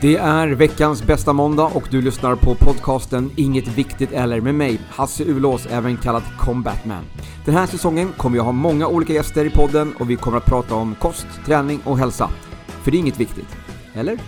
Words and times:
Det 0.00 0.16
är 0.16 0.48
veckans 0.48 1.02
bästa 1.02 1.32
måndag 1.32 1.64
och 1.64 1.88
du 1.90 2.02
lyssnar 2.02 2.36
på 2.36 2.54
podcasten 2.54 3.30
Inget 3.36 3.68
Viktigt 3.68 4.12
Eller 4.12 4.40
med 4.40 4.54
mig, 4.54 4.80
Hasse 4.90 5.24
Ulås, 5.24 5.66
även 5.66 5.96
kallad 5.96 6.22
Combatman. 6.38 7.04
Den 7.44 7.54
här 7.54 7.66
säsongen 7.66 8.12
kommer 8.16 8.36
jag 8.36 8.44
ha 8.44 8.52
många 8.52 8.86
olika 8.88 9.12
gäster 9.12 9.44
i 9.44 9.50
podden 9.50 9.94
och 9.98 10.10
vi 10.10 10.16
kommer 10.16 10.38
att 10.38 10.46
prata 10.46 10.74
om 10.74 10.94
kost, 10.94 11.26
träning 11.46 11.80
och 11.84 11.98
hälsa. 11.98 12.30
För 12.66 12.90
det 12.90 12.96
är 12.96 12.98
inget 12.98 13.20
viktigt. 13.20 13.56
Eller? 13.94 14.18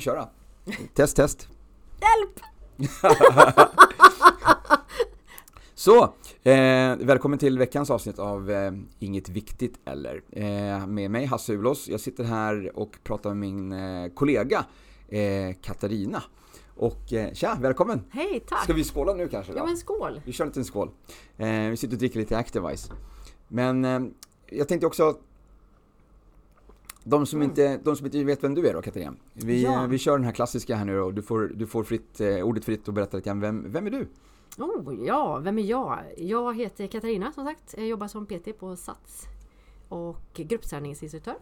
Kan 0.00 0.14
köra. 0.14 0.28
Test, 0.94 1.16
test. 1.16 1.48
Hjälp! 2.00 2.40
Så, 5.74 6.02
eh, 6.42 6.96
välkommen 6.96 7.38
till 7.38 7.58
veckans 7.58 7.90
avsnitt 7.90 8.18
av 8.18 8.50
eh, 8.50 8.72
Inget 8.98 9.28
Viktigt 9.28 9.80
Eller. 9.84 10.22
Eh, 10.32 10.86
med 10.86 11.10
mig 11.10 11.24
Hasse 11.24 11.52
Ulås. 11.52 11.88
Jag 11.88 12.00
sitter 12.00 12.24
här 12.24 12.78
och 12.78 12.98
pratar 13.04 13.30
med 13.30 13.38
min 13.38 13.72
eh, 13.72 14.12
kollega 14.14 14.64
eh, 15.08 15.54
Katarina. 15.62 16.22
Och 16.76 17.12
eh, 17.12 17.32
tja, 17.32 17.58
välkommen! 17.60 18.04
Hej, 18.10 18.44
tack! 18.48 18.64
Ska 18.64 18.72
vi 18.72 18.84
skåla 18.84 19.14
nu 19.14 19.28
kanske? 19.28 19.52
Då? 19.52 19.58
Ja 19.58 19.66
men 19.66 19.76
skål! 19.76 20.20
Vi 20.24 20.32
kör 20.32 20.44
en 20.44 20.48
liten 20.48 20.64
skål. 20.64 20.90
Eh, 21.36 21.48
vi 21.48 21.76
sitter 21.76 21.94
och 21.94 21.98
dricker 21.98 22.18
lite 22.18 22.38
Activise. 22.38 22.92
Men 23.48 23.84
jag 24.46 24.68
tänkte 24.68 24.86
också 24.86 25.16
de 27.04 27.26
som, 27.26 27.42
inte, 27.42 27.76
de 27.84 27.96
som 27.96 28.06
inte 28.06 28.24
vet 28.24 28.44
vem 28.44 28.54
du 28.54 28.68
är 28.68 28.74
då 28.74 28.82
Katarina. 28.82 29.14
Vi, 29.32 29.62
Ja. 29.62 29.86
vi 29.86 29.98
kör 29.98 30.12
den 30.18 30.24
här 30.24 30.32
klassiska 30.32 30.76
här 30.76 30.84
nu 30.84 31.00
och 31.00 31.14
du 31.14 31.22
får, 31.22 31.52
du 31.54 31.66
får 31.66 31.84
fritt, 31.84 32.20
eh, 32.20 32.28
ordet 32.42 32.64
fritt 32.64 32.88
och 32.88 32.94
berätta 32.94 33.16
lite 33.16 33.28
grann. 33.28 33.40
Vem, 33.40 33.72
vem 33.72 33.86
är 33.86 33.90
du? 33.90 34.08
Oh, 34.58 34.94
ja, 35.06 35.38
vem 35.38 35.58
är 35.58 35.62
jag? 35.62 35.98
Jag 36.16 36.56
heter 36.56 36.86
Katarina 36.86 37.32
som 37.32 37.44
sagt. 37.44 37.74
Jag 37.76 37.86
jobbar 37.86 38.08
som 38.08 38.26
PT 38.26 38.52
på 38.58 38.76
SATS. 38.76 39.22
Och 39.88 40.16
gruppträningsinstruktör. 40.34 41.34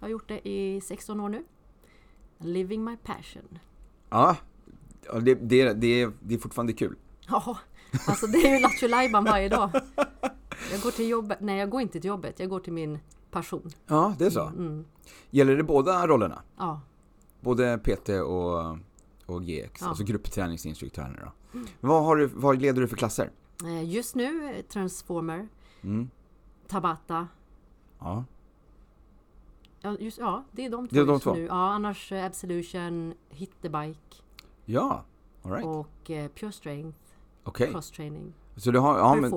Jag 0.00 0.04
har 0.06 0.08
gjort 0.08 0.28
det 0.28 0.48
i 0.48 0.80
16 0.80 1.20
år 1.20 1.28
nu. 1.28 1.44
Living 2.38 2.84
my 2.84 2.96
passion. 2.96 3.58
Ja, 4.10 4.36
det, 5.20 5.34
det, 5.34 5.72
det, 5.72 6.00
är- 6.02 6.12
det 6.20 6.34
är 6.34 6.38
fortfarande 6.38 6.72
kul. 6.72 6.96
Ja, 7.28 7.58
alltså 8.06 8.26
det 8.26 8.38
är 8.38 8.54
ju 8.54 8.60
Lattjo 8.60 8.88
varje 9.24 9.48
dag. 9.48 9.70
Jag 10.72 10.80
går 10.82 10.90
till 10.90 11.08
jobbet, 11.08 11.38
nej 11.40 11.58
jag 11.58 11.70
går 11.70 11.80
inte 11.80 12.00
till 12.00 12.08
jobbet, 12.08 12.40
jag 12.40 12.48
går 12.48 12.60
till 12.60 12.72
min 12.72 12.98
passion. 13.36 13.70
Ja, 13.86 14.14
det 14.18 14.26
är 14.26 14.30
så. 14.30 14.46
Mm, 14.46 14.84
Gäller 15.30 15.56
det 15.56 15.62
båda 15.62 16.06
rollerna? 16.06 16.42
ja, 16.56 16.80
Både 17.40 17.78
PT 17.78 18.08
och, 18.08 18.78
och 19.26 19.42
GX, 19.44 19.80
Ja. 19.80 19.88
alltså 19.88 20.04
gruppträningsinstruktörerna 20.04 21.32
då. 21.52 21.60
Vad, 21.80 22.04
har 22.04 22.16
du, 22.16 22.26
vad 22.26 22.60
leder 22.62 22.80
du 22.80 22.88
för 22.88 22.96
klasser? 22.96 23.30
Eh, 23.64 23.84
just 23.90 24.14
nu 24.14 24.50
eh, 24.56 24.62
Transformer, 24.64 25.48
Mm. 25.82 26.10
Tabata. 26.68 27.28
Ja. 27.98 28.24
Ja, 29.80 29.96
just, 30.00 30.18
ja, 30.18 30.44
det 30.52 30.64
är 30.64 30.70
de 30.70 30.88
två 30.88 30.94
Det 30.94 31.00
är 31.00 31.06
de 31.06 31.12
just 31.12 31.22
två. 31.24 31.34
nu. 31.34 31.44
Ja, 31.46 31.72
annars 31.72 32.12
eh, 32.12 32.24
Absolution, 32.26 33.14
Hit 33.28 33.52
the 33.62 33.68
Bike 33.68 34.16
Ja, 34.64 35.04
alright. 35.42 35.64
och 35.66 36.10
eh, 36.10 36.28
Pure 36.28 36.52
Strength, 36.52 36.98
Okej. 37.44 37.70
Cross 37.72 37.90
Training, 37.90 38.32
Så 38.56 38.70
du 38.70 38.78
har, 38.78 38.98
ja, 38.98 39.14
men, 39.14 39.30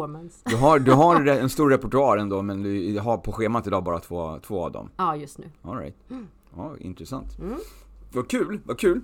du, 0.45 0.55
har, 0.55 0.79
du 0.79 0.91
har 0.91 1.25
en 1.25 1.49
stor 1.49 1.69
repertoar 1.69 2.17
ändå, 2.17 2.41
men 2.41 2.63
du 2.63 2.99
har 2.99 3.17
på 3.17 3.31
schemat 3.31 3.67
idag 3.67 3.83
bara 3.83 3.99
två, 3.99 4.39
två 4.39 4.63
av 4.65 4.71
dem. 4.71 4.89
Ja, 4.97 5.15
just 5.15 5.37
nu. 5.37 5.45
Alright. 5.61 5.95
Ja, 6.55 6.71
intressant. 6.79 7.39
Mm. 7.39 7.55
Vad 8.13 8.27
kul, 8.29 8.59
vad 8.65 8.79
kul. 8.79 9.01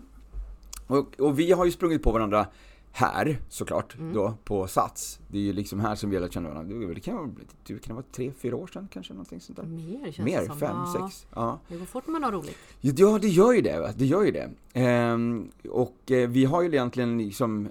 Och, 0.87 1.19
och 1.19 1.39
vi 1.39 1.51
har 1.51 1.65
ju 1.65 1.71
sprungit 1.71 2.03
på 2.03 2.11
varandra 2.11 2.47
här 2.91 3.37
såklart 3.49 3.95
Mm. 3.95 4.13
då 4.13 4.33
på 4.43 4.67
Sats. 4.67 5.19
Det 5.27 5.37
är 5.37 5.41
ju 5.41 5.53
liksom 5.53 5.79
här 5.79 5.95
som 5.95 6.09
vi 6.09 6.15
har 6.15 6.21
lärt 6.23 6.33
känna 6.33 6.49
varandra. 6.49 6.93
Det 6.93 6.99
kan 6.99 7.15
vara, 7.15 7.29
det 7.67 7.79
kan 7.83 7.95
vara 7.95 8.05
tre, 8.11 8.31
fyra 8.41 8.55
år 8.55 8.67
sedan 8.67 8.87
kanske 8.91 9.13
någonting 9.13 9.41
sånt 9.41 9.57
där. 9.57 9.65
Mer 9.65 10.11
känns 10.11 10.25
Mer, 10.25 10.39
det 10.41 10.45
som. 10.47 10.57
fem, 10.59 10.75
ja, 10.93 10.99
sex. 11.09 11.27
Ja. 11.35 11.59
Det 11.67 11.77
går 11.77 11.85
fort 11.85 12.03
när 12.07 12.11
man 12.11 12.23
har 12.23 12.31
roligt. 12.31 12.57
ja, 12.81 13.19
det 13.21 13.27
gör 13.27 13.53
ju 13.53 13.61
det. 13.61 13.79
Va? 13.79 13.89
Det 13.97 14.05
gör 14.05 14.23
ju 14.23 14.31
det. 14.31 14.49
Ehm, 14.73 15.49
och 15.71 16.11
eh, 16.11 16.29
vi 16.29 16.45
har 16.45 16.61
ju 16.61 16.67
egentligen 16.67 17.17
liksom 17.17 17.69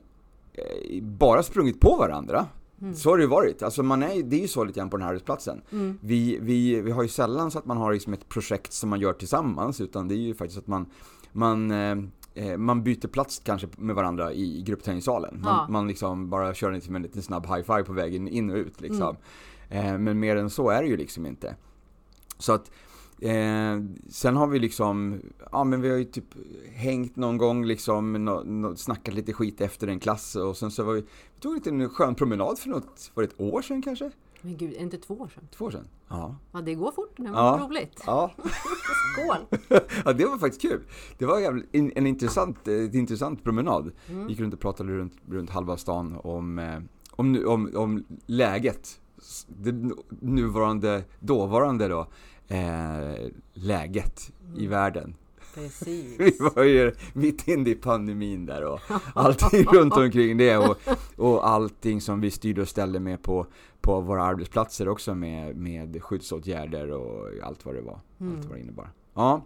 bara 1.03 1.43
sprungit 1.43 1.81
på 1.81 1.97
varandra. 1.97 2.47
Mm. 2.81 2.95
Så 2.95 3.11
har 3.11 3.17
det 3.17 3.23
ju 3.23 3.29
varit. 3.29 3.63
Alltså 3.63 3.83
man 3.83 4.03
är, 4.03 4.23
det 4.23 4.37
är 4.37 4.41
ju 4.41 4.49
så 4.49 4.65
lite 4.65 4.81
grann 4.81 4.91
på 4.91 4.97
den 4.97 5.03
här 5.03 5.11
arbetsplatsen. 5.11 5.63
Mm. 5.73 5.99
Vi, 6.03 6.39
vi, 6.41 6.81
vi 6.81 6.91
har 6.91 7.03
ju 7.03 7.09
sällan 7.09 7.51
så 7.51 7.59
att 7.59 7.65
man 7.67 7.77
har 7.77 7.93
liksom 7.93 8.13
ett 8.13 8.29
projekt 8.29 8.73
som 8.73 8.91
man 8.91 9.01
gör 9.01 9.13
tillsammans, 9.13 9.81
utan 9.81 10.09
det 10.09 10.15
är 10.15 10.19
ju 10.19 10.35
faktiskt 10.35 10.59
att 10.59 10.67
man, 10.67 10.87
man, 11.33 11.71
eh, 11.71 11.97
eh, 12.35 12.57
man 12.57 12.83
byter 12.83 13.09
plats 13.09 13.43
kanske 13.45 13.69
med 13.77 13.97
varandra 13.97 14.33
i, 14.33 14.63
gruppträningssalen. 14.63 15.41
Man, 15.43 15.53
Ja. 15.53 15.67
man 15.71 15.89
liksom 15.89 16.31
bara 16.31 16.55
kör 16.55 16.73
en, 16.73 16.97
en 16.97 17.03
liten 17.03 17.23
snabb 17.23 17.47
high-five 17.47 17.85
på 17.85 17.93
vägen 17.93 18.29
in 18.29 18.51
och 18.51 18.57
ut 18.57 18.81
liksom. 18.81 19.17
Mm. 19.69 19.87
Eh, 19.87 19.99
men 19.99 20.21
mer 20.21 20.37
än 20.37 20.51
så 20.51 20.71
är 20.71 20.83
det 20.83 20.89
ju 20.89 20.97
liksom 20.97 21.27
inte. 21.27 21.57
Så 22.39 22.53
att 22.53 22.71
Eh, 23.25 23.81
sen 24.09 24.37
har 24.37 24.47
vi 24.47 24.59
liksom, 24.59 25.21
ja 25.53 25.65
men 25.65 25.81
vi 25.81 25.91
har 25.91 25.97
ju 25.97 26.05
typ 26.05 26.25
hängt 26.75 27.17
någon 27.17 27.37
gång 27.39 27.65
liksom, 27.65 28.13
no, 28.13 28.43
no, 28.45 28.77
snackat 28.77 29.15
lite 29.15 29.33
skit 29.33 29.61
efter 29.61 29.87
en 29.89 30.01
klass 30.01 30.37
och 30.37 30.57
sen 30.57 30.71
så 30.71 30.85
var 30.85 30.93
vi, 30.95 31.01
vi 31.01 31.41
tog 31.41 31.67
en 31.67 31.89
skön 31.89 32.15
promenad 32.15 32.59
för 32.59 32.69
något, 32.69 33.11
var 33.15 33.23
det 33.23 33.29
ett 33.29 33.41
år 33.41 33.63
sedan 33.63 33.83
kanske? 33.83 34.11
Men 34.41 34.57
gud, 34.57 34.73
är 34.73 34.77
det 34.77 34.83
inte 34.83 34.97
två 34.99 35.15
år 35.15 35.29
sedan? 35.35 35.49
Två 35.57 35.65
år 35.65 35.71
sedan? 35.71 35.89
Ja. 36.09 36.37
Ja, 36.53 36.61
det 36.61 36.75
går 36.75 36.93
fort 36.93 37.19
när 37.19 37.27
Ja. 37.27 37.33
man 37.33 37.59
har 37.61 37.69
roligt. 37.69 38.03
Ja, 38.07 38.31
Skål! 39.15 39.59
ja, 40.05 40.13
det 40.13 40.25
var 40.25 40.39
faktiskt 40.39 40.63
kul. 40.63 40.81
Det 41.19 41.27
var 41.27 41.63
en, 41.73 41.93
en 41.95 42.07
intressant, 42.07 42.69
eh, 42.69 42.75
ett 42.75 42.95
intressant 42.95 43.45
promenad. 43.45 43.93
Mm. 44.11 44.29
Gick 44.29 44.41
runt 44.41 44.55
och 44.55 44.61
pratade 44.61 44.93
runt, 44.93 45.13
runt 45.31 45.51
halva 45.51 45.77
stan 45.77 46.17
om, 46.25 46.59
eh, 46.59 46.79
om, 47.11 47.33
nu- 47.33 47.45
om, 47.47 47.71
om 47.77 48.05
läget. 48.27 49.01
Det 49.49 49.73
nu- 49.73 49.95
nuvarande, 50.21 51.05
dåvarande 51.21 51.89
då, 51.89 52.07
eh, 52.49 53.29
läget 53.53 54.33
i 54.57 54.67
världen. 54.67 55.15
Precis. 55.55 56.15
Vi 56.19 56.37
var 56.39 56.65
ju 56.65 56.95
mitt 57.13 57.49
inne 57.49 57.71
i 57.71 57.75
pandemin 57.75 58.47
där 58.47 58.65
och 58.65 58.81
allting 59.15 59.65
runt 59.73 59.97
omkring 59.97 60.37
det 60.37 60.57
och, 60.57 60.79
och 61.17 61.49
allting 61.49 62.01
som 62.01 62.21
vi 62.21 62.31
styrde 62.31 62.63
och 62.63 62.69
ställde 62.69 63.01
med 63.01 63.23
på, 63.23 63.47
på 63.81 64.01
våra 64.01 64.25
arbetsplatser 64.25 64.89
också 64.89 65.15
med, 65.15 65.57
med 65.57 66.03
skyddsåtgärder 66.03 66.91
och 66.91 67.29
allt 67.43 67.65
vad 67.65 67.75
det 67.75 67.81
var. 67.81 68.01
Mm. 68.21 68.37
Allt 68.37 68.45
vad 68.45 68.57
det 68.57 68.63
innebar. 68.63 68.91
Ja. 69.15 69.43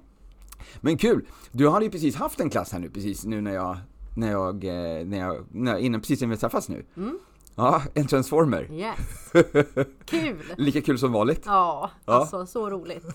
Men 0.80 0.98
kul! 0.98 1.26
Du 1.52 1.68
hade 1.68 1.84
ju 1.84 1.90
precis 1.90 2.16
haft 2.16 2.40
en 2.40 2.50
klass 2.50 2.72
här 2.72 2.78
nu 2.78 2.90
precis 2.90 3.24
nu 3.24 3.40
när 3.40 3.54
jag, 3.54 3.76
när 4.16 4.30
jag, 4.30 4.64
eh, 4.64 5.06
när 5.06 5.18
jag, 5.18 5.44
när, 5.52 5.78
innan, 5.78 6.00
precis 6.00 6.22
innan 6.22 6.30
vi 6.30 6.36
träffas 6.36 6.68
nu. 6.68 6.84
Mm. 6.96 7.18
Ja, 7.58 7.82
en 7.94 8.06
transformer. 8.06 8.68
Yes! 8.72 9.32
Kul! 10.04 10.42
Lika 10.56 10.80
kul 10.80 10.98
som 10.98 11.12
vanligt. 11.12 11.42
Ja, 11.46 11.90
Ja. 12.04 12.12
alltså 12.12 12.46
så 12.46 12.70
roligt. 12.70 13.06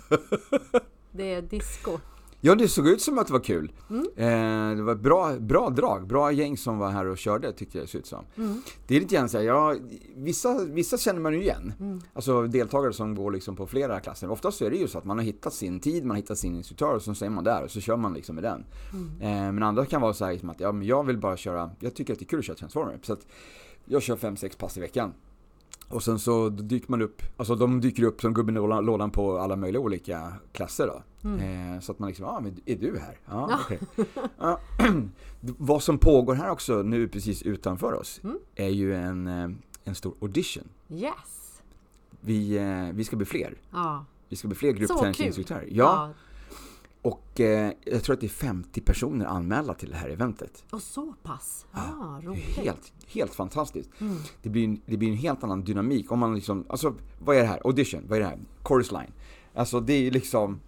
Det 1.12 1.34
är 1.34 1.42
disco. 1.42 1.98
Ja, 2.46 2.56
det 2.56 2.68
såg 2.68 2.88
ut 2.88 3.02
som 3.02 3.18
att 3.18 3.28
det 3.28 3.34
var 3.34 3.40
kul. 3.40 3.72
Mm. 3.90 4.06
Eh, 4.16 4.78
det 4.78 4.84
var 4.84 4.96
bra, 4.96 5.34
bra 5.40 5.70
drag, 5.70 6.08
bra 6.08 6.32
gäng 6.32 6.58
som 6.58 6.78
var 6.78 6.90
här 6.90 7.06
och 7.06 7.18
körde 7.18 7.54
tyckte 7.54 7.78
jag 7.78 7.88
det 7.88 7.92
såg 7.92 8.00
ut 8.00 8.06
som. 8.08 8.26
Mm. 8.38 8.62
Det 8.88 8.96
är 8.96 9.00
lite 9.00 9.16
grann 9.16 9.30
såhär, 9.30 9.46
ja, 9.46 9.76
vissa, 10.16 10.64
vissa 10.66 10.98
känner 10.98 11.20
man 11.20 11.34
ju 11.34 11.42
igen. 11.42 11.74
Mm. 11.80 12.02
Alltså 12.14 12.42
deltagare 12.48 12.94
som 12.94 13.16
går 13.16 13.32
liksom 13.32 13.56
på 13.56 13.68
flera 13.68 14.00
klasser. 14.00 14.30
Oftast 14.32 14.58
så 14.58 14.66
är 14.66 14.70
det 14.70 14.78
ju 14.78 14.88
så 14.88 14.98
att 14.98 15.06
man 15.06 15.18
har 15.18 15.26
hittat 15.26 15.54
sin 15.54 15.80
tid, 15.80 16.04
man 16.06 16.10
har 16.10 16.22
hittat 16.22 16.38
sin 16.38 16.56
instruktör 16.56 16.96
och 16.96 17.02
så 17.02 17.16
säger 17.16 17.30
man 17.30 17.44
där 17.44 17.64
och 17.64 17.72
så 17.72 17.82
kör 17.82 17.98
man 17.98 18.14
liksom 18.14 18.36
med 18.36 18.44
den. 18.44 18.66
Mm. 18.94 19.22
Eh, 19.22 19.52
men 19.54 19.64
andra 19.64 19.86
kan 19.86 20.02
vara 20.02 20.14
så 20.14 20.26
här 20.26 20.32
liksom 20.32 20.50
att, 20.50 20.60
ja 20.60 20.72
men 20.72 20.88
jag 20.88 21.04
vill 21.06 21.18
bara 21.18 21.38
köra, 21.38 21.72
jag 21.80 21.96
tycker 21.96 22.14
att 22.14 22.20
det 22.20 22.26
är 22.26 22.28
kul 22.28 22.40
att 22.40 22.46
köra 22.46 22.56
Transformer. 22.58 23.00
Så 23.02 23.14
att 23.14 23.26
jag 23.86 24.02
kör 24.02 24.16
5-6 24.16 24.58
pass 24.58 24.78
i 24.78 24.80
veckan. 24.80 25.14
Och 25.88 26.04
sen 26.04 26.20
så 26.20 26.50
dyker 26.50 26.92
man 26.92 27.02
upp, 27.02 27.22
alltså 27.38 27.56
de 27.56 27.82
dyker 27.82 28.04
upp 28.04 28.22
som 28.22 28.34
gubben 28.34 28.58
i 28.58 28.60
lådan- 28.60 29.12
på 29.12 29.38
alla 29.38 29.56
möjliga 29.56 29.82
olika 29.82 30.34
klasser 30.52 30.88
då. 30.88 31.04
Mm. 31.30 31.74
Eh, 31.74 31.80
så 31.80 31.92
att 31.92 32.00
man 32.00 32.08
liksom, 32.10 32.26
ja 32.26 32.40
men 32.40 32.56
är 32.66 32.76
du 32.76 33.00
här? 33.00 33.18
Ja, 33.26 33.48
Ja. 33.50 33.60
okej. 33.66 33.80
ja. 34.40 34.60
Vad 35.42 35.84
som 35.84 35.98
pågår 35.98 36.36
här 36.36 36.50
också 36.50 36.82
nu 36.82 37.08
precis 37.08 37.42
utanför 37.44 37.94
oss 37.94 38.22
Mm. 38.24 38.38
är 38.56 38.70
ju 38.70 38.96
en, 38.96 39.28
eh, 39.28 39.50
en 39.84 39.96
stor 39.96 40.14
audition. 40.22 40.64
Yes! 40.90 41.62
Vi, 42.22 42.58
eh, 42.58 42.96
vi 42.96 43.04
ska 43.04 43.16
bli 43.16 43.26
fler. 43.26 43.56
Ja. 43.72 44.06
Vi 44.30 44.36
ska 44.36 44.48
bli 44.48 44.58
fler 44.58 44.72
gruppträningsinstruktörer. 44.72 45.68
Ja, 45.72 46.10
och 47.04 47.40
eh, 47.40 47.72
jag 47.86 48.04
tror 48.04 48.14
att 48.14 48.20
det 48.20 48.28
är 48.28 48.30
50 48.30 48.82
personer 48.82 49.26
anmälda 49.26 49.74
till 49.74 49.90
det 49.90 49.96
här 49.96 50.10
eventet. 50.10 50.64
Och 50.72 50.82
så 50.82 51.14
pass. 51.24 51.66
Ja, 51.72 51.80
Ah, 52.02 52.22
roligt. 52.22 52.58
helt, 52.58 52.94
helt 53.08 53.34
fantastiskt. 53.36 53.90
Mm. 54.02 54.18
Det 54.42 54.50
blir, 54.50 54.64
en, 54.64 54.82
det 54.86 54.98
blir 54.98 55.10
en 55.10 55.18
helt 55.18 55.44
annan 55.44 55.64
dynamik 55.64 56.12
om 56.12 56.20
man 56.20 56.36
liksom, 56.36 56.66
alltså 56.70 56.94
vad 57.20 57.36
är 57.36 57.42
det 57.42 57.48
här? 57.48 57.62
Audition, 57.66 58.04
vad 58.08 58.18
är 58.18 58.22
det 58.22 58.28
här? 58.28 58.40
Chorus 58.64 58.92
line. 58.92 59.12
Alltså 59.54 59.80
det 59.80 59.94
är 59.94 60.12
liksom 60.12 60.60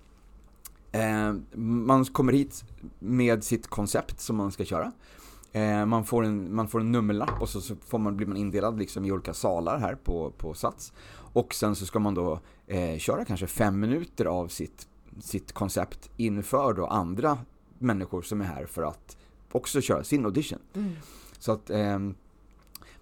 eh, 0.91 1.33
Man 1.59 2.05
kommer 2.05 2.33
hit 2.33 2.63
med 2.99 3.43
sitt 3.43 3.67
koncept 3.67 4.19
som 4.21 4.35
man 4.35 4.51
ska 4.51 4.65
köra. 4.65 4.91
Eh, 5.51 5.85
man, 5.85 6.05
får 6.05 6.25
en, 6.25 6.55
man 6.55 6.67
får 6.67 6.79
en 6.79 6.91
nummerlapp 6.91 7.41
och 7.41 7.49
så, 7.49 7.61
så 7.61 7.75
får 7.87 7.97
man, 7.99 8.17
blir 8.17 8.27
man 8.27 8.37
indelad 8.37 8.79
liksom 8.79 9.05
i 9.05 9.11
olika 9.11 9.33
salar 9.33 9.79
här 9.79 9.95
på, 9.95 10.31
på 10.37 10.53
Sats. 10.53 10.93
Och 11.33 11.53
sen 11.53 11.75
så 11.75 11.85
ska 11.85 11.99
man 11.99 12.13
då 12.13 12.39
eh, 12.67 12.97
köra 12.97 13.25
kanske 13.25 13.47
fem 13.47 13.79
minuter 13.79 14.25
av 14.25 14.47
sitt 14.47 14.87
sitt 15.19 15.51
koncept 15.51 16.09
inför 16.17 16.73
då 16.73 16.85
andra 16.87 17.37
människor 17.79 18.21
som 18.21 18.41
är 18.41 18.45
här 18.45 18.65
för 18.65 18.83
att 18.83 19.17
också 19.51 19.81
köra 19.81 20.03
sin 20.03 20.25
audition. 20.25 20.59
Mm. 20.73 20.91
Så 21.39 21.51
att 21.51 21.69
eh, 21.69 21.99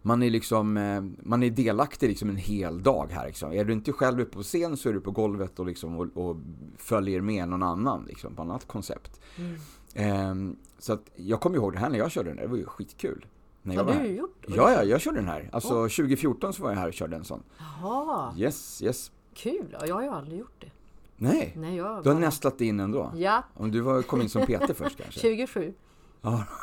man 0.02 0.24
är 0.24 0.30
liksom, 0.30 0.78
eh, 0.78 1.04
man 1.24 1.44
är 1.44 1.50
delaktig 1.50 2.10
liksom 2.10 2.30
en 2.30 2.36
hel 2.36 2.84
dag 2.84 3.08
här 3.12 3.28
liksom. 3.28 3.54
Är 3.54 3.66
du 3.66 3.74
inte 3.74 3.94
själv 3.94 4.20
uppe 4.22 4.32
på 4.32 4.44
scen 4.44 4.78
så 4.78 4.90
är 4.90 4.94
du 4.94 5.02
på 5.02 5.12
golvet 5.12 5.60
och, 5.60 5.66
liksom, 5.66 5.98
och, 6.00 6.08
och 6.18 6.38
följer 6.78 7.22
med 7.22 7.50
någon 7.50 7.64
annan 7.64 8.06
liksom, 8.08 8.36
på 8.36 8.42
annat 8.42 8.68
koncept. 8.68 9.22
Mm. 9.36 9.56
Eh, 9.94 10.56
så 10.80 10.94
att 10.94 11.12
jag 11.16 11.42
kommer 11.42 11.56
ihåg 11.58 11.74
det 11.74 11.80
här 11.80 11.90
när 11.90 11.98
jag 11.98 12.12
körde 12.12 12.30
den 12.30 12.36
där, 12.36 12.44
det 12.44 12.50
var 12.50 12.58
ju 12.58 12.66
skitkul. 12.66 13.26
När 13.62 13.76
jag 13.76 13.84
Har 13.84 14.04
du 14.04 14.08
gjort? 14.08 14.46
Ja, 14.48 14.72
ja, 14.72 14.84
jag 14.84 15.02
körde 15.02 15.18
den 15.18 15.28
här. 15.28 15.50
Alltså 15.52 15.70
2014 15.70 16.54
så 16.54 16.64
var 16.64 16.70
jag 16.70 16.78
här 16.78 16.88
och 16.88 16.94
körde 16.94 17.16
en 17.16 17.24
sån. 17.24 17.44
Jaha, 17.58 18.34
Yes, 18.38 18.82
yes. 18.84 19.12
kul! 19.34 19.76
Ja, 19.80 19.88
Jag 19.88 19.96
har 19.96 20.02
ju 20.04 20.10
aldrig 20.10 20.40
gjort 20.40 20.62
det. 20.62 20.72
Nej, 21.18 21.54
Nej, 21.58 21.76
jag 21.76 22.04
du 22.04 22.10
har 22.10 22.20
nästlat 22.20 22.62
in 22.62 22.80
ändå. 22.80 23.12
Ja, 23.16 23.44
Om 23.54 23.72
du 23.72 23.80
var, 23.82 24.02
kom 24.02 24.22
in 24.22 24.30
som 24.30 24.46
Peter 24.46 24.74
först 24.74 24.98
kanske? 25.02 25.20
27. 25.20 25.74
Ja. 26.22 26.44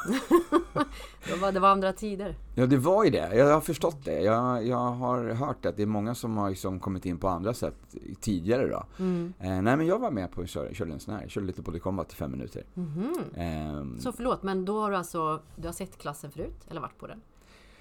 Det 1.28 1.36
var, 1.40 1.52
det 1.52 1.60
var 1.60 1.68
andra 1.68 1.92
tider. 1.92 2.36
Ja, 2.54 2.66
det 2.66 2.76
var 2.76 3.04
ju 3.04 3.10
det. 3.10 3.34
Jag 3.36 3.52
har 3.54 3.60
förstått 3.60 4.04
det. 4.04 4.20
Jag, 4.20 4.66
jag 4.66 4.76
har 4.90 5.28
hört 5.28 5.66
att 5.66 5.76
det 5.76 5.82
är 5.82 5.86
många 5.86 6.14
som 6.14 6.36
har 6.36 6.50
liksom 6.50 6.80
kommit 6.80 7.06
in 7.06 7.18
på 7.18 7.28
andra 7.28 7.54
sätt 7.54 7.74
tidigare 8.20 8.66
då. 8.68 8.84
Mm. 8.98 9.32
Eh, 9.38 9.62
nej, 9.62 9.76
men 9.76 9.86
jag 9.86 9.98
var 9.98 10.10
med 10.10 10.30
på 10.32 10.46
köra, 10.46 10.74
körde 10.74 10.92
en 10.92 11.00
sån 11.00 11.14
här. 11.14 11.22
Jag 11.22 11.30
körde 11.30 11.46
lite 11.46 11.62
Body 11.62 11.78
Combat 11.78 12.12
i 12.12 12.16
fem 12.16 12.30
minuter. 12.30 12.64
Mhm. 12.74 13.14
Ehm, 13.36 13.98
Så 14.00 14.12
förlåt, 14.12 14.42
men 14.42 14.64
då 14.64 14.80
har 14.80 14.90
du 14.90 14.96
alltså 14.96 15.40
du 15.56 15.68
har 15.68 15.72
sett 15.72 15.98
klassen 15.98 16.30
förut, 16.30 16.66
eller 16.70 16.80
varit 16.80 16.98
på 16.98 17.06
den? 17.06 17.20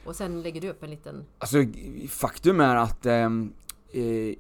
Och 0.06 0.16
sen 0.16 0.42
lägger 0.42 0.62
du 0.62 0.70
upp 0.70 0.84
en 0.84 0.90
liten... 0.90 1.26
Alltså, 1.38 1.58
faktum 2.10 2.60
är 2.62 2.76
att 2.76 3.06
eh, 3.06 3.30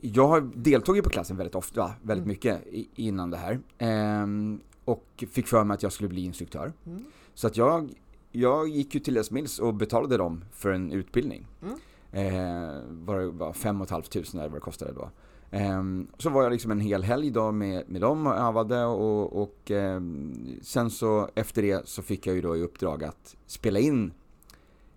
jag 0.01 0.28
har 0.28 0.51
deltagit 0.56 1.04
på 1.04 1.10
klassen 1.10 1.38
väldigt 1.38 1.56
ofta, 1.56 1.92
väldigt 2.01 2.25
Mm. 2.25 2.28
mycket 2.28 2.62
innan 2.96 3.31
det 3.31 3.38
här. 3.38 3.60
Ehm, 3.78 4.60
och 4.86 5.24
fick 5.31 5.48
för 5.48 5.63
mig 5.63 5.75
att 5.75 5.84
jag 5.84 5.92
skulle 5.92 6.10
bli 6.10 6.25
instruktör. 6.25 6.74
Mm. 6.86 7.04
Så 7.34 7.48
att 7.48 7.57
jag, 7.57 7.90
jag 8.31 8.68
gick 8.68 8.94
ju 8.94 9.00
till 9.00 9.13
Les 9.13 9.31
Mills 9.31 9.60
och 9.60 9.74
betalade 9.74 10.18
dem 10.18 10.46
för 10.51 10.72
en 10.72 10.92
utbildning. 10.92 11.48
Mm. 11.62 11.75
Eh, 12.12 12.81
var 13.06 13.19
det 13.19 13.28
var 13.28 13.54
fem 13.54 13.81
och 13.81 13.86
ett 13.88 13.92
halvt 13.92 14.10
tusen 14.12 14.40
eller 14.40 14.50
vad 14.50 14.57
det 14.57 14.63
kostade 14.63 14.92
då. 14.94 15.10
Ehm, 15.51 16.07
så 16.18 16.30
var 16.30 16.44
jag 16.44 16.51
liksom 16.51 16.72
en 16.72 16.80
hel 16.80 17.04
helg 17.04 17.31
då 17.31 17.51
med, 17.51 17.90
med 17.90 18.01
dem 18.01 18.28
och 18.28 18.36
övade 18.36 18.86
och, 18.86 19.42
och 19.42 19.72
ehm, 19.72 20.34
sen 20.62 20.90
så 20.90 21.30
efter 21.36 21.62
det 21.62 21.88
så 21.88 22.01
fick 22.01 22.28
jag 22.28 22.36
ju 22.36 22.42
då 22.42 22.57
i 22.57 22.62
uppdrag 22.62 23.04
att 23.04 23.36
spela 23.46 23.80
in 23.80 24.12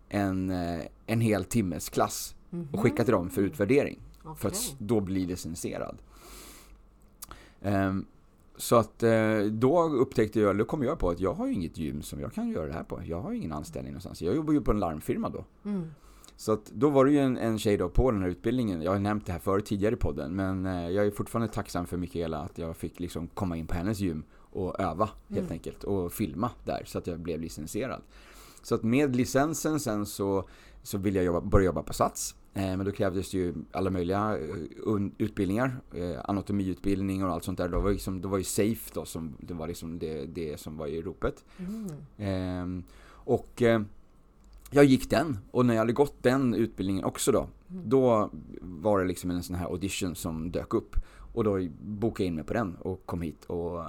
en, 0.09 0.51
eh, 0.51 0.81
en 1.07 1.21
hel 1.21 1.45
timmes 1.45 1.89
klass 1.89 2.35
och 2.73 2.81
skicka 2.81 3.05
till 3.05 3.13
dem 3.13 3.31
för 3.31 3.43
utvärdering. 3.43 3.99
För 4.37 4.49
att 4.49 4.75
då 4.79 5.01
bli 5.01 5.27
licensierad. 5.27 5.99
Ehm, 7.63 8.05
så 8.57 8.77
att 8.77 9.03
eh, 9.03 9.39
då 9.51 9.83
upptäckte 9.83 10.41
jag, 10.41 10.51
eller 10.51 10.65
kom 10.65 10.83
jag 10.83 10.99
på 10.99 11.11
att 11.11 11.21
jag 11.21 11.35
har 11.35 11.47
ju 11.47 11.53
inget 11.53 11.79
gym 11.79 12.03
som 12.03 12.21
jag 12.21 12.33
kan 12.33 12.49
göra 12.51 12.67
det 12.67 12.73
här 12.73 12.83
på. 12.85 13.01
Jag 13.05 13.21
har 13.21 13.33
ju 13.33 13.39
ingen 13.39 13.53
anställning 13.53 13.93
någonstans. 13.93 14.23
Jag 14.23 14.35
jobbar 14.37 14.53
ju 14.53 14.61
på 14.61 14.71
en 14.71 14.81
larmfirma 14.81 15.29
då. 15.29 15.45
Mm. 15.65 15.91
Så 16.37 16.53
att 16.53 16.67
då 16.75 16.91
var 16.91 17.05
det 17.05 17.11
ju 17.13 17.19
en, 17.19 17.37
en 17.39 17.59
tjej 17.59 17.77
då 17.77 17.89
på 17.89 18.11
den 18.11 18.23
här 18.23 18.29
utbildningen. 18.29 18.83
Jag 18.83 18.93
har 18.93 18.99
nämnt 18.99 19.27
det 19.27 19.33
här 19.33 19.39
förut 19.39 19.67
tidigare 19.67 19.95
i 19.95 19.99
podden. 19.99 20.37
Men 20.37 20.67
eh, 20.67 20.89
jag 20.91 21.07
är 21.07 21.11
fortfarande 21.11 21.53
tacksam 21.53 21.87
för 21.87 21.97
Mikaela 21.97 22.39
att 22.39 22.59
jag 22.59 22.77
fick 22.77 23.01
liksom 23.01 23.29
komma 23.29 23.57
in 23.57 23.67
på 23.67 23.75
hennes 23.75 24.01
gym 24.01 24.23
och 24.35 24.81
öva 24.81 25.09
helt 25.29 25.41
Mm. 25.41 25.53
enkelt. 25.53 25.85
Och 25.85 26.13
filma 26.13 26.51
där 26.65 26.83
så 26.87 26.99
att 26.99 27.07
jag 27.07 27.21
blev 27.21 27.41
licensierad. 27.41 28.03
Så 28.63 28.75
att 28.75 28.83
med 28.83 29.17
licensen 29.17 29.81
sen 29.81 30.07
så, 30.07 30.45
så 30.83 30.99
ville 30.99 31.19
jag 31.19 31.25
jobba, 31.27 31.41
börja 31.41 31.67
jobba 31.67 31.83
på 31.83 31.93
Sats. 31.93 32.35
Eh, 32.55 32.63
men 32.77 32.85
då 32.85 32.93
krävdes 32.93 33.31
det 33.31 33.39
ju 33.39 33.55
alla 33.73 33.91
möjliga 33.91 34.39
eh, 34.39 35.01
utbildningar. 35.19 35.81
Eh, 35.95 36.21
anatomiutbildning 36.25 37.25
och 37.25 37.31
allt 37.31 37.45
sånt 37.45 37.59
där. 37.59 37.69
Då 37.69 37.81
var, 37.81 37.91
liksom, 37.91 38.21
då 38.21 38.29
var 38.29 38.39
ju 38.39 38.45
SAFE 38.45 38.91
då 38.95 39.05
som 39.05 39.37
det 39.41 39.55
var 39.55 39.67
liksom 39.69 39.99
det, 39.99 40.27
det 40.27 40.61
som 40.61 40.77
var 40.77 40.87
i 40.87 41.03
ropet. 41.03 41.45
Mm. 41.59 41.87
Ehm, 42.17 42.85
och 43.25 43.63
jag 44.71 44.85
gick 44.85 45.11
den 45.11 45.39
och 45.51 45.67
när 45.67 45.75
jag 45.75 45.81
hade 45.81 45.93
gått 45.93 46.23
den 46.23 46.55
utbildningen 46.55 47.05
också 47.05 47.33
då, 47.33 47.49
Mm. 47.71 47.89
då 47.89 48.31
var 48.61 49.01
det 49.01 49.05
liksom 49.07 49.31
en 49.31 49.43
sån 49.43 49.57
här 49.57 49.67
audition 49.67 50.15
som 50.15 50.51
dök 50.51 50.75
upp. 50.75 50.97
Och 51.35 51.45
då 51.45 51.69
bokade 51.81 52.23
jag 52.23 52.27
in 52.29 52.35
mig 52.35 52.45
på 52.45 52.53
den 52.53 52.77
och 52.77 53.07
kom 53.07 53.23
hit 53.23 53.45
och, 53.45 53.81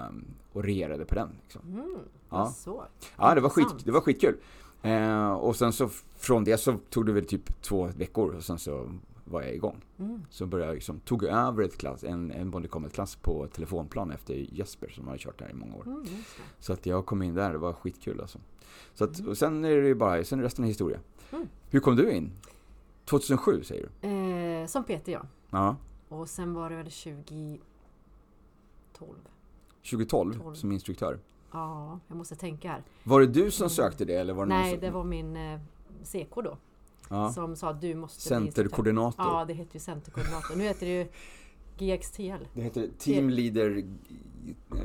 och 0.54 0.64
regerade 0.64 1.06
på 1.06 1.16
den. 1.16 1.30
Liksom. 1.42 1.62
Mm. 1.68 1.96
Ja. 2.30 2.54
Så. 2.56 2.84
Ja, 3.18 3.36
det 3.36 3.42
var, 3.42 3.50
skit, 3.50 3.68
det 3.86 3.92
var 3.92 4.02
skitkul. 4.02 4.38
Eh, 4.84 5.32
och 5.32 5.56
sen 5.56 5.74
så 5.74 5.90
från 6.16 6.44
det 6.44 6.58
så 6.58 6.78
tog 6.90 7.06
det 7.06 7.12
väl 7.12 7.26
typ 7.26 7.62
två 7.62 7.90
veckor 7.98 8.36
och 8.36 8.44
sen 8.44 8.60
så 8.60 8.90
var 9.26 9.42
jag 9.42 9.54
igång. 9.54 9.82
Mm. 10.00 10.22
Så 10.30 10.46
började 10.46 10.70
jag 10.70 10.76
liksom, 10.76 11.00
tog 11.00 11.24
över 11.24 11.64
ett 11.64 11.78
klass, 11.78 12.04
en, 12.04 12.32
en 12.32 12.52
Body 12.52 12.68
Combat-klass 12.68 13.16
på 13.16 13.48
telefonplan 13.48 14.12
efter 14.12 14.34
Jesper 14.34 14.90
som 14.90 15.08
hade 15.08 15.20
kört 15.20 15.40
där 15.40 15.50
i 15.50 15.54
många 15.54 15.76
år. 15.76 15.84
Mm. 15.86 16.06
Så 16.60 16.74
att 16.74 16.86
jag 16.86 17.06
kom 17.06 17.22
in 17.22 17.34
där, 17.34 17.52
det 17.52 17.58
var 17.58 17.74
skitkul 17.74 18.22
alltså. 18.22 18.40
Så 18.94 19.04
att, 19.04 19.20
och 19.20 19.38
sen 19.38 19.66
är 19.66 19.82
det 19.82 19.88
ju 19.88 19.96
bara, 19.96 20.24
sen 20.24 20.40
är 20.40 20.44
resten 20.44 20.66
historia. 20.66 21.00
Mm. 21.32 21.48
Hur 21.70 21.80
kom 21.80 21.96
du 21.96 22.12
in? 22.12 22.32
2007 23.06 23.64
säger 23.64 23.90
du? 24.02 24.08
Eh, 24.08 24.68
som 24.68 24.84
Peter 24.84 25.12
ja. 25.12 25.22
Ja. 25.50 25.76
Och 26.10 26.30
sen 26.30 26.54
var 26.54 26.70
det 26.70 26.76
väl 26.76 26.86
2012. 26.86 27.60
2012 29.90 30.34
Tolv. 30.34 30.56
som 30.56 30.72
instruktör. 30.72 31.20
Ja, 31.54 32.00
jag 32.08 32.18
måste 32.18 32.36
tänka 32.36 32.68
här. 32.72 32.84
Var 33.04 33.20
det 33.22 33.28
du 33.28 33.52
som 33.52 33.70
sökte 33.70 34.06
det 34.06 34.16
eller 34.16 34.34
var 34.34 34.46
det 34.46 34.50
Nej, 34.50 34.72
som... 34.72 34.80
det 34.80 34.92
var 34.92 35.04
min 35.04 35.36
eh, 35.36 35.60
CK 36.04 36.36
då. 36.36 36.58
ja. 37.10 37.34
Som 37.34 37.56
sa 37.56 37.70
att 37.70 37.82
du 37.82 37.96
måste. 37.96 38.22
Centerkoordinator. 38.22 39.26
Ja, 39.26 39.46
det 39.46 39.54
heter 39.54 39.74
ju 39.74 39.80
centerkoordinator. 39.80 40.56
Nu 40.56 40.64
heter 40.64 40.86
det 40.86 40.92
ju 40.94 41.08
GXTL. 41.78 42.44
Det 42.54 42.62
heter 42.62 42.90
Team 42.98 43.30
Leader 43.30 43.84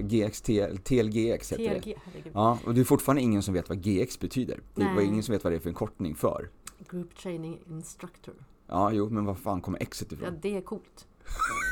GXTL, 0.00 0.76
TLGX 0.76 1.53
heter 1.53 1.75
det. 1.75 1.81
TLG, 1.81 1.94
herregud. 2.05 2.32
Ja, 2.35 2.59
och 2.67 2.75
det 2.75 2.81
är 2.81 2.85
fortfarande 2.85 3.23
ingen 3.23 3.43
som 3.43 3.55
vet 3.55 3.69
vad 3.69 3.79
GX 3.87 4.20
betyder. 4.20 4.61
Det 4.75 4.94
var 4.94 5.03
ingen 5.03 5.23
som 5.23 5.32
vet 5.32 5.44
vad 5.44 5.53
det 5.53 5.56
är 5.56 5.61
för 5.61 5.69
en 5.69 5.75
kortning 5.75 6.15
för. 6.15 6.50
Group 6.91 7.17
Training 7.17 7.59
Instructor. 7.70 8.35
Ja, 8.67 8.93
jo, 8.93 9.09
men 9.11 9.25
var 9.25 9.35
fan 9.35 9.61
kommer 9.61 9.82
X 9.82 10.05
Ja, 10.11 10.15
ifrån? 10.17 10.38
det 10.43 10.56
är 10.56 10.61
coolt. 10.61 11.06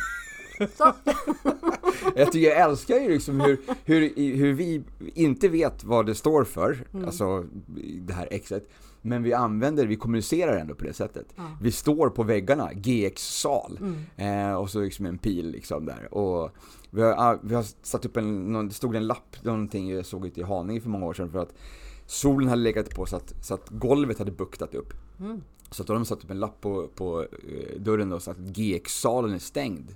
Så. 0.77 0.93
Jag 2.17 2.33
tycker 2.33 2.49
jag 2.49 2.61
älskar 2.71 2.97
ju 2.97 3.09
liksom 3.09 3.41
hur, 3.41 3.61
hur, 3.85 4.37
hur 4.37 4.53
vi 4.53 4.83
inte 5.15 5.49
vet 5.49 5.85
vad 5.85 6.07
det 6.07 6.15
står 6.15 6.45
för, 6.45 6.85
Mm. 6.93 7.07
alltså 7.07 7.45
det 8.01 8.13
här 8.13 8.39
Xet. 8.39 8.69
Men 9.03 9.23
vi 9.23 9.33
använder, 9.33 9.87
vi 9.87 9.97
kommunicerar 9.97 10.57
ändå 10.57 10.75
på 10.75 10.85
det 10.85 10.93
sättet. 10.93 11.27
Ja. 11.37 11.43
Vi 11.63 11.73
står 11.73 12.11
på 12.11 12.23
väggarna, 12.23 12.71
GX-sal. 12.73 13.79
Mm. 13.81 14.51
Eh, 14.51 14.55
och 14.57 14.71
så 14.71 14.81
liksom 14.81 15.07
en 15.07 15.19
pil 15.19 15.51
liksom 15.51 15.87
där. 15.87 16.15
Och 16.15 16.51
vi 16.91 17.03
har, 17.03 17.13
ah, 17.13 17.39
vi 17.43 17.55
har 17.55 17.65
satt 17.83 18.05
upp 18.05 18.17
en, 18.17 18.53
någon, 18.53 18.69
det 18.69 18.75
stod 18.75 18.95
en 18.97 19.07
lapp, 19.07 19.37
någonting 19.43 19.91
jag 19.91 20.07
såg 20.07 20.27
ute 20.27 20.41
i 20.41 20.43
Haninge 20.43 20.81
för 20.81 20.89
många 20.89 21.07
år 21.07 21.15
sedan 21.15 21.31
för 21.31 21.39
att 21.39 21.55
solen 22.07 22.49
hade 22.49 22.63
legat 22.63 22.91
på 22.91 23.07
så 23.07 23.17
att, 23.17 23.35
så 23.45 23.55
att 23.55 23.69
golvet 23.69 24.19
hade 24.19 24.33
buktat 24.33 24.75
upp. 24.75 24.93
Mm. 25.21 25.43
Så 25.71 25.83
att 25.83 25.87
då 25.87 25.93
har 25.93 25.99
de 25.99 26.05
satt 26.05 26.25
upp 26.25 26.31
en 26.31 26.41
lapp 26.41 26.61
på, 26.61 26.89
på 26.95 27.23
eh, 27.23 27.81
dörren 27.81 28.09
då 28.11 28.21
så 28.21 28.31
att 28.31 28.39
GX-salen 28.39 29.35
är 29.35 29.39
stängd 29.39 29.95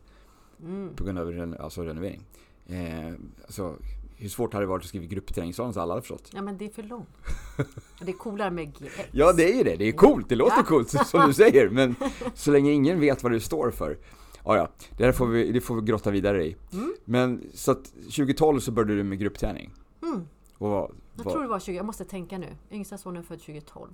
Mm. 0.65 0.95
på 0.97 1.05
grund 1.05 1.19
av 1.19 1.33
ren, 1.33 1.57
alltså 1.61 1.83
renovering. 1.83 2.21
Eh, 2.67 3.13
alltså, 3.45 3.77
hur 4.17 4.29
svårt 4.29 4.53
hade 4.53 4.65
det 4.67 4.69
varit 4.69 4.83
att 4.83 4.89
skriva 4.89 5.05
gruppträningssalen 5.07 5.73
så 5.75 5.81
alla 5.81 5.93
hade 5.93 6.03
förstått? 6.03 6.31
Ja, 6.35 6.43
men 6.43 6.59
det 6.59 6.65
är 6.65 6.71
för 6.71 6.83
långt. 6.83 7.09
Det 8.01 8.11
är 8.11 8.17
coolare 8.17 8.51
med 8.51 8.67
GX. 8.79 8.99
Ja 9.13 9.33
det 9.33 9.53
är 9.53 9.57
ju 9.59 9.65
det, 9.65 9.77
det 9.77 9.85
är 9.89 9.93
coolt, 9.93 10.29
det 10.29 10.35
låter 10.35 10.57
Ja. 10.57 10.63
coolt 10.63 10.89
som 11.07 11.27
du 11.27 11.33
säger 11.35 11.69
men 11.71 11.95
så 12.35 12.51
länge 12.51 12.71
ingen 12.71 13.01
vet 13.01 13.23
vad 13.23 13.33
det 13.33 13.41
står 13.41 13.71
för 13.71 13.99
Ja, 14.45 14.57
ja, 14.57 14.69
det 14.97 15.05
där 15.05 15.13
får 15.13 15.27
vi, 15.27 15.53
det 15.53 15.61
får 15.61 15.75
vi 15.77 15.83
grotta 15.83 16.11
vidare 16.11 16.47
i. 16.47 16.57
Mm. 16.73 16.95
Men 17.05 17.45
så 17.55 17.71
att 17.73 17.85
2012 17.85 18.61
så 18.61 18.73
började 18.73 18.97
du 18.97 19.03
med 19.03 19.19
gruppträning. 19.19 19.71
Mm. 20.03 20.27
Och 20.59 20.71
vad, 20.71 20.91
Jag 21.17 21.25
vad- 21.25 21.33
tror 21.33 21.43
det 21.43 21.49
var 21.49 21.61
20, 21.61 21.77
jag 21.77 21.87
måste 21.87 22.05
tänka 22.05 22.39
nu. 22.39 22.47
Yngsta 22.71 22.99
sonen 22.99 23.23
född 23.23 23.39
2012. 23.41 23.91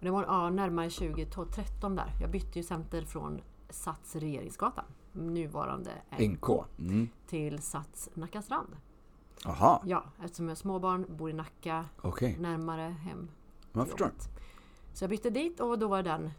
Det 0.00 0.10
var 0.10 0.22
ja, 0.24 0.50
närmare 0.50 0.90
2012, 0.90 1.46
13 1.54 1.96
där. 1.96 2.12
Jag 2.20 2.30
bytte 2.30 2.58
ju 2.58 2.62
center 2.62 3.02
från 3.02 3.40
Sats 3.70 4.16
Regeringsgatan, 4.16 4.84
nuvarande 5.12 5.90
NK. 6.18 6.48
Mm. 6.78 7.08
till 7.26 7.58
Sats 7.62 8.10
Nackastrand. 8.14 8.76
Aha, 9.46 9.82
Ja, 9.86 10.04
eftersom 10.24 10.44
jag 10.46 10.50
har 10.50 10.56
småbarn, 10.56 11.06
bor 11.08 11.30
i 11.30 11.32
Nacka, 11.32 11.84
okej. 12.00 12.36
närmare 12.40 12.82
hem. 12.82 13.28
Jag 13.72 13.88
förstår. 13.88 14.10
Så 14.92 15.04
jag 15.04 15.10
bytte 15.10 15.30
dit 15.30 15.60
och 15.60 15.78
då 15.78 15.88
var 15.88 16.02
den 16.02 16.30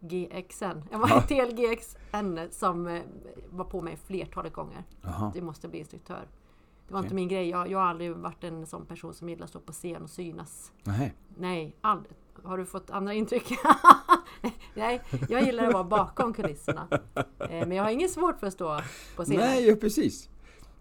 GXN, 0.00 0.64
jag 0.90 0.98
var 0.98 1.08
Ja. 1.08 1.20
TLGXN 1.28 2.38
som 2.50 2.86
eh, 2.86 3.02
var 3.50 3.64
på 3.64 3.80
mig 3.80 3.96
flertalet 3.96 4.52
gånger. 4.52 4.84
Aha. 5.04 5.30
Du 5.34 5.40
måste 5.40 5.68
bli 5.68 5.78
instruktör. 5.78 6.28
Det 6.88 6.92
var 6.92 7.00
Okej. 7.00 7.06
inte 7.06 7.14
min 7.14 7.28
grej. 7.28 7.48
Jag, 7.48 7.70
jag 7.70 7.78
har 7.78 7.86
aldrig 7.86 8.16
varit 8.16 8.44
en 8.44 8.66
sån 8.66 8.86
person 8.86 9.14
som 9.14 9.28
gillar 9.28 9.44
att 9.44 9.50
stå 9.50 9.60
på 9.60 9.72
scen 9.72 10.02
och 10.02 10.10
synas. 10.10 10.72
Nej. 10.82 11.14
Nej, 11.38 11.76
aldrig. 11.80 12.16
Har 12.44 12.58
du 12.58 12.66
fått 12.66 12.90
andra 12.90 13.14
intryck? 13.14 13.52
Nej, 14.74 15.02
jag 15.28 15.42
gillar 15.42 15.66
att 15.66 15.72
vara 15.72 15.84
bakom 15.84 16.32
kulisserna. 16.32 16.88
Eh, 17.14 17.24
Men 17.50 17.72
jag 17.72 17.84
har 17.84 17.90
inget 17.90 18.10
svårt 18.10 18.40
för 18.40 18.46
att 18.46 18.52
stå 18.52 18.80
på 19.16 19.24
scenen. 19.24 19.40
Nej, 19.40 19.68
ja, 19.68 19.76
precis. 19.76 20.28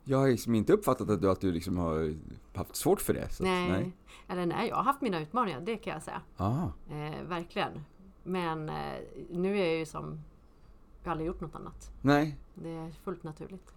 Jag 0.03 0.17
har 0.17 0.27
liksom 0.27 0.55
inte 0.55 0.73
uppfattat 0.73 1.09
att 1.09 1.21
du, 1.21 1.31
att 1.31 1.41
du 1.41 1.51
liksom 1.51 1.77
har 1.77 2.15
haft 2.55 2.75
svårt 2.75 3.01
för 3.01 3.13
det. 3.13 3.29
Så 3.29 3.43
att, 3.43 3.50
nej. 3.50 3.69
nej. 3.69 3.91
Eller 4.27 4.45
nej, 4.45 4.69
jag 4.69 4.75
har 4.75 4.83
haft 4.83 5.01
mina 5.01 5.19
utmaningar, 5.21 5.62
det 5.62 5.77
kan 5.77 5.93
jag 5.93 6.03
säga. 6.03 6.21
Aha. 6.38 6.71
Eh, 6.89 7.23
verkligen. 7.27 7.71
Men 8.23 8.69
eh, 8.69 8.75
nu 9.29 9.59
är 9.59 9.65
jag 9.65 9.75
ju 9.75 9.85
som... 9.85 10.19
Jag 11.01 11.07
har 11.07 11.12
aldrig 11.12 11.27
gjort 11.27 11.41
något 11.41 11.55
annat. 11.55 11.91
Nej. 12.01 12.38
Det 12.53 12.69
är 12.69 12.91
fullt 13.03 13.23
naturligt. 13.23 13.71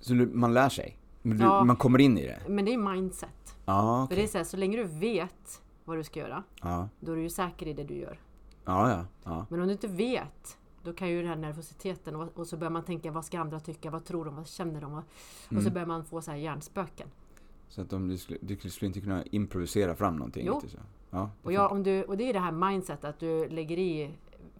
Så 0.00 0.12
du, 0.12 0.26
man 0.26 0.54
lär 0.54 0.68
sig? 0.68 0.98
Du, 1.22 1.36
Ja. 1.36 1.64
Man 1.64 1.76
kommer 1.76 2.00
in 2.00 2.18
i 2.18 2.26
det? 2.26 2.40
Men 2.48 2.64
det 2.64 2.74
är 2.74 2.78
mindset. 2.78 3.56
Ja, 3.64 4.06
För 4.08 4.16
det 4.16 4.22
är 4.22 4.26
så, 4.26 4.38
här, 4.38 4.44
så 4.44 4.56
länge 4.56 4.76
du 4.76 4.84
vet 4.84 5.62
vad 5.84 5.96
du 5.96 6.04
ska 6.04 6.20
göra, 6.20 6.42
ja, 6.62 6.88
då 7.00 7.12
är 7.12 7.16
du 7.16 7.22
ju 7.22 7.30
säker 7.30 7.66
i 7.68 7.72
det 7.72 7.84
du 7.84 7.94
gör. 7.94 8.20
Ja, 8.70 8.90
ja, 8.90 9.04
ja. 9.24 9.46
Men 9.50 9.60
om 9.60 9.66
du 9.66 9.72
inte 9.72 9.88
vet, 9.88 10.58
då 10.82 10.92
kan 10.92 11.08
ju 11.08 11.18
den 11.20 11.28
här 11.28 11.36
nervositeten 11.36 12.16
och, 12.16 12.38
och 12.38 12.46
så 12.46 12.56
börjar 12.56 12.70
man 12.70 12.82
tänka 12.84 13.10
vad 13.10 13.24
ska 13.24 13.40
andra 13.40 13.60
tycka, 13.60 13.90
vad 13.90 14.04
tror 14.04 14.24
de, 14.24 14.36
vad 14.36 14.46
känner 14.48 14.80
de? 14.80 14.94
Och 14.94 15.02
Mm. 15.50 15.64
så 15.64 15.70
börjar 15.70 15.86
man 15.86 16.04
få 16.04 16.20
så 16.22 16.30
här 16.30 16.38
hjärnspöken. 16.38 17.08
Så 17.68 17.80
att 17.82 17.92
om 17.92 18.08
du, 18.08 18.18
skulle, 18.18 18.38
du 18.42 18.70
skulle 18.70 18.86
inte 18.86 19.00
kunna 19.00 19.24
improvisera 19.24 19.94
fram 19.94 20.16
någonting? 20.16 20.46
Jo. 20.46 20.54
lite 20.54 20.68
Så. 20.68 20.78
Ja, 21.10 21.30
Och, 21.42 21.52
jag, 21.52 21.72
om 21.72 21.82
du, 21.82 22.04
och 22.04 22.16
det 22.16 22.24
är 22.28 22.32
det 22.32 22.40
här 22.40 22.52
mindset 22.52 23.04
att 23.04 23.18
du 23.18 23.48
lägger 23.48 23.78
i 23.78 24.10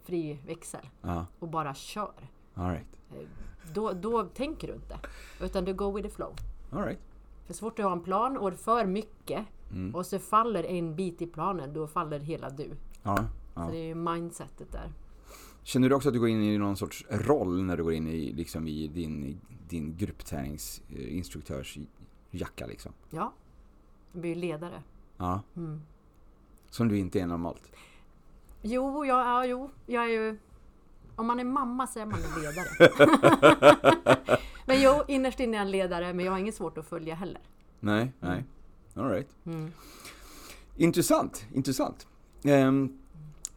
fri 0.03 0.39
växel 0.47 0.89
Ja, 1.01 1.25
och 1.39 1.47
bara 1.47 1.73
kör. 1.73 2.11
all 2.53 2.69
right. 2.71 2.87
Eh, 3.11 3.27
Då, 3.73 3.91
då 3.93 4.23
tänker 4.23 4.67
du 4.67 4.73
inte. 4.73 4.95
Utan 5.41 5.65
du 5.65 5.73
go 5.73 5.91
with 5.91 6.07
the 6.09 6.13
flow. 6.15 6.33
All 6.71 6.83
right. 6.83 6.99
För 7.45 7.53
så 7.53 7.59
fort 7.59 7.77
du 7.77 7.83
har 7.83 7.91
en 7.91 8.03
plan 8.03 8.37
och 8.37 8.53
för 8.53 8.85
mycket 8.85 9.45
Mm. 9.71 9.95
och 9.95 10.05
så 10.05 10.19
faller 10.19 10.63
en 10.63 10.95
bit 10.95 11.21
i 11.21 11.27
planen, 11.27 11.73
då 11.73 11.87
faller 11.87 12.19
hela 12.19 12.49
du. 12.49 12.69
Ja, 13.03 13.25
Så 13.53 13.59
ja. 13.61 13.67
det 13.71 13.77
är 13.77 13.87
ju 13.87 13.95
mindsetet 13.95 14.71
där. 14.71 14.91
Känner 15.63 15.89
du 15.89 15.95
också 15.95 16.09
att 16.09 16.13
du 16.13 16.19
går 16.19 16.29
in 16.29 16.43
i 16.43 16.57
någon 16.57 16.77
sorts 16.77 17.05
roll 17.09 17.63
när 17.63 17.77
du 17.77 17.83
går 17.83 17.93
in 17.93 18.07
i, 18.07 18.33
liksom 18.33 18.67
i 18.67 18.87
din, 18.87 19.39
din 19.67 19.97
gruppträningsinstruktörsjacka 19.97 22.65
liksom? 22.67 22.91
Ja, 23.09 23.33
du 24.13 24.19
blir 24.19 24.29
ju 24.29 24.35
ledare. 24.41 24.83
Ja, 25.17 25.41
Mm. 25.55 25.81
som 26.69 26.87
du 26.87 26.97
inte 26.97 27.19
är 27.19 27.27
normalt. 27.27 27.71
Jo, 28.61 29.05
ja, 29.05 29.25
ja, 29.25 29.45
jo, 29.45 29.69
jag 29.85 30.03
är 30.03 30.07
ju... 30.09 30.37
Om 31.15 31.27
man 31.27 31.39
är 31.39 31.43
mamma 31.43 31.87
så 31.87 31.99
är 31.99 32.05
man 32.05 32.19
en 32.23 32.41
ledare. 32.41 32.67
men 34.65 34.81
jo, 34.81 35.03
innerst 35.07 35.39
inne 35.39 35.57
är 35.57 35.59
jag 35.59 35.65
en 35.65 35.71
ledare, 35.71 36.13
men 36.13 36.25
jag 36.25 36.31
har 36.31 36.39
inget 36.39 36.55
svårt 36.55 36.77
att 36.77 36.85
följa 36.85 37.15
heller. 37.15 37.41
Nej, 37.79 38.13
nej. 38.19 38.43
All 38.95 39.09
right. 39.09 39.35
Mm. 39.45 39.71
Intressant, 40.77 41.45
intressant. 41.53 42.07
Um, 42.43 43.00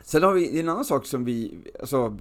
sen 0.06 0.22
har 0.22 0.32
vi 0.32 0.60
en 0.60 0.68
annan 0.68 0.84
sak 0.84 1.06
som 1.06 1.24
vi, 1.24 1.58
alltså, 1.80 2.18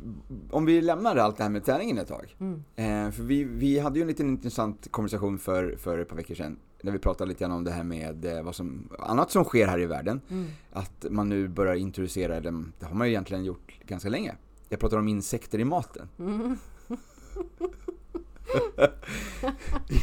om 0.52 0.66
vi 0.66 0.82
lämnar 0.82 1.16
allt 1.16 1.38
det 1.38 1.44
här 1.44 1.50
med 1.50 1.66
träningen 1.66 1.98
ett 1.98 2.08
tag. 2.08 2.36
Mm. 2.40 2.64
Eh, 2.76 3.12
för 3.12 3.24
vi, 3.24 3.44
vi 3.44 3.80
hade 3.80 4.00
ju 4.00 4.02
en 4.02 4.08
liten 4.08 4.30
intressant 4.30 4.88
konversation 4.92 5.40
för, 5.40 5.76
för 5.78 6.00
ett 6.00 6.10
par 6.10 6.16
veckor 6.16 6.36
sedan. 6.36 6.58
Där 6.82 6.92
vi 6.92 7.00
pratade 7.00 7.28
lite 7.30 7.40
grann 7.44 7.52
om 7.52 7.64
det 7.64 7.72
här 7.72 7.84
med 7.84 8.26
eh, 8.26 8.44
vad 8.44 8.56
som, 8.56 8.90
annat 9.00 9.32
som 9.32 9.44
sker 9.44 9.68
här 9.68 9.80
i 9.80 9.86
världen. 9.86 10.22
Mm. 10.30 10.46
Att 10.72 11.06
man 11.10 11.30
nu 11.30 11.48
börjar 11.48 11.76
introducera, 11.76 12.36
eller 12.36 12.64
det 12.80 12.86
har 12.86 12.96
man 12.96 13.08
ju 13.08 13.14
egentligen 13.14 13.46
gjort 13.46 13.80
ganska 13.88 14.10
länge. 14.10 14.36
Jag 14.70 14.80
pratar 14.80 14.98
om 14.98 15.08
insekter 15.08 15.60
i 15.60 15.66
maten. 15.66 16.08
Mm. 16.20 16.58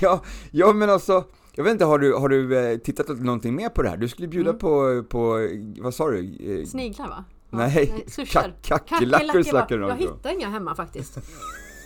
ja, 0.00 0.22
ja 0.50 0.72
men 0.72 0.90
alltså, 0.90 1.24
jag 1.54 1.64
vet 1.64 1.72
inte, 1.72 1.84
har 1.84 1.98
du, 1.98 2.14
har 2.14 2.28
du 2.28 2.58
eh, 2.58 2.78
tittat 2.78 3.08
någonting 3.08 3.54
mer 3.54 3.68
på 3.68 3.82
det 3.82 3.88
här? 3.88 3.96
Du 3.96 4.08
skulle 4.08 4.28
bjuda 4.28 4.50
Mm. 4.50 4.58
på, 4.58 5.04
på, 5.08 5.48
vad 5.80 5.94
sa 5.94 6.10
du? 6.10 6.18
Eh, 6.60 6.66
Sniglar 6.66 7.08
va? 7.08 7.24
Nej, 7.50 8.04
kackerlackor 8.62 9.42
snackar 9.42 9.78
du 9.78 9.84
om 9.84 9.88
Jag 9.90 9.96
hittade 9.96 10.34
inga 10.34 10.48
hemma 10.48 10.74
faktiskt. 10.74 11.18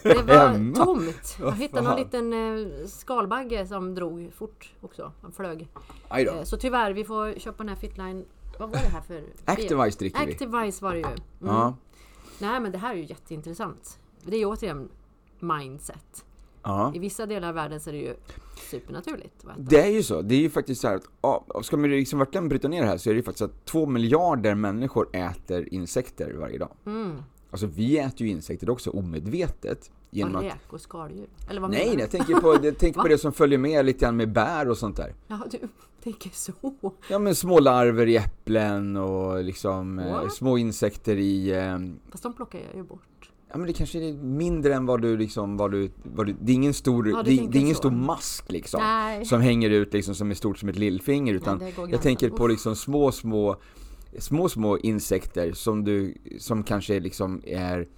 Det 0.02 0.22
var 0.22 0.48
Hemma? 0.48 0.84
tomt. 0.84 1.36
Jag 1.40 1.52
hittade 1.52 1.82
någon 1.88 1.98
liten 1.98 2.32
eh, 2.32 2.86
skalbagge 2.86 3.66
som 3.66 3.94
drog 3.94 4.32
fort 4.34 4.72
också. 4.80 5.12
Han 5.22 5.32
flög. 5.32 5.68
Eh, 6.10 6.42
Så 6.42 6.56
tyvärr, 6.56 6.92
vi 6.92 7.04
får 7.04 7.38
köpa 7.38 7.58
den 7.58 7.68
här 7.68 7.76
Fitline. 7.76 8.24
Vad 8.58 8.70
var 8.70 8.76
det 8.78 8.88
här 8.88 9.00
för? 9.00 9.22
Activise 9.44 9.98
dricker 9.98 10.26
vi. 10.26 10.32
Activise 10.32 10.84
var 10.84 10.92
det 10.92 10.98
ju. 10.98 11.04
Mm. 11.04 11.18
Ja, 11.40 11.76
Nej 12.38 12.60
men 12.60 12.72
det 12.72 12.78
här 12.78 12.92
är 12.92 12.96
ju 12.96 13.04
jätteintressant. 13.04 13.98
Det 14.22 14.36
är 14.36 14.38
ju 14.40 14.46
återigen 14.46 14.88
mindset. 15.38 16.24
Ja. 16.64 16.92
I 16.94 16.98
vissa 16.98 17.26
delar 17.26 17.48
av 17.48 17.54
världen 17.54 17.80
så 17.80 17.90
är 17.90 17.94
det 17.94 18.00
ju 18.00 18.14
supernaturligt. 18.70 19.44
att. 19.46 19.70
Det 19.70 19.80
är 19.80 19.90
ju 19.90 20.02
så. 20.02 20.22
Det 20.22 20.34
är 20.34 20.40
ju 20.40 20.50
faktiskt 20.50 20.80
så 20.80 20.88
här 20.88 20.96
att, 20.96 21.04
ja, 21.22 21.46
ska 21.62 21.76
man 21.76 21.90
liksom 21.90 22.18
verkligen 22.18 22.48
bryta 22.48 22.68
ner 22.68 22.82
det 22.82 22.88
här 22.88 22.96
så 22.96 23.10
är 23.10 23.14
det 23.14 23.18
ju 23.18 23.22
faktiskt 23.22 23.42
att 23.42 23.64
två 23.64 23.86
miljarder 23.86 24.54
människor 24.54 25.08
äter 25.12 25.74
insekter 25.74 26.32
varje 26.32 26.58
dag. 26.58 26.70
Mm. 26.86 27.22
Alltså 27.50 27.66
vi 27.66 27.98
äter 27.98 28.26
ju 28.26 28.28
insekter 28.28 28.70
också 28.70 28.90
omedvetet. 28.90 29.90
Genom 30.10 30.36
Och 30.36 30.42
räk 30.42 30.72
och 30.72 30.80
skaldjur. 30.80 31.28
Eller 31.50 31.60
vad 31.60 31.70
nej, 31.70 31.84
menar 31.84 31.96
du? 31.96 32.00
jag 32.00 32.10
tänker 32.10 32.34
på, 32.34 32.58
jag 32.66 32.78
tänker 32.78 33.00
på 33.00 33.08
det 33.08 33.18
som 33.18 33.32
följer 33.32 33.58
med 33.58 33.86
lite 33.86 33.98
grann 33.98 34.16
med 34.16 34.32
bär 34.32 34.68
och 34.68 34.78
sånt 34.78 34.96
där. 34.96 35.14
Ja, 35.26 35.40
du 35.50 35.58
tänker 36.02 36.30
så. 36.30 36.52
Ja 37.08 37.18
men 37.18 37.34
små 37.34 37.60
larver 37.60 38.06
i 38.06 38.16
äpplen 38.16 38.96
och 38.96 39.44
liksom 39.44 39.98
eh, 39.98 40.28
små 40.28 40.58
insekter 40.58 41.16
i, 41.16 41.50
eh, 41.50 41.78
Fast 42.10 42.22
de 42.22 42.32
plockar 42.32 42.58
jag 42.58 42.76
ju 42.76 42.82
bort. 42.82 43.02
Ja 43.52 43.58
men 43.58 43.66
det 43.66 43.72
kanske 43.72 43.98
är 43.98 44.12
mindre 44.12 44.74
än 44.74 44.86
vad 44.86 45.02
du 45.02 45.16
liksom, 45.16 45.56
vad 45.56 45.70
du, 45.70 45.90
vad 46.02 46.26
du 46.26 46.34
det 46.40 46.52
är 46.52 46.54
ingen 46.54 46.74
stor, 46.74 47.08
Ja, 47.08 47.16
det, 47.22 47.30
det 47.30 47.58
är 47.58 47.60
ingen 47.60 47.74
så. 47.74 47.78
stor 47.78 47.90
mask 47.90 48.52
liksom. 48.52 48.80
Nej. 48.82 49.24
Som 49.24 49.40
hänger 49.40 49.70
ut 49.70 49.92
liksom 49.92 50.14
som 50.14 50.30
är 50.30 50.34
stort 50.34 50.58
som 50.58 50.68
ett 50.68 50.78
lillfinger 50.78 51.34
utan 51.34 51.58
går 51.76 51.90
jag 51.90 52.02
tänker 52.02 52.30
på 52.30 52.46
liksom 52.46 52.76
små, 52.76 53.12
små, 53.12 53.56
små, 54.18 54.48
små 54.48 54.78
insekter 54.78 55.52
som 55.52 55.84
du, 55.84 56.14
som 56.38 56.62
kanske 56.62 57.00
liksom 57.00 57.42
är 57.46 57.88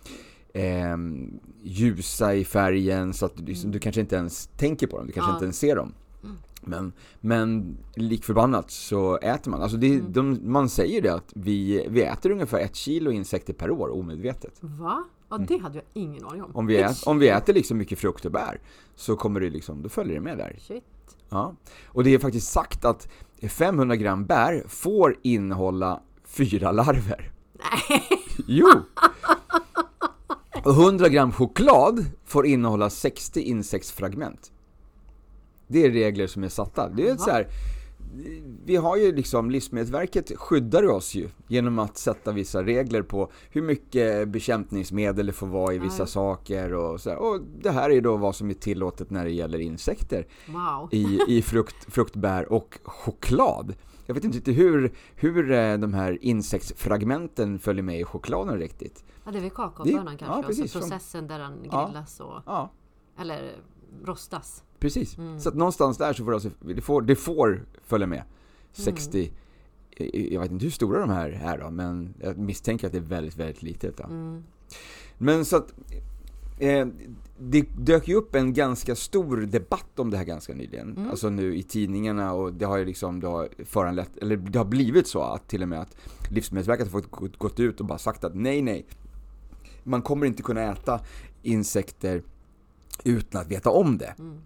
ehm, 0.55 1.39
ljusa 1.63 2.35
i 2.35 2.45
färgen 2.45 3.13
så 3.13 3.27
att 3.27 3.37
du, 3.37 3.45
liksom, 3.45 3.71
du 3.71 3.79
kanske 3.79 4.01
inte 4.01 4.17
ens 4.17 4.47
tänker 4.47 4.87
på 4.87 4.97
dem, 4.99 5.07
du 5.07 5.13
kanske 5.13 5.31
Ja. 5.31 5.35
inte 5.35 5.45
ens 5.45 5.59
ser 5.59 5.77
dem. 5.77 5.93
Mm. 6.25 6.37
Men, 6.61 6.93
men 7.21 7.77
lik 7.97 8.25
förbannat 8.25 8.71
så 8.71 9.17
äter 9.19 9.51
man. 9.51 9.63
Alltså 9.63 9.77
det, 9.79 9.95
Mm. 9.95 10.13
de, 10.13 10.39
man 10.53 10.69
säger 10.69 11.03
det 11.03 11.15
att 11.15 11.33
vi, 11.35 11.87
vi 11.91 12.03
äter 12.03 12.31
ungefär 12.31 12.59
ett 12.61 12.77
kilo 12.77 13.11
insekter 13.11 13.53
per 13.53 13.71
år 13.71 13.89
omedvetet. 13.95 14.59
Va? 14.61 15.05
Ja, 15.29 15.39
det 15.39 15.59
hade 15.59 15.75
jag 15.75 15.85
ingen 15.93 16.25
aning 16.25 16.43
om. 16.43 16.51
Mm. 16.51 16.57
Om 16.57 16.67
vi, 16.67 16.77
ät, 16.77 17.07
om 17.07 17.19
vi 17.19 17.29
äter 17.29 17.55
liksom 17.55 17.79
mycket 17.79 17.99
frukt 17.99 18.25
och 18.25 18.33
bär 18.33 18.61
så 18.95 19.17
kommer 19.17 19.41
det 19.41 19.51
liksom, 19.51 19.83
då 19.83 19.89
följer 19.89 20.15
det 20.15 20.21
med 20.21 20.39
där. 20.39 20.57
Shit. 20.61 20.85
Ja. 21.29 21.55
Och 21.87 22.05
det 22.05 22.15
är 22.15 22.19
faktiskt 22.19 22.53
sagt 22.53 22.85
att 22.85 23.09
500 23.49 23.97
gram 23.97 24.27
bär 24.27 24.65
får 24.69 25.17
innehålla 25.23 26.03
fyra 26.25 26.73
larver. 26.73 27.31
Nej. 27.53 28.03
Jo! 28.47 28.69
Och 30.65 30.73
100 30.73 31.09
gram 31.09 31.33
choklad 31.33 32.05
får 32.25 32.47
innehålla 32.47 32.91
60 32.91 33.41
insektsfragment. 33.41 34.53
Det 35.67 35.85
är 35.85 35.91
regler 35.91 36.27
som 36.27 36.45
är 36.45 36.49
satta. 36.49 36.89
Det 36.89 37.09
är 37.09 37.17
så 37.17 37.31
här, 37.31 37.49
vi 38.65 38.77
har 38.77 38.97
ju 38.97 39.13
liksom, 39.13 39.51
Livsmedelsverket 39.51 40.33
skyddar 40.39 40.87
oss 40.89 41.15
ju 41.15 41.29
genom 41.49 41.79
att 41.79 41.99
sätta 41.99 42.33
vissa 42.33 42.63
regler 42.63 43.03
på 43.03 43.31
hur 43.51 43.63
mycket 43.63 44.29
bekämpningsmedel 44.29 45.27
det 45.27 45.33
får 45.33 45.47
vara 45.47 45.75
i 45.75 45.79
vissa 45.79 46.03
Ja. 46.03 46.07
saker 46.07 46.73
och 46.75 47.01
så. 47.01 47.15
Och 47.17 47.41
det 47.61 47.71
här 47.71 47.91
är 47.91 48.01
då 48.01 48.17
vad 48.17 48.37
som 48.37 48.51
är 48.51 48.55
tillåtet 48.55 49.11
när 49.11 49.25
det 49.25 49.31
gäller 49.31 49.59
insekter 49.59 50.27
Wow. 50.49 50.89
i, 50.93 51.19
i 51.29 51.43
frukt, 51.43 51.93
frukt, 51.95 52.17
bär 52.17 52.53
och 52.53 52.79
choklad. 52.85 53.75
Jag 54.07 54.15
vet 54.15 54.25
inte 54.25 54.53
hur, 54.53 54.93
hur 55.15 55.51
eh, 55.53 55.79
de 55.79 55.95
här 55.95 56.19
insektsfragmenten 56.21 57.59
följer 57.59 57.83
med 57.83 58.01
i 58.01 58.05
chokladen 58.05 58.59
riktigt. 58.59 59.05
Ja, 59.25 59.31
det 59.31 59.39
är 59.39 59.43
väl 59.43 59.51
kakaobönan 59.51 60.07
kanske. 60.07 60.25
ja, 60.27 60.39
och 60.39 60.47
precis, 60.47 60.73
så 60.73 60.81
som- 60.81 60.91
processen 60.91 61.27
där 61.27 61.39
den 61.39 61.59
Ja. 61.71 61.87
grillas 61.87 62.21
och... 62.21 62.43
Ja, 62.47 62.71
Eller 63.21 63.53
rostas. 64.05 64.63
precis. 64.79 65.19
Mm. 65.19 65.41
Så 65.41 65.49
att 65.49 65.55
någonstans 65.55 65.99
där 65.99 66.13
så 66.13 66.25
får 66.25 66.35
alltså, 66.35 66.51
det, 66.61 66.81
får, 66.81 67.03
det 67.03 67.17
får 67.17 67.65
följa 67.83 68.07
med 68.07 68.23
60 68.73 69.33
eh, 69.97 70.33
jag 70.33 70.41
vet 70.41 70.51
inte 70.51 70.65
hur 70.65 70.71
stora 70.71 71.01
de 71.01 71.11
här 71.11 71.31
är 71.31 71.59
då, 71.59 71.71
men 71.71 72.15
jag 72.21 72.39
misstänker 72.39 72.87
att 72.87 72.93
det 72.93 72.99
är 72.99 73.03
väldigt, 73.03 73.37
väldigt 73.37 73.63
litet. 73.63 73.97
Då. 73.97 74.05
Mm. 74.05 74.45
Men 75.19 75.45
så 75.45 75.57
att 75.57 75.75
eh, 76.59 76.87
det 77.39 77.67
dök 77.79 78.09
ju 78.09 78.15
upp 78.15 78.35
en 78.35 78.55
ganska 78.55 78.97
stor 78.97 79.37
debatt 79.37 79.99
om 79.99 80.11
det 80.11 80.17
här 80.17 80.25
ganska 80.25 80.55
nyligen. 80.55 80.97
Mm. 80.97 81.11
Alltså 81.11 81.31
nu 81.31 81.57
i 81.57 81.63
tidningarna 81.63 82.33
och 82.33 82.53
det 82.53 82.65
har 82.65 82.77
ju 82.77 82.85
liksom 82.85 83.23
har 83.23 83.49
föranlett, 83.65 84.17
eller 84.17 84.37
det 84.37 84.59
har 84.59 84.67
blivit 84.67 85.07
så 85.07 85.23
att 85.23 85.49
till 85.49 85.63
och 85.63 85.69
med 85.69 85.81
att 85.81 85.97
Livsmedelsverket 86.31 86.93
har 86.93 87.01
fått 87.01 87.11
gått, 87.11 87.37
gått 87.37 87.61
ut 87.61 87.81
och 87.81 87.87
bara 87.87 87.99
sagt 87.99 88.25
att 88.25 88.35
nej, 88.35 88.63
nej. 88.63 88.87
Man 89.83 90.03
kommer 90.03 90.27
inte 90.27 90.43
kunna 90.43 90.63
äta 90.63 91.01
insekter 91.43 92.23
utan 93.05 93.41
att 93.41 93.49
veta 93.51 93.71
om 93.71 93.99
det. 93.99 94.15
Mm. 94.19 94.39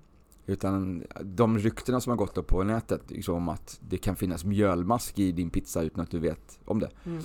Utan 0.46 1.04
de 1.22 1.58
ryktena 1.58 2.00
som 2.00 2.10
har 2.10 2.16
gått 2.16 2.38
upp 2.38 2.46
på 2.46 2.62
nätet 2.62 3.10
liksom 3.10 3.34
om 3.34 3.48
att 3.48 3.80
det 3.88 3.98
kan 3.98 4.16
finnas 4.16 4.44
mjölmask 4.44 5.18
i 5.18 5.32
din 5.32 5.50
pizza 5.50 5.82
utan 5.82 6.00
att 6.02 6.10
du 6.10 6.18
vet 6.18 6.60
om 6.64 6.80
det. 6.80 6.90
Mm. 7.04 7.22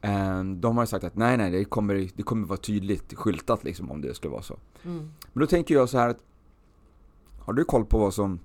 Eh, 0.00 0.56
De 0.60 0.76
har 0.76 0.86
sagt 0.86 1.04
att 1.04 1.16
nej, 1.16 1.36
nej, 1.36 1.50
det 1.50 1.64
kommer, 1.64 2.08
det 2.14 2.22
kommer 2.22 2.46
vara 2.46 2.58
tydligt 2.58 3.14
skyltat 3.14 3.64
liksom 3.64 3.90
om 3.90 4.00
det 4.00 4.14
skulle 4.14 4.30
vara 4.30 4.42
så. 4.42 4.58
Mm. 4.84 5.10
Men 5.32 5.40
då 5.40 5.46
tänker 5.46 5.74
jag 5.74 5.88
så 5.88 5.98
här 5.98 6.08
att 6.08 6.24
Har 7.40 7.52
du 7.52 7.64
koll 7.64 7.84
på 7.84 7.98
vad 7.98 8.14
som 8.14 8.40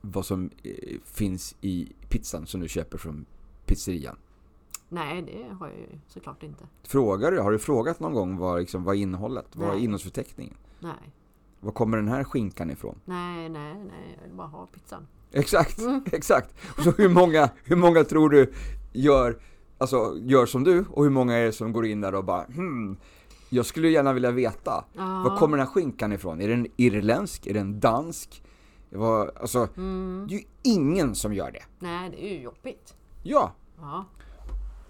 Vad 0.00 0.26
som 0.26 0.50
eh, 0.62 0.72
finns 1.04 1.56
i 1.60 1.92
pizzan 2.08 2.46
som 2.46 2.60
du 2.60 2.68
köper 2.68 2.98
från 2.98 3.26
pizzerian? 3.66 4.16
Nej, 4.88 5.22
det 5.22 5.54
har 5.54 5.68
jag 5.68 5.78
ju 5.78 5.98
såklart 6.08 6.42
inte. 6.42 6.64
Frågar 6.82 7.30
du? 7.32 7.40
Har 7.40 7.52
du 7.52 7.58
frågat 7.58 8.00
någon 8.00 8.12
gång 8.14 8.36
vad, 8.36 8.60
liksom, 8.60 8.84
vad 8.84 8.96
innehållet? 8.96 9.46
Vad 9.52 9.68
är 9.74 9.78
innehållsförteckningen? 9.78 10.54
Nej, 10.80 11.12
Var 11.60 11.72
kommer 11.72 11.96
den 11.96 12.08
här 12.08 12.24
skinkan 12.24 12.70
ifrån? 12.70 13.00
nej, 13.04 13.48
nej, 13.48 13.74
nej. 13.74 14.16
Jag 14.16 14.28
vill 14.28 14.36
bara 14.36 14.46
ha 14.46 14.66
pizzan. 14.66 15.06
Exakt, 15.32 15.78
Mm. 15.78 16.04
exakt. 16.12 16.54
Och 16.76 16.82
så 16.82 16.90
hur 16.90 17.08
många, 17.08 17.50
hur 17.64 17.76
många 17.76 18.04
tror 18.04 18.30
du 18.30 18.52
gör, 18.92 19.38
alltså, 19.78 20.16
gör 20.20 20.46
som 20.46 20.64
du 20.64 20.84
och 20.90 21.02
hur 21.04 21.10
många 21.10 21.34
är 21.34 21.44
det 21.44 21.52
som 21.52 21.72
går 21.72 21.86
in 21.86 22.00
där 22.00 22.14
och 22.14 22.24
bara 22.24 22.44
hmm, 22.44 22.96
Jag 23.50 23.66
skulle 23.66 23.88
gärna 23.88 24.12
vilja 24.12 24.30
veta, 24.30 24.84
Ja. 24.92 25.22
var 25.28 25.36
kommer 25.36 25.56
den 25.56 25.66
här 25.66 25.72
skinkan 25.74 26.12
ifrån? 26.12 26.40
Är 26.40 26.48
den 26.48 26.66
irländsk? 26.76 27.46
Är 27.46 27.54
den 27.54 27.80
dansk? 27.80 28.42
Det 28.90 28.98
var, 28.98 29.32
alltså, 29.40 29.68
Mm. 29.76 30.26
det 30.28 30.34
är 30.34 30.38
ju 30.38 30.44
ingen 30.62 31.14
som 31.14 31.34
gör 31.34 31.50
det. 31.50 31.62
Nej, 31.78 32.10
det 32.10 32.26
är 32.26 32.34
ju 32.36 32.40
jobbigt. 32.42 32.94
Ja, 33.22 33.52
Ja. 33.80 34.04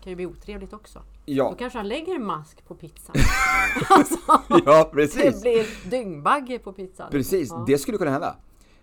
kan 0.02 0.10
ju 0.10 0.16
bli 0.16 0.26
otrevligt 0.26 0.72
också. 0.72 1.02
Då 1.26 1.32
ja, 1.32 1.54
kanske 1.54 1.78
han 1.78 1.88
lägger 1.88 2.14
en 2.14 2.24
mask 2.24 2.64
på 2.68 2.74
pizzan. 2.74 3.16
alltså, 3.88 4.18
ja 4.66 4.84
det 4.84 4.90
precis. 4.90 5.42
blir 5.42 5.90
dyngbagge 5.90 6.58
på 6.58 6.72
pizzan. 6.72 7.10
Precis, 7.10 7.50
Ja. 7.50 7.64
det 7.66 7.78
skulle 7.78 7.98
kunna 7.98 8.10
hända. 8.10 8.36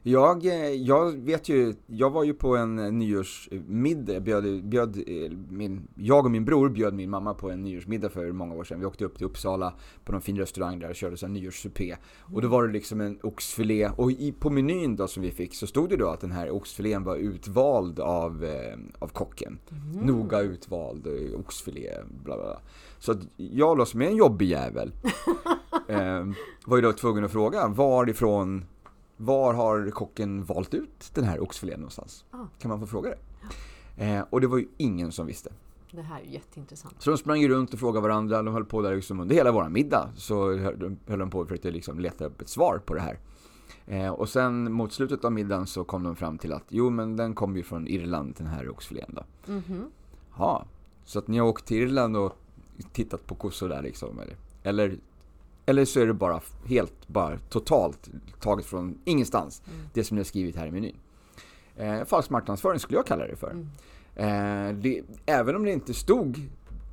Jag, 0.06 0.46
eh, 0.46 0.68
jag 0.68 1.12
vet 1.12 1.50
ju, 1.50 1.74
jag 1.88 2.10
var 2.10 2.24
ju 2.24 2.34
på 2.34 2.58
en 2.58 3.00
nyårsmiddag, 3.00 4.20
bjöd, 4.20 4.64
bjöd 4.64 4.98
eh, 5.08 5.32
min, 5.50 5.88
jag 5.96 6.26
och 6.26 6.32
min 6.32 6.46
bror 6.46 6.70
bjöd 6.70 6.94
min 6.94 7.10
mamma 7.10 7.34
på 7.34 7.52
en 7.52 7.62
nyårsmiddag 7.62 8.10
för 8.10 8.32
många 8.32 8.56
år 8.56 8.64
sedan. 8.64 8.80
Vi 8.80 8.86
åkte 8.86 9.06
upp 9.06 9.18
till 9.18 9.26
Uppsala 9.26 9.74
på 10.06 10.12
någon 10.12 10.22
fin 10.22 10.38
restaurang 10.38 10.80
där 10.80 10.90
och 10.90 10.96
körde 10.96 11.18
här 11.22 11.28
nyårssupé. 11.28 11.96
Och 12.20 12.42
då 12.42 12.48
var 12.48 12.68
det 12.68 12.74
liksom 12.74 13.02
en 13.02 13.20
oxfilé, 13.24 13.90
och 13.98 14.12
i, 14.12 14.32
på 14.32 14.50
menyn 14.50 14.96
då 14.96 15.08
som 15.08 15.24
vi 15.24 15.32
fick 15.32 15.56
så 15.56 15.68
stod 15.68 15.90
det 15.90 15.98
då 15.98 16.08
att 16.08 16.22
den 16.22 16.32
här 16.32 16.52
oxfilén 16.52 17.04
var 17.04 17.16
utvald 17.16 18.00
av, 18.00 18.44
eh, 18.44 18.78
av 19.00 19.08
kocken. 19.08 19.60
Noga 20.02 20.42
utvald 20.42 21.08
oxfilé, 21.40 21.90
bla 22.24 22.36
bla 22.36 22.46
bla. 22.46 22.60
Så 23.00 23.12
att 23.12 23.20
jag 23.36 23.78
då 23.78 23.86
som 23.86 24.02
är 24.02 24.06
en 24.06 24.16
jobbig 24.16 24.48
jävel, 24.48 24.92
eh, 25.88 26.26
var 26.66 26.76
ju 26.76 26.82
då 26.82 26.94
tvungen 26.94 27.24
att 27.24 27.32
fråga 27.32 27.68
varifrån 27.68 28.66
var 29.26 29.54
har 29.54 29.90
kocken 29.90 30.44
valt 30.44 30.74
ut 30.74 31.12
den 31.14 31.24
här 31.24 31.44
oxfilén 31.44 31.80
någonstans? 31.80 32.26
Ah. 32.32 32.46
Kan 32.60 32.70
man 32.70 32.80
få 32.80 32.86
fråga 32.86 33.10
det? 33.10 33.18
Eh, 34.06 34.26
och 34.30 34.42
det 34.42 34.48
var 34.48 34.58
ju 34.58 34.68
ingen 34.78 35.12
som 35.12 35.28
visste. 35.28 35.50
Det 35.92 36.02
här 36.02 36.20
är 36.20 36.26
ju 36.26 36.32
jätteintressant. 36.32 36.96
Så 37.02 37.10
de 37.10 37.18
sprang 37.18 37.42
ju 37.42 37.48
runt 37.48 37.74
och 37.74 37.80
frågade 37.80 38.02
varandra, 38.08 38.44
de 38.44 38.54
höll 38.54 38.66
på 38.66 38.82
där 38.82 38.96
liksom 38.96 39.20
under 39.20 39.36
hela 39.36 39.52
våran 39.52 39.74
middag. 39.74 40.10
Så 40.16 40.58
höll 41.08 41.20
de 41.20 41.30
på 41.30 41.40
och 41.40 41.48
försökte 41.48 41.72
liksom 41.72 42.00
leta 42.00 42.26
upp 42.26 42.42
ett 42.42 42.50
svar 42.50 42.82
på 42.86 42.94
det 42.94 43.02
här. 43.02 43.20
Eh, 43.86 44.10
och 44.12 44.30
sen 44.30 44.74
mot 44.74 44.94
slutet 44.94 45.26
av 45.26 45.32
middagen 45.32 45.68
så 45.68 45.84
kom 45.84 46.04
de 46.04 46.16
fram 46.16 46.38
till 46.38 46.54
att 46.54 46.66
jo 46.70 46.90
men 46.90 47.18
den 47.18 47.36
kom 47.36 47.58
ju 47.58 47.64
från 47.64 47.88
Irland 47.88 48.36
den 48.38 48.48
här 48.48 48.70
oxfilén 48.70 49.16
då. 49.16 49.52
Mhm. 49.54 49.92
Ja, 50.38 50.66
så 51.06 51.20
att 51.20 51.28
ni 51.28 51.38
har 51.38 51.48
åkt 51.48 51.66
till 51.66 51.78
Irland 51.78 52.18
och 52.18 52.34
tittat 52.94 53.28
på 53.28 53.36
kossor 53.36 53.70
där 53.70 53.82
liksom 53.82 54.20
eller? 54.20 54.36
Eller, 54.64 54.98
eller 55.66 55.86
så 55.86 56.00
är 56.00 56.08
det 56.08 56.14
bara 56.14 56.42
helt, 56.66 57.08
bara 57.08 57.38
totalt 57.50 58.10
taget 58.40 58.66
från 58.66 58.98
ingenstans. 59.06 59.62
Mm. 59.68 59.86
Det 59.94 60.04
som 60.04 60.16
ni 60.16 60.20
har 60.20 60.26
skrivit 60.26 60.56
här 60.56 60.68
i 60.68 60.72
menyn. 60.72 60.96
Eh, 61.76 62.04
falsk 62.04 62.30
marknadsföring 62.30 62.80
skulle 62.80 62.98
jag 62.98 63.06
kalla 63.06 63.28
det 63.28 63.36
för. 63.36 63.52
Mm. 63.52 63.68
Eh, 64.16 64.76
det, 64.76 65.02
även 65.26 65.56
om 65.56 65.64
det 65.64 65.72
inte 65.72 65.94
stod, 65.94 66.42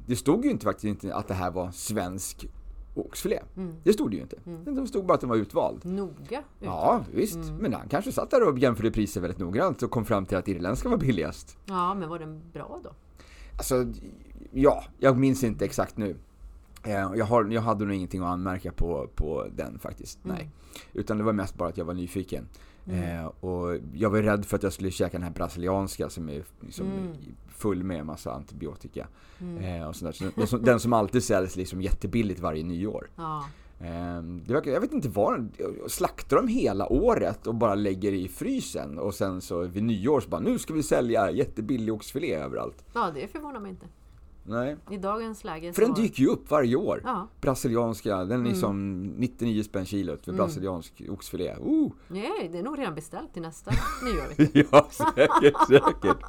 det 0.07 0.17
stod 0.17 0.45
ju 0.45 0.51
inte 0.51 0.65
faktiskt 0.65 0.85
inte 0.85 1.15
att 1.15 1.29
det 1.29 1.35
här 1.35 1.51
var 1.51 1.71
svensk 1.71 2.47
oxfilé. 2.95 3.41
Mm. 3.57 3.75
Det 3.85 3.93
stod 3.93 4.11
det 4.11 4.17
ju 4.17 4.23
inte. 4.23 4.37
Det 4.71 4.87
stod 4.87 5.07
bara 5.07 5.15
att 5.15 5.21
den 5.21 5.31
var 5.31 5.37
utvald. 5.37 5.85
Noga 5.85 6.43
Ja, 6.59 7.05
visst. 7.15 7.35
Mm. 7.35 7.57
Men 7.57 7.75
han 7.75 7.89
kanske 7.89 8.13
satt 8.13 8.31
där 8.31 8.49
och 8.49 8.59
jämförde 8.59 8.91
priser 8.91 9.21
väldigt 9.21 9.39
noggrant 9.39 9.83
och 9.83 9.91
kom 9.91 10.05
fram 10.05 10.27
till 10.27 10.37
att 10.37 10.49
irländska 10.49 10.89
var 10.89 10.97
billigast. 10.97 11.59
Ja, 11.67 11.95
men 11.95 12.09
var 12.09 12.19
den 12.19 12.43
bra 12.53 12.81
då? 12.85 12.91
Alltså, 13.57 13.87
ja, 14.53 14.85
jag 14.99 15.19
minns 15.19 15.45
inte 15.45 15.65
exakt 15.65 15.97
nu. 15.97 16.17
Eh, 16.83 16.93
Jag, 16.93 17.25
har, 17.25 17.45
jag 17.45 17.63
hade 17.63 17.85
nog 17.85 17.95
ingenting 17.95 18.21
att 18.23 18.27
anmärka 18.29 18.73
på, 18.73 19.09
på 19.15 19.47
den 19.57 19.79
faktiskt, 19.79 20.25
Mm. 20.25 20.37
nej. 20.37 20.51
Utan 20.93 21.19
det 21.19 21.25
var 21.25 21.33
mest 21.33 21.55
bara 21.55 21.69
att 21.69 21.77
jag 21.79 21.85
var 21.85 21.95
nyfiken. 21.95 22.49
Mm. 22.87 23.19
Eh, 23.21 23.27
och 23.27 23.77
jag 23.95 24.11
var 24.11 24.23
rädd 24.23 24.45
för 24.45 24.57
att 24.57 24.63
jag 24.63 24.73
skulle 24.73 24.91
käka 24.91 25.13
den 25.13 25.23
här 25.23 25.31
brasilianska 25.31 26.11
som 26.11 26.29
är 26.29 26.45
liksom 26.61 26.87
Mm. 26.87 27.13
full 27.49 27.83
med 27.85 28.07
massa 28.07 28.33
antibiotika. 28.33 29.09
Mm. 29.41 29.83
Eh, 29.83 29.89
och 29.89 29.97
sånt. 29.97 30.17
Så 30.17 30.25
den, 30.37 30.47
som, 30.47 30.63
den 30.65 30.81
som 30.81 30.93
alltid 30.93 31.25
säljs 31.25 31.57
liksom 31.57 31.83
jättebilligt 31.83 32.41
varje 32.41 32.65
nyår. 32.65 33.11
Ja. 33.17 33.45
Eh, 33.81 34.23
det 34.23 34.53
verkar, 34.55 34.71
jag 34.71 34.81
vet 34.81 34.93
inte 34.93 35.09
vad, 35.09 35.49
slaktar 35.89 36.37
de 36.37 36.49
hela 36.49 36.93
året 36.93 37.47
och 37.47 37.55
bara 37.55 37.75
lägger 37.75 38.13
i 38.13 38.29
frysen 38.29 38.99
och 38.99 39.15
sen 39.15 39.41
så 39.41 39.61
vid 39.63 39.83
nyår 39.83 40.21
så 40.21 40.29
bara 40.29 40.41
nu 40.41 40.59
ska 40.59 40.75
vi 40.75 40.83
sälja 40.83 41.31
jättebillig 41.31 41.95
oxfilé 41.95 42.35
överallt. 42.35 42.85
ja, 42.95 43.11
det 43.15 43.29
förvånar 43.33 43.61
mig 43.61 43.71
inte. 43.71 43.87
Nej. 44.45 44.77
I 44.91 44.97
dagens 44.97 45.45
läge 45.45 45.73
För 45.73 45.83
den 45.83 45.95
dyker 45.95 46.23
ju 46.23 46.29
upp 46.29 46.51
varje 46.51 46.77
år. 46.77 47.01
Ja, 47.05 47.29
Brasilianska, 47.41 48.17
den 48.17 48.31
är 48.31 48.35
Mm. 48.35 48.45
liksom 48.45 49.03
99 49.03 49.63
spänn 49.63 49.87
kilot 49.87 50.25
för 50.25 50.33
Mm. 50.33 50.37
brasiliansk 50.45 51.03
oxfilé. 51.09 51.55
Uh. 51.55 51.91
nej, 52.09 52.49
det 52.53 52.59
är 52.59 52.63
nog 52.63 52.79
redan 52.79 52.95
beställt 52.95 53.33
till 53.33 53.43
nästa 53.43 53.71
nyår. 54.05 54.51
Ja, 54.73 54.89
säkert, 54.91 55.67
säkert. 55.69 56.25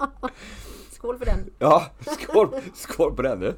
Skål 0.92 1.18
för 1.18 1.26
den! 1.26 1.40
Ja, 1.60 1.86
skål, 2.02 2.50
skål 2.74 3.16
på 3.16 3.22
den 3.22 3.40
du. 3.40 3.54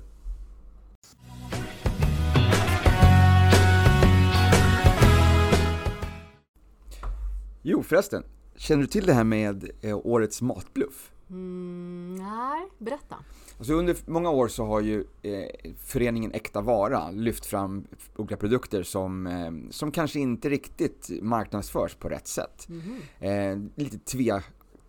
Jo 7.61 7.83
förresten, 7.83 8.23
känner 8.55 8.81
du 8.81 8.87
till 8.87 9.05
det 9.05 9.13
här 9.13 9.23
med 9.23 9.69
eh, 9.81 9.97
årets 10.03 10.41
matbluff? 10.41 11.11
Mm, 11.33 12.15
nej, 12.15 12.67
berätta. 12.77 13.15
Alltså 13.57 13.73
under 13.73 13.95
många 14.05 14.29
år 14.29 14.47
så 14.47 14.65
har 14.65 14.81
ju 14.81 15.03
eh, 15.21 15.71
föreningen 15.85 16.31
Äkta 16.31 16.61
Vara 16.61 17.11
lyft 17.11 17.45
fram 17.45 17.87
olika 18.15 18.37
produkter 18.37 18.83
som, 18.83 19.27
eh, 19.27 19.71
som 19.71 19.91
kanske 19.91 20.19
inte 20.19 20.49
riktigt 20.49 21.09
marknadsförs 21.21 21.95
på 21.95 22.09
rätt 22.09 22.27
sätt. 22.27 22.67
Mhm. 22.69 22.97
Eh, 23.19 23.83
lite 23.83 23.97
tve, 23.97 24.43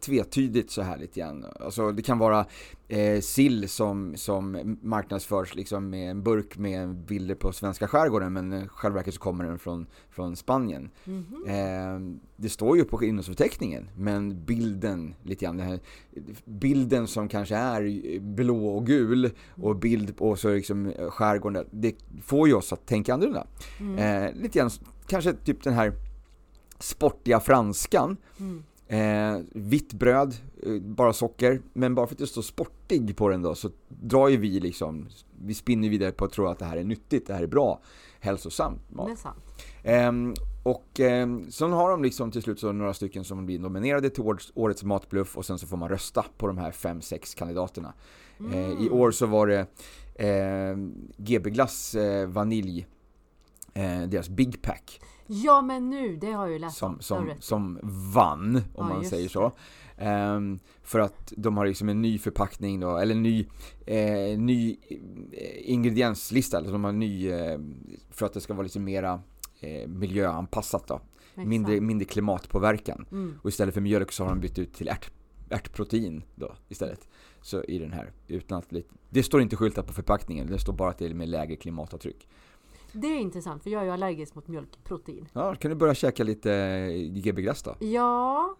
tvetydigt 0.04 0.70
så 0.70 0.82
här 0.82 0.98
lite 0.98 1.20
grann. 1.20 1.46
Alltså 1.60 1.92
det 1.92 2.02
kan 2.02 2.18
vara 2.18 2.46
eh, 2.88 3.20
sill 3.20 3.68
som, 3.68 4.16
som 4.16 4.78
marknadsförs 4.82 5.54
liksom 5.54 5.90
med 5.90 6.10
en 6.10 6.22
burk 6.22 6.56
med 6.56 6.96
bilder 6.96 7.34
på 7.34 7.52
svenska 7.52 7.88
skärgården 7.88 8.32
men 8.32 8.68
själva 8.68 8.96
verket 8.96 9.14
så 9.14 9.20
kommer 9.20 9.44
den 9.44 9.58
från, 9.58 9.86
från 10.10 10.36
Spanien. 10.36 10.90
Mhm. 11.04 11.44
Eh, 11.46 12.18
det 12.36 12.48
står 12.48 12.76
ju 12.76 12.84
på 12.84 13.04
innehållsförteckningen, 13.04 13.88
men 13.96 14.44
bilden 14.44 15.14
lite 15.22 15.44
grann, 15.44 15.56
den 15.56 15.66
här 15.66 15.80
bilden 16.44 17.06
som 17.06 17.28
kanske 17.28 17.56
är 17.56 18.20
blå 18.20 18.68
och 18.68 18.86
gul 18.86 19.30
och 19.62 19.76
bild 19.76 20.16
på 20.16 20.36
så 20.36 20.54
liksom 20.54 20.92
skärgården, 21.10 21.52
där, 21.52 21.66
det 21.70 21.96
får 22.22 22.48
ju 22.48 22.54
oss 22.54 22.72
att 22.72 22.86
tänka 22.86 23.14
annorlunda. 23.14 23.46
Mm. 23.80 23.98
Eh, 23.98 24.42
lite 24.42 24.58
grann, 24.58 24.70
kanske 25.06 25.32
typ 25.32 25.62
den 25.62 25.74
här 25.74 25.92
sportiga 26.78 27.40
franskan, 27.40 28.16
Mm. 28.40 28.64
Eh, 28.86 29.38
vitt 29.52 29.92
bröd, 29.92 30.34
eh, 30.62 30.72
bara 30.80 31.12
socker, 31.12 31.62
men 31.72 31.94
bara 31.94 32.06
för 32.06 32.14
att 32.14 32.18
det 32.18 32.26
står 32.26 32.42
sportig 32.42 33.16
på 33.16 33.28
den 33.28 33.42
då 33.42 33.54
så 33.54 33.70
drar 33.88 34.28
ju 34.28 34.36
vi 34.36 34.60
liksom, 34.60 35.08
vi 35.40 35.54
spinner 35.54 35.88
vidare 35.88 36.12
på 36.12 36.24
att 36.24 36.32
tro 36.32 36.46
att 36.46 36.58
det 36.58 36.64
här 36.64 36.76
är 36.76 36.84
nyttigt, 36.84 37.26
det 37.26 37.34
här 37.34 37.42
är 37.42 37.46
bra, 37.46 37.80
hälsosamt 38.20 38.90
mat. 38.90 39.06
Det 39.06 39.12
är 39.12 39.16
sant. 39.16 39.44
Ehm, 39.82 40.34
och 40.62 41.00
ehm, 41.00 41.50
sen 41.50 41.72
har 41.72 41.90
de 41.90 42.02
liksom 42.02 42.30
till 42.30 42.42
slut 42.42 42.60
så 42.60 42.72
några 42.72 42.94
stycken 42.94 43.24
som 43.24 43.46
blir 43.46 43.58
nominerade 43.58 44.10
till 44.10 44.22
årets, 44.22 44.52
årets 44.54 44.84
matbluff 44.84 45.36
och 45.36 45.46
sen 45.46 45.58
så 45.58 45.66
får 45.66 45.76
man 45.76 45.88
rösta 45.88 46.24
på 46.36 46.46
de 46.46 46.58
här 46.58 46.70
fem, 46.70 47.00
sex 47.00 47.34
kandidaterna. 47.34 47.92
Eh, 48.52 48.70
I 48.70 48.90
år 48.90 49.10
så 49.10 49.26
var 49.26 49.46
det 49.46 49.66
eh, 50.14 50.76
GB 51.16 51.50
Glass 51.50 51.94
eh, 51.94 52.28
vanilj, 52.28 52.86
eh, 53.74 54.02
deras 54.02 54.28
Big 54.28 54.62
Pack, 54.62 55.00
Ja, 55.26 55.62
men 55.62 55.90
nu, 55.90 56.16
det 56.16 56.32
har 56.32 56.44
jag 56.44 56.52
ju 56.52 56.58
läst 56.58 56.76
som, 56.76 57.00
som, 57.00 57.30
som 57.40 57.78
vann, 58.14 58.56
om 58.56 58.62
Ja, 58.74 58.94
man 58.94 59.04
säger 59.04 59.28
så. 59.28 59.52
Ehm, 59.96 60.58
för 60.82 60.98
att 60.98 61.32
de 61.36 61.56
har 61.56 61.66
liksom 61.66 61.88
en 61.88 62.02
ny 62.02 62.18
förpackning 62.18 62.80
då, 62.80 62.96
eller 62.96 63.14
ny, 63.14 63.46
eh, 63.86 64.38
ny 64.38 64.76
eh, 65.32 65.70
ingredienslista, 65.72 66.58
eller 66.58 66.72
de 66.72 66.84
har 66.84 66.92
ny, 66.92 67.30
eh, 67.30 67.58
för 68.10 68.26
att 68.26 68.32
det 68.32 68.40
ska 68.40 68.54
vara 68.54 68.64
lite 68.64 68.80
mera 68.80 69.22
eh, 69.60 69.88
miljöanpassat 69.88 70.88
då. 70.88 71.00
Exakt. 71.30 71.48
Mindre, 71.48 71.80
mindre 71.80 72.04
klimatpåverkan. 72.04 73.06
Mm. 73.10 73.38
Och 73.42 73.48
istället 73.48 73.74
för 73.74 73.80
mjölk 73.80 74.12
så 74.12 74.24
har 74.24 74.30
de 74.30 74.40
bytt 74.40 74.58
ut 74.58 74.74
till 74.74 74.88
ärt, 74.88 75.10
ärtprotein 75.50 76.22
då 76.34 76.56
istället. 76.68 77.08
Så 77.40 77.62
i 77.64 77.78
den 77.78 77.92
här, 77.92 78.12
utan 78.28 78.58
att 78.58 78.72
det 79.10 79.22
står 79.22 79.42
inte 79.42 79.56
skyltat 79.56 79.86
på 79.86 79.92
förpackningen, 79.92 80.46
det 80.46 80.58
står 80.58 80.72
bara 80.72 80.90
att 80.90 80.98
det 80.98 81.06
är 81.06 81.14
med 81.14 81.28
lägre 81.28 81.56
klimatavtryck. 81.56 82.28
Det 82.94 83.06
är 83.06 83.18
intressant, 83.18 83.62
för 83.62 83.70
jag 83.70 83.80
är 83.80 83.84
ju 83.86 83.90
allergisk 83.90 84.34
mot 84.34 84.48
mjölkprotein. 84.48 85.28
Ja, 85.32 85.54
kan 85.54 85.68
du 85.70 85.74
börja 85.74 85.94
käka 85.94 86.24
lite 86.24 86.52
eh, 86.54 87.20
GB 87.20 87.42
Glass 87.42 87.62
då? 87.62 87.76
Ja, 87.80 88.56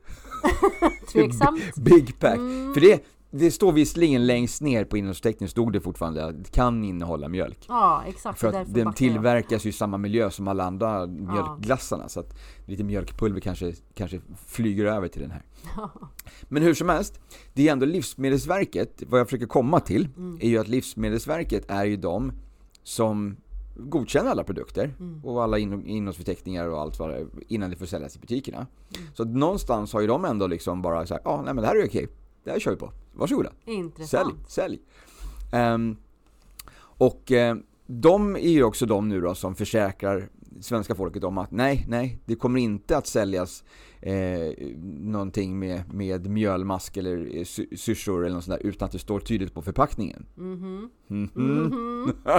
tveksamt. 1.12 1.76
Big 1.76 2.18
Pack! 2.20 2.36
Mm. 2.36 2.74
För 2.74 2.80
det, 2.80 3.04
det 3.30 3.50
står 3.50 3.72
visserligen 3.72 4.26
längst 4.26 4.60
ner 4.62 4.84
på 4.84 4.96
innehållsförteckningen 4.96 5.50
stod 5.50 5.72
det 5.72 5.80
fortfarande 5.80 6.24
att 6.26 6.44
det 6.44 6.50
kan 6.50 6.84
innehålla 6.84 7.28
mjölk. 7.28 7.64
Ja, 7.68 8.02
exakt. 8.06 8.40
För 8.40 8.52
att 8.52 8.74
den 8.74 8.92
tillverkas 8.92 9.66
ju 9.66 9.70
i 9.70 9.72
samma 9.72 9.98
miljö 9.98 10.30
som 10.30 10.48
alla 10.48 10.64
andra 10.64 11.06
mjölkglassarna 11.06 12.08
så 12.08 12.20
att 12.20 12.38
lite 12.66 12.84
mjölkpulver 12.84 13.40
kanske, 13.40 13.72
kanske 13.94 14.20
flyger 14.46 14.84
över 14.84 15.08
till 15.08 15.22
den 15.22 15.30
här. 15.30 15.42
Men 16.48 16.62
hur 16.62 16.74
som 16.74 16.88
helst, 16.88 17.20
det 17.54 17.68
är 17.68 17.72
ändå 17.72 17.86
Livsmedelsverket, 17.86 19.02
vad 19.08 19.20
jag 19.20 19.26
försöker 19.26 19.46
komma 19.46 19.80
till, 19.80 20.08
Mm. 20.16 20.38
är 20.40 20.48
ju 20.48 20.58
att 20.58 20.68
Livsmedelsverket 20.68 21.70
är 21.70 21.84
ju 21.84 21.96
de 21.96 22.32
som 22.82 23.36
godkänner 23.76 24.30
alla 24.30 24.44
produkter 24.44 24.94
Mm. 25.00 25.24
och 25.24 25.42
alla 25.42 25.58
in- 25.58 25.87
innehållsförteckningar 25.87 26.68
och 26.68 26.80
allt 26.80 26.98
vad 26.98 27.10
det 27.10 27.16
är 27.16 27.26
innan 27.48 27.70
det 27.70 27.76
får 27.76 27.87
säljas 27.87 28.16
i 28.16 28.18
butikerna. 28.18 28.56
Mm. 28.96 29.06
Så 29.14 29.24
någonstans 29.24 29.92
har 29.92 30.00
ju 30.00 30.06
de 30.06 30.24
ändå 30.24 30.46
liksom 30.46 30.82
bara 30.82 31.06
sagt, 31.06 31.22
ja 31.24 31.30
ah, 31.30 31.42
nej 31.42 31.54
men 31.54 31.62
det 31.62 31.66
här 31.68 31.76
är 31.76 31.87
okej, 31.87 32.08
det 32.44 32.50
här 32.50 32.58
kör 32.58 32.70
vi 32.70 32.76
på, 32.76 32.92
varsågoda. 33.14 33.50
Sälj, 33.64 33.76
Intressant. 33.76 34.50
sälj. 34.50 34.80
Ehm, 35.52 35.96
och 36.76 37.32
eh, 37.32 37.56
de 37.87 38.37
är 38.37 38.50
ju 38.50 38.62
också 38.64 38.87
de 38.87 39.08
nu 39.08 39.20
då 39.20 39.34
som 39.34 39.54
försäkrar 39.54 40.28
svenska 40.60 40.94
folket 40.94 41.24
om 41.24 41.38
att 41.38 41.50
nej, 41.50 41.84
nej, 41.88 42.18
det 42.24 42.34
kommer 42.34 42.60
inte 42.60 42.96
att 42.96 43.06
säljas 43.06 43.64
eh, 44.06 44.68
någonting 45.00 45.58
med, 45.58 45.94
med 45.94 46.26
mjölmask 46.30 46.96
eller 46.96 47.36
eh, 47.36 47.44
sy- 47.44 47.76
syrsor 47.76 48.24
eller 48.24 48.34
något 48.34 48.44
sånt 48.44 48.60
där 48.60 48.68
utan 48.68 48.86
att 48.86 48.92
det 48.92 48.98
står 48.98 49.20
tydligt 49.20 49.54
på 49.54 49.62
förpackningen. 49.62 50.26
Mhm. 50.34 50.90
Mhm. 51.06 51.30
Mhm. 51.34 52.12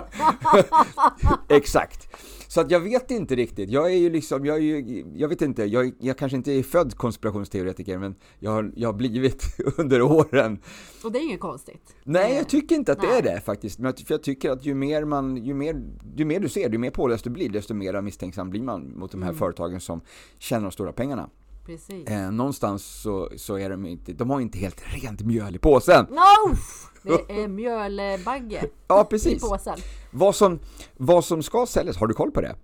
Exakt. 1.49 2.10
Så 2.47 2.62
att 2.62 2.71
jag 2.71 2.80
vet 2.80 3.12
inte 3.12 3.36
riktigt. 3.36 3.69
Jag 3.69 3.91
är 3.91 3.97
ju 3.97 4.10
liksom, 4.10 4.45
jag 4.45 4.56
är 4.58 4.62
ju, 4.62 5.06
jag 5.15 5.28
vet 5.28 5.41
inte, 5.41 5.63
jag, 5.63 5.91
jag 5.99 6.17
kanske 6.17 6.36
inte 6.38 6.51
är 6.51 6.63
född 6.63 6.95
konspirationsteoretiker 6.95 7.97
men 7.97 8.15
jag 8.39 8.51
har, 8.51 8.71
jag 8.75 8.88
har 8.89 8.93
blivit 8.93 9.43
under 9.78 10.01
åren. 10.01 10.60
Och 11.04 11.12
det 11.12 11.19
är 11.19 11.23
inget 11.23 11.39
konstigt. 11.39 11.95
Nej, 12.04 12.36
jag 12.36 12.49
tycker 12.49 12.75
inte 12.75 12.91
att 12.91 13.01
det 13.01 13.08
nej. 13.08 13.17
är 13.17 13.21
det 13.23 13.41
faktiskt. 13.41 13.80
Men 13.80 13.93
för 13.93 14.06
jag 14.13 14.23
tycker 14.23 14.51
att 14.51 14.65
ju 14.65 14.73
mer 14.73 15.06
man, 15.06 15.38
ju 15.38 15.54
mer, 15.54 15.82
ju 16.15 16.25
mer 16.25 16.39
du 16.39 16.49
ser, 16.49 16.69
ju 16.69 16.78
mer 16.78 16.91
påläst 16.91 17.23
du 17.23 17.30
blir, 17.30 17.49
desto 17.49 17.73
mer 17.73 18.01
misstänksam 18.01 18.49
blir 18.49 18.62
man 18.62 18.93
mot 18.99 19.12
de 19.12 19.21
här 19.21 19.30
Mm. 19.30 19.39
företagen 19.39 19.82
som 19.82 20.01
tjänar 20.39 20.62
de 20.63 20.71
stora 20.71 20.91
pengarna. 20.93 21.30
Precis. 21.65 22.08
Eh, 22.08 22.32
någonstans 22.32 22.86
så, 22.86 23.30
så 23.38 23.58
är 23.58 23.69
de 23.69 23.86
inte, 23.86 24.13
de 24.13 24.30
har 24.30 24.39
inte 24.41 24.58
helt 24.58 24.82
rent 25.04 25.21
mjöl 25.21 25.56
i 25.56 25.60
påsen. 25.60 26.06
No! 26.10 26.56
Det 27.04 27.41
är 27.43 27.47
mjölbagge 27.88 28.63
Ja, 28.88 29.01
i 29.01 29.06
precis. 29.06 29.49
påsen. 29.49 29.78
Vad 30.12 30.36
som, 30.36 30.60
vad 30.97 31.25
som 31.25 31.43
ska 31.43 31.65
säljas, 31.65 31.97
har 31.97 32.08
du 32.08 32.13
koll 32.13 32.32
på 32.32 32.41
det? 32.41 32.56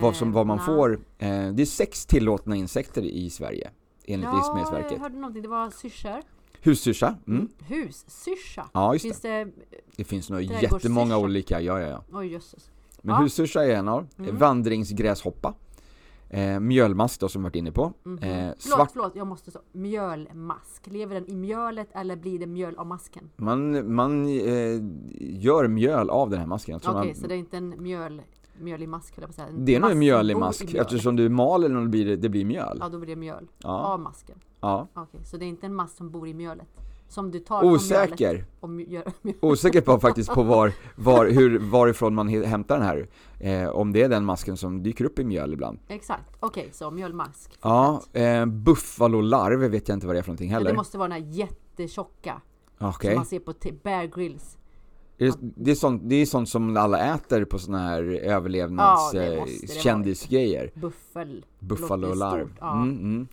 vad, 0.00 0.16
som, 0.16 0.32
vad 0.32 0.46
man 0.46 0.58
Eh, 0.58 0.64
får. 0.66 0.92
Eh, 1.18 1.48
det 1.52 1.62
är 1.62 1.64
sex 1.66 2.06
tillåtna 2.06 2.56
insekter 2.56 3.02
i 3.02 3.30
Sverige, 3.30 3.70
enligt 4.06 4.24
Ja, 4.24 4.30
jag 4.30 4.36
Livsmedelsverket. 4.36 5.00
hörde 5.00 5.14
någonting. 5.16 5.42
Det 5.42 5.48
var 5.48 5.70
syrsor. 5.70 6.22
Hussyrsa, 6.62 7.14
mm. 7.26 7.48
Hussyrsa. 7.68 8.68
ja 8.72 8.92
just 8.92 9.02
Finns 9.02 9.20
det. 9.20 9.44
det... 9.44 9.50
Det 9.96 10.04
finns 10.04 10.30
nog 10.30 10.42
jättemånga 10.42 11.18
olika, 11.18 11.60
ja 11.60 11.80
ja 11.80 11.86
ja. 11.88 12.04
Oj 12.18 12.26
jösses. 12.32 12.70
Men 13.02 13.14
Ja. 13.14 13.20
hussyrsa 13.22 13.64
är 13.66 13.70
en 13.70 13.88
av. 13.88 14.06
Mm. 14.18 14.36
Vandringsgräshoppa. 14.38 15.54
Eh, 16.30 16.60
mjölmask 16.60 17.20
då 17.20 17.28
som 17.28 17.42
vi 17.42 17.44
varit 17.44 17.56
inne 17.56 17.72
på. 17.72 17.92
Mhm. 18.02 18.18
Eh, 18.18 18.52
Förlåt, 18.58 18.92
förlåt, 18.92 19.12
jag 19.16 19.26
måste 19.26 19.50
så. 19.50 19.58
Mjölmask. 19.72 20.86
Lever 20.86 21.14
den 21.14 21.30
i 21.30 21.36
mjölet 21.36 21.88
eller 21.92 22.16
blir 22.16 22.38
det 22.38 22.46
mjöl 22.46 22.74
av 22.76 22.86
masken? 22.86 23.30
man 23.36 23.94
man 23.94 24.26
eh, 24.26 24.82
gör 25.20 25.68
mjöl 25.68 26.10
av 26.10 26.30
den 26.30 26.38
här 26.40 26.46
masken. 26.46 26.76
Okej, 26.76 26.92
man, 26.92 27.14
så 27.14 27.26
det 27.26 27.34
är 27.34 27.38
inte 27.38 27.56
en 27.56 27.82
mjöl, 27.82 28.22
mjölig 28.60 28.88
mask 28.88 29.16
höll 29.16 29.22
jag 29.22 29.28
på 29.28 29.30
att 29.42 29.48
säga. 29.48 29.48
En 29.58 29.64
det 29.64 29.74
är 29.74 29.80
nog 29.80 29.90
en 29.90 29.98
mjölig 29.98 30.36
mask 30.36 30.64
mjöl. 30.64 30.76
eftersom 30.76 31.16
du 31.16 31.28
maler 31.28 31.68
den 31.68 31.76
och 31.76 31.82
det 31.82 31.88
blir, 31.88 32.16
det 32.16 32.28
blir 32.28 32.44
mjöl. 32.44 32.78
Ja, 32.80 32.88
då 32.88 32.98
blir 32.98 33.08
det 33.08 33.16
mjöl. 33.16 33.48
Ja, 33.58 33.68
Av 33.80 34.00
masken. 34.00 34.38
ja. 34.60 34.88
Okej, 34.94 35.20
så 35.24 35.36
det 35.36 35.44
är 35.44 35.48
inte 35.48 35.66
en 35.66 35.74
mask 35.74 35.96
som 35.96 36.10
bor 36.10 36.28
i 36.28 36.34
mjölet? 36.34 36.68
Som 37.08 37.30
du 37.30 37.38
tar 37.38 37.62
mjölet 37.62 37.80
Osäker. 37.80 38.44
och 38.60 38.68
mj- 38.68 38.88
gör 38.90 39.12
mjöl. 39.22 39.36
Osäker 39.40 39.80
på 39.80 39.98
faktiskt 40.00 40.30
på 40.34 40.42
var, 40.42 40.72
var, 40.96 41.26
hur, 41.26 41.58
varifrån 41.58 42.14
man 42.14 42.28
hämtar 42.28 42.78
den 42.78 42.86
här. 42.86 43.08
Eh, 43.40 43.68
om 43.68 43.92
det 43.92 44.02
är 44.02 44.08
den 44.08 44.24
masken 44.24 44.56
som 44.56 44.82
dyker 44.82 45.04
upp 45.04 45.18
i 45.18 45.24
mjöl 45.24 45.52
ibland. 45.52 45.78
Exakt, 45.88 46.36
okej, 46.40 46.68
så 46.72 46.90
mjölmask. 46.90 47.58
Ja, 47.62 48.02
eh, 48.12 48.46
buffalolarv 48.46 49.58
vet 49.70 49.88
jag 49.88 49.96
inte 49.96 50.06
vad 50.06 50.16
det 50.16 50.20
är 50.20 50.22
för 50.22 50.30
någonting 50.30 50.48
Men 50.48 50.54
heller. 50.54 50.70
det 50.70 50.76
måste 50.76 50.98
vara 50.98 51.08
den 51.08 51.22
här 51.22 51.30
jättetjocka 51.32 52.40
Okej. 52.78 53.10
som 53.10 53.16
man 53.18 53.26
ser 53.26 53.38
på 53.40 53.54
Bear 53.82 54.04
Grylls. 54.06 54.58
Det, 55.18 55.70
är 55.70 55.74
sånt, 55.74 56.02
det 56.04 56.14
är 56.14 56.26
sånt 56.26 56.48
som 56.48 56.76
alla 56.76 57.14
äter 57.14 57.44
på 57.44 57.58
såna 57.58 57.78
här 57.78 58.02
överlevnads 58.02 59.14
Ja. 59.14 59.46
Buffel. 60.74 61.44
Buffalolarv. 61.58 62.48
ja. 62.60 62.82
Mm, 62.82 62.98
mm. 62.98 63.28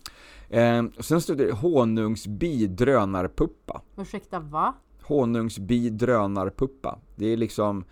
Eh, 0.50 1.02
sen 1.02 1.22
står 1.22 1.36
det 1.36 1.52
honungsbi 1.52 2.68
drönarpuppa. 2.68 3.82
Ursäkta, 3.98 4.40
va? 4.40 4.74
Honungsbi 5.02 5.90
drönarpuppa. 5.90 7.00
Det 7.16 7.26
är 7.26 7.38
liksom, 7.38 7.84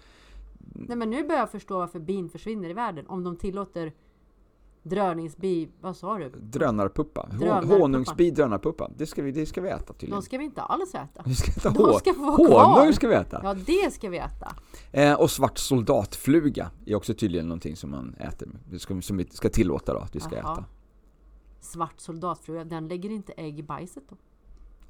Nej 0.58 0.98
men 0.98 1.10
nu 1.10 1.24
börjar 1.24 1.40
jag 1.40 1.52
förstå 1.52 1.78
varför 1.78 2.00
bin 2.00 2.30
försvinner 2.30 2.70
i 2.70 2.74
världen. 2.74 3.06
Om 3.08 3.24
de 3.24 3.36
tillåter 3.36 3.92
dröningsbi, 4.84 5.69
vad 5.82 5.96
sa 5.98 6.17
du? 6.17 6.30
drönarpuppa. 6.30 7.28
Hon- 7.32 7.39
Drönarpuppa. 7.39 7.76
Honungsbi 7.78 8.32
drönarpuppa. 8.32 8.91
Det 8.98 9.06
ska 9.06 9.22
vi, 9.24 9.32
det 9.32 9.46
ska 9.46 9.62
vi 9.62 9.69
äta 9.69 9.93
tydligen. 9.93 10.15
De 10.19 10.22
ska 10.22 10.38
vi 10.38 10.43
inte 10.46 10.62
alls 10.62 10.96
äta. 10.96 11.24
Vi 11.26 11.36
ska 11.36 11.52
äta 11.52 11.69
De 11.69 11.78
hå- 11.86 12.00
ska 12.00 12.13
få 12.13 12.22
vara 12.22 12.48
kvar. 12.48 12.65
honung 12.65 12.93
ska 12.93 13.08
vi 13.08 13.15
äta. 13.15 13.41
Ja, 13.43 13.54
det 13.54 13.93
ska 13.93 14.10
vi 14.10 14.17
äta. 14.17 14.56
Eh, 14.91 15.13
och 15.13 15.32
svart 15.32 15.58
soldatfluga 15.58 16.72
är 16.86 16.96
också 16.96 17.13
tydligen 17.13 17.48
någonting 17.48 17.76
som 17.76 17.91
man 17.91 18.15
äter. 18.19 18.50
Som 19.02 19.17
vi 19.17 19.26
ska 19.32 19.50
tillåta 19.50 19.93
då 19.93 20.00
att 20.00 20.15
vi 20.15 20.19
ska 20.19 20.36
Jaha. 20.38 20.54
äta. 20.54 20.65
Svart 21.62 22.00
soldatfruga, 22.00 22.63
den 22.63 22.88
lägger 22.88 23.10
inte 23.10 23.34
ägg 23.38 23.60
i 23.60 23.63
bajset 23.63 24.04
då? 24.10 24.15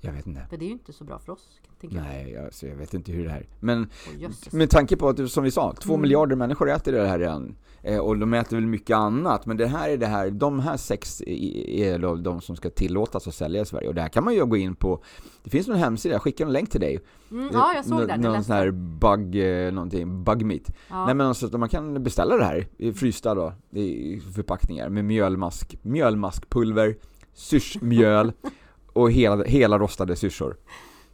Jag 0.06 0.14
vet 0.14 0.28
inte. 0.28 0.46
För 0.50 0.58
det 0.58 0.66
är 0.66 0.68
ju 0.68 0.74
inte 0.74 0.94
så 0.94 1.04
bra 1.04 1.20
för 1.20 1.34
oss. 1.34 1.60
Tänker 1.82 1.98
jag. 1.98 2.06
Nej, 2.06 2.38
alltså, 2.46 2.68
jag 2.68 2.76
vet 2.76 2.94
inte 2.94 3.12
hur 3.12 3.24
det 3.24 3.30
här 3.32 3.46
Men 3.60 3.90
jösses. 4.20 4.54
med 4.54 4.70
tanke 4.70 4.98
på 4.98 5.10
att, 5.10 5.32
som 5.32 5.44
vi 5.44 5.52
sa, 5.52 5.74
två 5.74 5.94
Mm. 5.94 6.02
miljarder 6.02 6.36
människor 6.36 6.70
äter 6.72 6.92
det 6.92 7.08
här 7.08 7.20
redan. 7.20 7.56
Eh, 7.82 7.98
och 8.00 8.18
de 8.18 8.34
äter 8.34 8.58
väl 8.58 8.66
mycket 8.66 8.96
annat, 8.98 9.46
men 9.46 9.58
det 9.58 9.68
här 9.68 9.90
är 9.90 9.98
det 9.98 10.06
här, 10.08 10.30
de 10.32 10.60
här 10.60 10.78
sex 10.78 11.22
är 11.22 12.18
de 12.24 12.42
som 12.42 12.56
ska 12.56 12.70
tillåtas 12.70 13.28
att 13.28 13.36
sälja 13.36 13.62
i 13.62 13.66
Sverige. 13.66 13.88
Och 13.88 13.96
det 13.96 14.02
här 14.02 14.10
kan 14.10 14.24
man 14.24 14.34
ju 14.34 14.46
gå 14.46 14.58
in 14.58 14.76
på, 14.76 15.04
det 15.44 15.50
finns 15.50 15.68
någon 15.68 15.78
hemsida, 15.78 16.16
jag 16.16 16.22
skickar 16.22 16.46
en 16.46 16.52
länk 16.54 16.70
till 16.70 16.82
dig. 16.82 17.00
Mm, 17.32 17.50
ja, 17.54 17.74
jag 17.76 17.86
såg 17.86 18.00
Nå- 18.00 18.06
den. 18.06 18.24
Jag 18.24 18.34
Någon 18.34 18.44
sån 18.44 18.56
här 18.56 18.72
bug, 18.72 19.36
eh, 19.36 19.74
någonting, 19.74 20.24
bug 20.24 20.46
meat. 20.46 20.72
Ja. 20.90 21.06
Nej 21.06 21.16
men 21.16 21.28
alltså 21.28 21.46
att 21.46 21.54
man 21.54 21.70
kan 21.70 22.04
beställa 22.04 22.38
det 22.38 22.46
här 22.46 22.68
i 22.78 22.94
frysta 22.94 23.36
då, 23.36 23.54
i 23.80 24.20
förpackningar 24.36 24.90
med 24.90 25.06
mjölmask, 25.06 25.78
mjölmaskpulver, 25.82 26.96
syrsmjöl 27.34 28.32
och 28.94 29.12
hela, 29.12 29.44
hela 29.44 29.80
rostade 29.80 30.16
syrsor. 30.16 30.58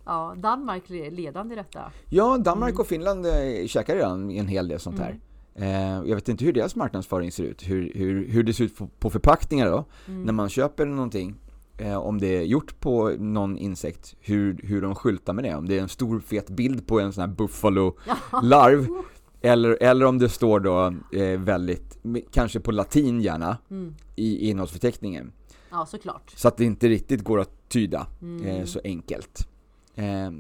ja, 0.06 0.34
Danmark 0.38 0.84
ledande 0.90 1.54
i 1.54 1.58
detta. 1.58 1.92
Ja, 2.10 2.38
Danmark 2.38 2.70
Mm. 2.70 2.80
och 2.82 2.88
Finland 2.88 3.26
eh, 3.26 3.68
käkar 3.68 3.96
redan 3.96 4.32
en 4.32 4.48
hel 4.48 4.68
del 4.68 4.80
sånt 4.80 5.00
här. 5.00 5.20
Eh, 5.56 6.08
jag 6.10 6.16
vet 6.16 6.30
inte 6.30 6.46
hur 6.46 6.54
deras 6.54 6.76
marknadsföring 6.76 7.32
ser 7.32 7.44
ut, 7.44 7.70
hur, 7.70 7.92
hur, 7.96 8.28
hur 8.28 8.44
det 8.44 8.54
ser 8.54 8.64
ut 8.64 8.78
på, 8.78 8.88
på 9.00 9.10
förpackningar 9.10 9.66
då. 9.72 9.86
Mm. 10.08 10.24
När 10.24 10.34
man 10.34 10.50
köper 10.50 10.86
någonting, 10.86 11.36
eh, 11.78 11.98
om 11.98 12.20
det 12.20 12.38
är 12.38 12.42
gjort 12.44 12.80
på 12.80 13.10
någon 13.20 13.58
insekt, 13.58 14.16
hur, 14.20 14.60
hur 14.64 14.82
de 14.82 14.96
skyltar 14.96 15.34
med 15.34 15.44
det. 15.44 15.56
Om 15.56 15.68
det 15.68 15.78
är 15.78 15.82
en 15.82 15.90
stor 15.90 16.20
fet 16.20 16.50
bild 16.50 16.88
på 16.88 17.00
en 17.00 17.14
sån 17.14 17.22
här 17.22 17.28
buffalo-larv, 17.36 18.88
eller, 19.42 19.78
eller 19.84 20.06
om 20.06 20.18
det 20.18 20.30
står 20.30 20.60
då 20.60 20.94
eh, 21.20 21.40
väldigt, 21.40 21.98
kanske 22.32 22.60
på 22.60 22.72
latin 22.72 23.22
gärna, 23.22 23.58
Mm. 23.72 23.96
i 24.16 24.50
innehållsförteckningen. 24.50 25.32
Ja, 25.72 25.86
såklart. 25.86 26.34
Så 26.36 26.48
att 26.48 26.58
det 26.58 26.66
inte 26.66 26.88
riktigt 26.90 27.24
går 27.24 27.40
att 27.40 27.52
tyda 27.70 28.08
Mm. 28.22 28.46
eh, 28.46 28.66
så 28.66 28.82
enkelt. 28.84 29.48
Eh, 29.96 30.32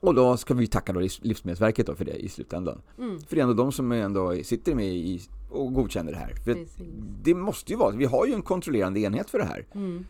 och 0.00 0.14
då 0.14 0.36
ska 0.36 0.54
vi 0.54 0.66
tacka 0.66 0.92
då 0.92 1.00
Livs- 1.00 1.20
Livsmedelsverket 1.22 1.86
då 1.86 1.94
för 1.94 2.04
det 2.04 2.16
i 2.24 2.28
slutändan. 2.28 2.82
Mm. 2.98 3.20
För 3.20 3.36
det 3.36 3.40
är 3.40 3.42
ändå 3.42 3.54
de 3.54 3.72
som 3.72 3.92
ändå 3.92 4.34
sitter 4.44 4.74
med 4.74 4.86
i 4.86 5.20
och 5.50 5.72
godkänner 5.74 6.12
det 6.12 6.18
här. 6.18 6.34
För 6.44 6.54
Precis. 6.54 6.76
det 7.22 7.34
måste 7.34 7.72
ju 7.72 7.78
vara, 7.78 7.96
vi 7.96 8.04
har 8.04 8.26
ju 8.26 8.32
en 8.32 8.42
kontrollerande 8.42 9.00
enhet 9.00 9.30
för 9.30 9.38
det 9.38 9.44
här. 9.44 9.66
Mm. 9.74 10.06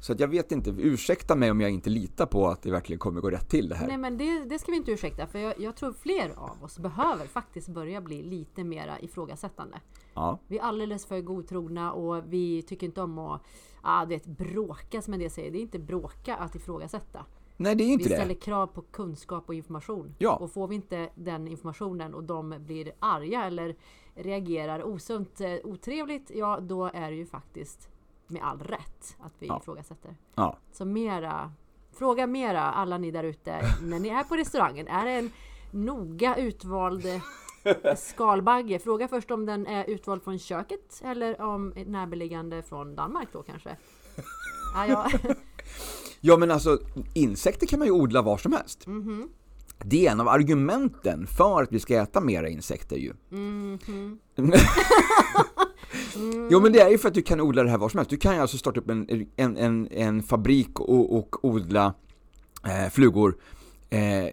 Så 0.00 0.12
att 0.12 0.20
jag 0.20 0.28
vet 0.28 0.52
inte, 0.52 0.70
ursäkta 0.70 1.36
mig 1.36 1.50
om 1.50 1.60
jag 1.60 1.70
inte 1.70 1.90
litar 1.90 2.26
på 2.26 2.48
att 2.48 2.62
det 2.62 2.70
verkligen 2.70 2.98
kommer 2.98 3.20
gå 3.20 3.30
rätt 3.30 3.48
till 3.48 3.68
det 3.68 3.74
här. 3.74 3.86
Nej 3.86 3.96
men 3.98 4.18
det, 4.18 4.44
det 4.44 4.58
ska 4.58 4.70
vi 4.70 4.76
inte 4.76 4.90
ursäkta 4.92 5.26
för 5.26 5.38
jag, 5.38 5.60
jag 5.60 5.76
tror 5.76 5.92
fler 5.92 6.32
av 6.36 6.64
oss 6.64 6.78
behöver 6.78 7.26
faktiskt 7.26 7.68
börja 7.68 8.00
bli 8.00 8.22
lite 8.22 8.64
mera 8.64 9.00
ifrågasättande. 9.00 9.80
Ja, 10.14 10.38
Vi 10.48 10.58
är 10.58 10.62
alldeles 10.62 11.06
för 11.06 11.20
godtrogna 11.20 11.92
och 11.92 12.22
vi 12.32 12.62
tycker 12.62 12.86
inte 12.86 13.02
om 13.02 13.18
att 13.18 13.42
ah, 13.82 14.04
det 14.06 14.26
bråka 14.26 15.02
som 15.02 15.14
en 15.14 15.20
del 15.20 15.30
säger. 15.30 15.50
Det 15.50 15.58
är 15.58 15.62
inte 15.62 15.78
bråka 15.78 16.36
att 16.36 16.54
ifrågasätta. 16.54 17.24
nej 17.56 17.74
det 17.74 17.84
är 17.84 17.86
Vi 17.86 17.92
inte 17.92 18.04
ställer 18.04 18.34
det. 18.34 18.34
krav 18.40 18.66
på 18.66 18.82
kunskap 18.82 19.44
och 19.48 19.54
information. 19.54 20.14
Ja. 20.18 20.36
Och 20.36 20.52
får 20.52 20.68
vi 20.68 20.74
inte 20.74 21.08
den 21.14 21.48
informationen 21.48 22.14
och 22.14 22.24
de 22.24 22.54
blir 22.58 22.92
arga 22.98 23.44
eller 23.44 23.76
reagerar 24.14 24.82
osunt, 24.84 25.40
eh, 25.40 25.54
otrevligt, 25.64 26.30
ja 26.34 26.60
då 26.60 26.84
är 26.94 27.10
det 27.10 27.16
ju 27.16 27.26
faktiskt 27.26 27.88
med 28.30 28.42
all 28.42 28.58
rätt 28.58 29.16
att 29.20 29.32
vi 29.38 29.46
Ja. 29.46 29.58
ifrågasätter. 29.62 30.16
Ja. 30.34 30.58
Så 30.72 30.84
mera, 30.84 31.52
fråga 31.98 32.26
mera 32.26 32.62
alla 32.62 32.98
ni 32.98 33.10
där 33.10 33.24
ute 33.24 33.60
när 33.82 33.98
ni 33.98 34.08
är 34.08 34.24
på 34.24 34.36
restaurangen. 34.36 34.88
Är 34.88 35.04
det 35.06 35.12
en 35.12 35.30
noga 35.70 36.36
utvald 36.36 37.06
skalbagge? 37.96 38.78
Fråga 38.78 39.08
först 39.08 39.30
om 39.30 39.46
den 39.46 39.66
är 39.66 39.84
utvald 39.90 40.22
från 40.22 40.38
köket 40.38 41.00
eller 41.04 41.40
om 41.40 41.72
ett 41.76 41.88
närbeläggande 41.88 42.62
från 42.62 42.94
Danmark 42.96 43.28
då 43.32 43.42
kanske. 43.42 43.76
Ja, 44.74 44.86
ja. 44.86 45.10
ja 46.20 46.36
men 46.36 46.50
alltså, 46.50 46.78
insekter 47.14 47.66
kan 47.66 47.78
man 47.78 47.88
ju 47.88 47.92
odla 47.92 48.22
var 48.22 48.36
som 48.38 48.52
helst. 48.52 48.86
Mhm. 48.86 49.28
Det 49.84 50.06
är 50.06 50.12
en 50.12 50.20
av 50.20 50.28
argumenten 50.28 51.26
för 51.26 51.62
att 51.62 51.72
vi 51.72 51.80
ska 51.80 51.94
äta 51.94 52.20
mera 52.20 52.48
insekter 52.48 52.96
ju. 52.96 53.12
Jo 56.50 56.60
men 56.60 56.72
det 56.72 56.80
är 56.80 56.90
ju 56.90 56.98
för 56.98 57.08
att 57.08 57.14
du 57.14 57.22
kan 57.22 57.40
odla 57.40 57.62
det 57.62 57.70
här 57.70 57.78
var 57.78 57.88
som 57.88 57.98
helst. 57.98 58.10
Du 58.10 58.16
kan 58.16 58.34
ju 58.34 58.40
alltså 58.40 58.58
starta 58.58 58.80
upp 58.80 58.90
en, 58.90 59.26
en, 59.36 59.56
en, 59.56 59.88
en 59.90 60.22
fabrik 60.22 60.80
och, 60.80 61.16
och 61.18 61.44
odla 61.44 61.94
eh, 62.64 62.90
flugor 62.90 63.36
eh, 63.90 64.28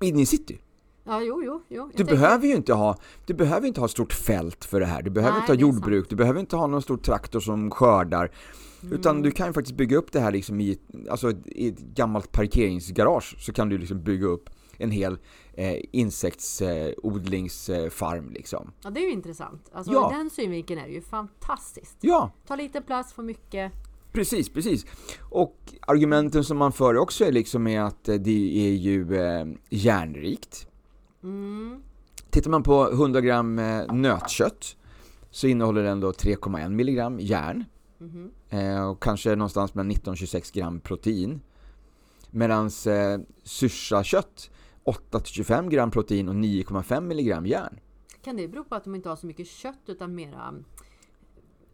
inne 0.00 0.22
i 0.22 0.26
city. 0.26 0.60
Ja, 1.04 1.22
jo, 1.22 1.42
jo, 1.44 1.62
jo. 1.68 1.90
Du 1.96 2.04
behöver 2.04 2.46
ju 2.46 2.54
inte 2.54 2.72
ha, 2.72 2.96
du 3.26 3.34
behöver 3.34 3.66
inte 3.66 3.80
ha 3.80 3.84
ett 3.84 3.90
stort 3.90 4.12
fält 4.12 4.64
för 4.64 4.80
det 4.80 4.86
här. 4.86 5.02
Du 5.02 5.10
behöver 5.10 5.32
Nej, 5.32 5.40
inte 5.40 5.52
ha 5.52 5.60
jordbruk, 5.60 6.10
du 6.10 6.16
behöver 6.16 6.40
inte 6.40 6.56
ha 6.56 6.66
någon 6.66 6.82
stor 6.82 6.96
traktor 6.96 7.40
som 7.40 7.70
skördar. 7.70 8.30
Mm. 8.82 8.94
Utan 8.94 9.22
du 9.22 9.30
kan 9.30 9.46
ju 9.46 9.52
faktiskt 9.52 9.76
bygga 9.76 9.96
upp 9.96 10.12
det 10.12 10.20
här 10.20 10.32
liksom 10.32 10.60
i, 10.60 10.78
alltså 11.10 11.32
i 11.46 11.68
ett 11.68 11.78
gammalt 11.78 12.32
parkeringsgarage 12.32 13.36
så 13.38 13.52
kan 13.52 13.68
du 13.68 13.78
liksom 13.78 14.02
bygga 14.02 14.26
upp 14.26 14.50
en 14.80 14.90
hel 14.90 15.18
eh, 15.54 15.76
insektsodlingsfarm 15.92 18.26
eh, 18.26 18.32
liksom. 18.32 18.72
Ja, 18.82 18.90
det 18.90 19.00
är 19.00 19.04
ju 19.04 19.12
intressant. 19.12 19.70
Alltså, 19.72 19.92
Ja. 19.92 20.10
ur 20.12 20.16
den 20.18 20.30
synvinkeln 20.30 20.80
är 20.80 20.86
det 20.86 20.92
ju 20.92 21.00
fantastiskt. 21.02 21.96
Ja, 22.00 22.30
Ta 22.46 22.56
lite 22.56 22.80
plats, 22.80 23.12
få 23.12 23.22
mycket. 23.22 23.72
Precis, 24.12 24.48
precis. 24.48 24.86
Och 25.30 25.56
argumenten 25.80 26.44
som 26.44 26.58
man 26.58 26.72
för 26.72 26.96
också 26.96 27.24
är 27.24 27.32
liksom 27.32 27.66
är 27.66 27.80
att 27.80 28.08
eh, 28.08 28.14
det 28.14 28.68
är 28.68 28.72
ju 28.72 29.16
eh, 29.20 29.46
järnrikt. 29.70 30.66
Mm. 31.22 31.82
Tittar 32.30 32.50
man 32.50 32.62
på 32.62 32.90
100 32.90 33.20
gram 33.20 33.58
eh, 33.58 33.92
nötkött 33.92 34.76
så 35.30 35.46
innehåller 35.46 35.82
den 35.82 36.00
då 36.00 36.10
3,1 36.12 36.68
milligram 36.70 37.20
järn 37.20 37.64
Mhm. 37.98 38.30
eh, 38.48 38.88
och 38.88 39.02
kanske 39.02 39.36
någonstans 39.36 39.74
mellan 39.74 39.90
19-26 39.92 40.54
gram 40.54 40.80
protein. 40.80 41.40
Medan 42.30 42.66
eh, 42.66 43.20
syrsakött 43.42 44.50
8-25 44.90 45.68
gram 45.70 45.90
protein 45.90 46.28
och 46.28 46.34
9,5 46.34 47.00
milligram 47.00 47.46
järn. 47.46 47.80
Kan 48.24 48.36
det 48.36 48.48
bero 48.48 48.64
på 48.64 48.74
att 48.74 48.84
de 48.84 48.94
inte 48.94 49.08
har 49.08 49.16
så 49.16 49.26
mycket 49.26 49.46
kött 49.46 49.80
utan 49.86 50.14
mera 50.14 50.48
mm, 50.48 50.64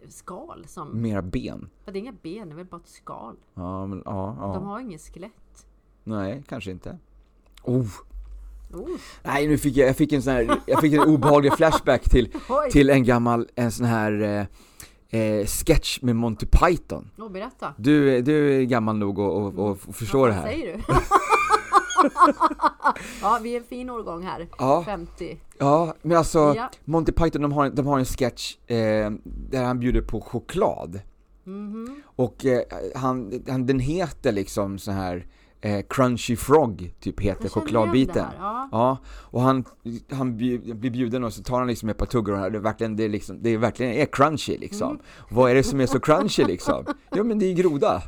skal? 0.08 0.64
Som, 0.68 1.02
Mera 1.02 1.22
ben. 1.22 1.68
ja, 1.84 1.92
det 1.92 1.98
är 1.98 2.00
inga 2.00 2.12
ben, 2.22 2.48
det 2.48 2.54
är 2.54 2.56
väl 2.56 2.66
bara 2.66 2.80
ett 2.80 2.88
skal. 2.88 3.36
Ja, 3.54 3.86
men, 3.86 4.02
ja, 4.04 4.36
De 4.54 4.64
ja. 4.64 4.70
har 4.70 4.80
inget 4.80 5.00
skelett. 5.00 5.66
Nej, 6.04 6.42
kanske 6.48 6.70
inte. 6.70 6.98
Oh. 7.62 7.86
Oh, 8.72 8.88
Nej, 9.22 9.48
nu 9.48 9.58
fick 9.58 9.76
jag, 9.76 9.88
jag 9.88 9.96
fick 9.96 10.12
en 10.12 10.22
sån 10.22 10.32
här, 10.32 10.60
jag 10.66 10.80
fick 10.80 10.92
en 10.92 11.00
obehaglig 11.04 11.52
flashback 11.56 12.02
till, 12.02 12.34
oj! 12.48 12.70
till 12.70 12.90
en 12.90 13.04
gammal, 13.04 13.48
en 13.54 13.72
sån 13.72 13.86
här 13.86 14.20
eh, 15.12 15.20
eh, 15.20 15.46
sketch 15.46 16.02
med 16.02 16.16
Monty 16.16 16.46
Python. 16.46 17.10
Oh, 17.18 17.30
berätta. 17.30 17.74
Du, 17.76 18.22
du 18.22 18.54
är 18.54 18.62
gammal 18.62 18.96
nog 18.96 19.20
att 19.20 19.58
och 19.58 19.78
förstå 19.94 20.18
Vad 20.18 20.28
det 20.28 20.34
här. 20.34 20.42
säger 20.42 20.76
du? 20.76 20.82
ja, 23.22 23.38
vi 23.42 23.52
är 23.52 23.60
en 23.60 23.64
fin 23.64 23.90
årgång 23.90 24.22
här. 24.22 24.48
Ja, 24.58 24.82
50. 24.84 25.40
ja, 25.58 25.94
men 26.02 26.16
alltså 26.16 26.38
Ja. 26.56 26.70
Monty 26.84 27.12
Python 27.12 27.42
de 27.42 27.52
har, 27.52 27.70
de 27.70 27.86
har 27.86 27.98
en 27.98 28.04
sketch 28.04 28.56
eh, 28.66 29.10
där 29.24 29.64
han 29.64 29.78
bjuder 29.78 30.00
på 30.02 30.20
choklad. 30.20 31.00
Mhm. 31.44 32.02
Och 32.04 32.46
eh, 32.46 32.62
han, 32.94 33.44
han, 33.48 33.66
den 33.66 33.78
heter 33.80 34.32
liksom 34.32 34.78
så 34.78 34.90
här 34.90 35.26
eh, 35.60 35.84
Crunchy 35.88 36.36
Frog, 36.36 36.94
typ 37.00 37.20
heter 37.20 37.48
chokladbiten. 37.48 38.24
här, 38.24 38.34
Ja. 38.40 38.68
Ja, 38.72 38.98
och 39.06 39.40
han, 39.40 39.64
han 40.10 40.36
blir 40.36 40.90
bjuden 40.90 41.24
och 41.24 41.32
så 41.32 41.42
tar 41.42 41.58
han 41.58 41.66
liksom 41.68 41.88
ett 41.88 41.98
par 41.98 42.06
tuggor 42.06 42.44
och 42.44 42.52
det 42.52 42.58
är 42.58 42.62
verkligen, 42.62 42.96
det 42.96 43.04
är 43.04 43.08
liksom, 43.08 43.42
det 43.42 43.50
är 43.50 43.58
verkligen 43.58 43.92
är 43.92 44.06
crunchy 44.06 44.58
liksom. 44.58 44.90
Mm. 44.90 45.02
Vad 45.30 45.50
är 45.50 45.54
det 45.54 45.62
som 45.62 45.80
är 45.80 45.86
så 45.86 46.00
crunchy 46.00 46.44
liksom? 46.44 46.84
Jo 47.12 47.24
men 47.24 47.38
det 47.38 47.46
är 47.46 47.52
groda. 47.54 48.02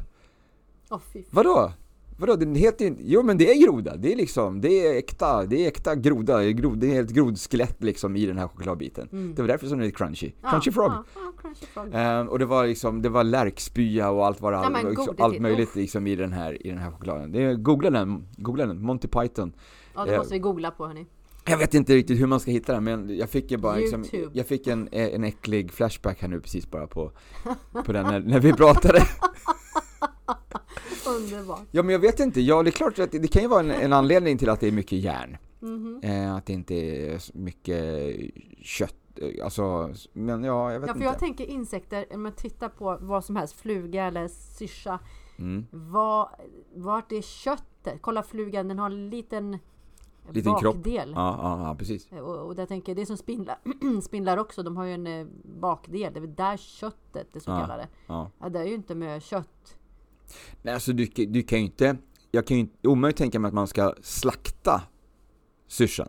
Åh, 0.91 1.01
fy 1.13 1.25
Vadå? 1.31 1.73
Vadå? 2.21 2.37
Den 2.37 2.55
heter 2.55 2.85
ju 2.85 2.97
Jo 2.99 3.23
men 3.23 3.39
det 3.39 3.51
är 3.51 3.67
groda, 3.67 3.97
det 3.97 4.13
är 4.13 4.17
liksom, 4.17 4.61
det 4.61 4.87
är 4.87 4.99
äkta, 4.99 5.45
det 5.45 5.65
är 5.65 5.69
äkta 5.69 5.95
groda, 5.95 6.39
det 6.39 6.45
är, 6.45 6.51
grod, 6.51 6.79
det 6.79 6.97
är 6.97 7.03
ett 7.03 7.11
grodskelett 7.11 7.83
liksom 7.83 8.17
i 8.17 8.27
den 8.27 8.39
här 8.39 8.49
chokladbiten. 8.49 9.09
Mm. 9.13 9.35
Det 9.35 9.43
var 9.43 9.49
därför 9.49 9.67
som 9.67 9.79
den 9.79 9.87
är 9.87 9.91
crunchy. 9.91 10.33
Ja, 10.43 10.51
Crunchy 10.51 10.73
frog. 10.73 10.93
Ja, 10.93 11.05
ja, 11.15 11.33
crunchy 11.41 11.67
frog. 11.67 11.89
Ehm, 11.93 12.29
och 12.29 12.39
det 12.39 12.47
var 12.47 12.67
liksom, 12.67 13.03
det 13.03 13.09
var 13.09 13.25
lärkspya 13.25 14.11
och 14.11 14.27
allt 14.27 14.41
vad 14.41 14.53
det 14.53 14.71
men 14.71 14.89
liksom, 14.89 15.15
allt 15.19 15.41
möjligt 15.41 15.75
liksom 15.75 16.07
i 16.07 16.17
den 16.17 16.33
här, 16.33 16.67
i 16.67 16.71
den 16.71 16.79
här 16.79 16.91
chokladen. 16.91 17.33
Det 17.33 17.43
är, 17.43 17.55
googla 17.55 17.91
den, 17.91 18.29
googla 18.37 18.67
den, 18.67 18.83
Monty 18.83 19.09
Python. 19.09 19.53
Ja, 19.95 20.05
det 20.05 20.13
eh, 20.13 20.19
måste 20.19 20.35
vi 20.35 20.41
googla 20.41 20.71
på 20.71 20.87
hörni. 20.87 21.07
Jag 21.45 21.59
vet 21.59 21.75
inte 21.75 21.95
riktigt 21.95 22.21
hur 22.21 22.27
man 22.27 22.41
ska 22.41 22.51
hitta 22.51 22.73
den 22.73 22.85
men 22.85 23.17
jag 23.17 23.31
fick 23.31 23.51
ju 23.51 23.57
bara 23.57 23.77
liksom, 23.77 24.05
jag 24.33 24.47
fick 24.47 24.67
en, 24.67 24.89
en 24.93 25.25
äcklig 25.25 25.73
flashback 25.73 26.21
här 26.21 26.29
nu 26.29 26.41
precis 26.41 26.71
bara 26.71 26.87
på, 26.87 27.13
på 27.85 27.93
den 27.93 28.07
när, 28.07 28.21
när 28.21 28.41
vi 28.41 28.53
pratade. 28.53 29.03
Underbart. 31.17 31.61
Ja 31.71 31.83
men 31.83 31.93
jag 31.93 31.99
vet 31.99 32.21
inte, 32.21 32.41
ja 32.41 32.63
det 32.63 32.71
är 32.71 32.73
klart 32.73 32.99
att 32.99 33.13
det, 33.13 33.19
det 33.19 33.29
kan 33.29 33.43
ju 33.43 33.49
vara 33.49 33.61
en, 33.61 33.71
en 33.71 33.93
anledning 33.93 34.39
till 34.39 34.49
att 34.51 34.61
det 34.61 34.69
är 34.69 34.73
mycket 34.73 34.99
järn. 34.99 35.37
Mhm. 35.61 36.01
Eh, 36.03 36.35
att 36.35 36.47
det 36.47 36.53
inte 36.53 36.75
är 36.75 37.37
mycket 37.39 38.15
kött, 38.63 38.95
eh, 39.17 39.45
alltså, 39.45 39.91
men 40.13 40.45
ja 40.45 40.73
jag 40.73 40.81
vet 40.81 40.89
Ja, 40.89 40.95
för 40.95 41.01
inte. 41.01 41.05
jag 41.13 41.19
tänker 41.19 41.45
insekter, 41.47 42.07
om 42.15 42.23
man 42.23 42.33
tittar 42.33 42.69
på 42.69 42.99
vad 43.01 43.25
som 43.25 43.37
helst, 43.37 43.55
fluga 43.61 44.05
eller 44.05 44.29
syrsa. 44.29 44.99
Mm. 45.39 45.67
Vad, 45.71 46.29
vart 46.75 47.13
är 47.13 47.23
köttet? 47.23 47.99
Kolla 48.01 48.23
flugan, 48.23 48.69
den 48.69 48.79
har 48.79 48.87
en 48.91 49.11
liten, 49.11 49.59
Liten 50.31 50.55
kropp. 50.55 50.75
bakdel. 50.77 51.13
Ja, 51.17 51.39
ja, 51.43 51.69
ja, 51.69 51.75
precis. 51.79 52.09
Och, 52.13 52.37
och 52.47 52.55
där 52.55 52.67
tänker 52.67 52.93
jag, 52.93 52.97
det 52.97 53.03
är 53.03 53.07
som 53.07 53.17
spindlar, 53.17 53.59
spindlar 54.03 54.37
också, 54.37 54.63
de 54.63 54.77
har 54.77 54.85
ju 54.85 54.93
en 54.95 55.07
eh, 55.07 55.27
bakdel, 55.61 56.13
det 56.13 56.19
är 56.19 56.21
väl 56.21 56.35
där 56.35 56.57
köttet, 56.57 57.29
det 57.33 57.41
så 57.41 57.51
Ja. 57.51 57.61
kallade. 57.61 57.89
Ja. 58.07 58.31
Ja, 58.41 58.49
det 58.49 58.59
är 58.59 58.65
ju 58.65 58.75
inte 58.75 58.95
med 58.95 59.23
kött. 59.23 59.77
Nej 60.63 60.75
alltså 60.75 60.93
du, 60.93 61.07
du 61.07 61.43
kan 61.43 61.59
ju 61.59 61.65
inte, 61.65 61.97
jag 62.31 62.47
kan 62.47 62.59
ju 62.59 62.67
omöjligt 62.83 63.17
tänka 63.17 63.39
mig 63.39 63.49
att 63.49 63.55
man 63.55 63.67
ska 63.67 63.95
slakta 64.03 64.83
syrsan. 65.69 66.09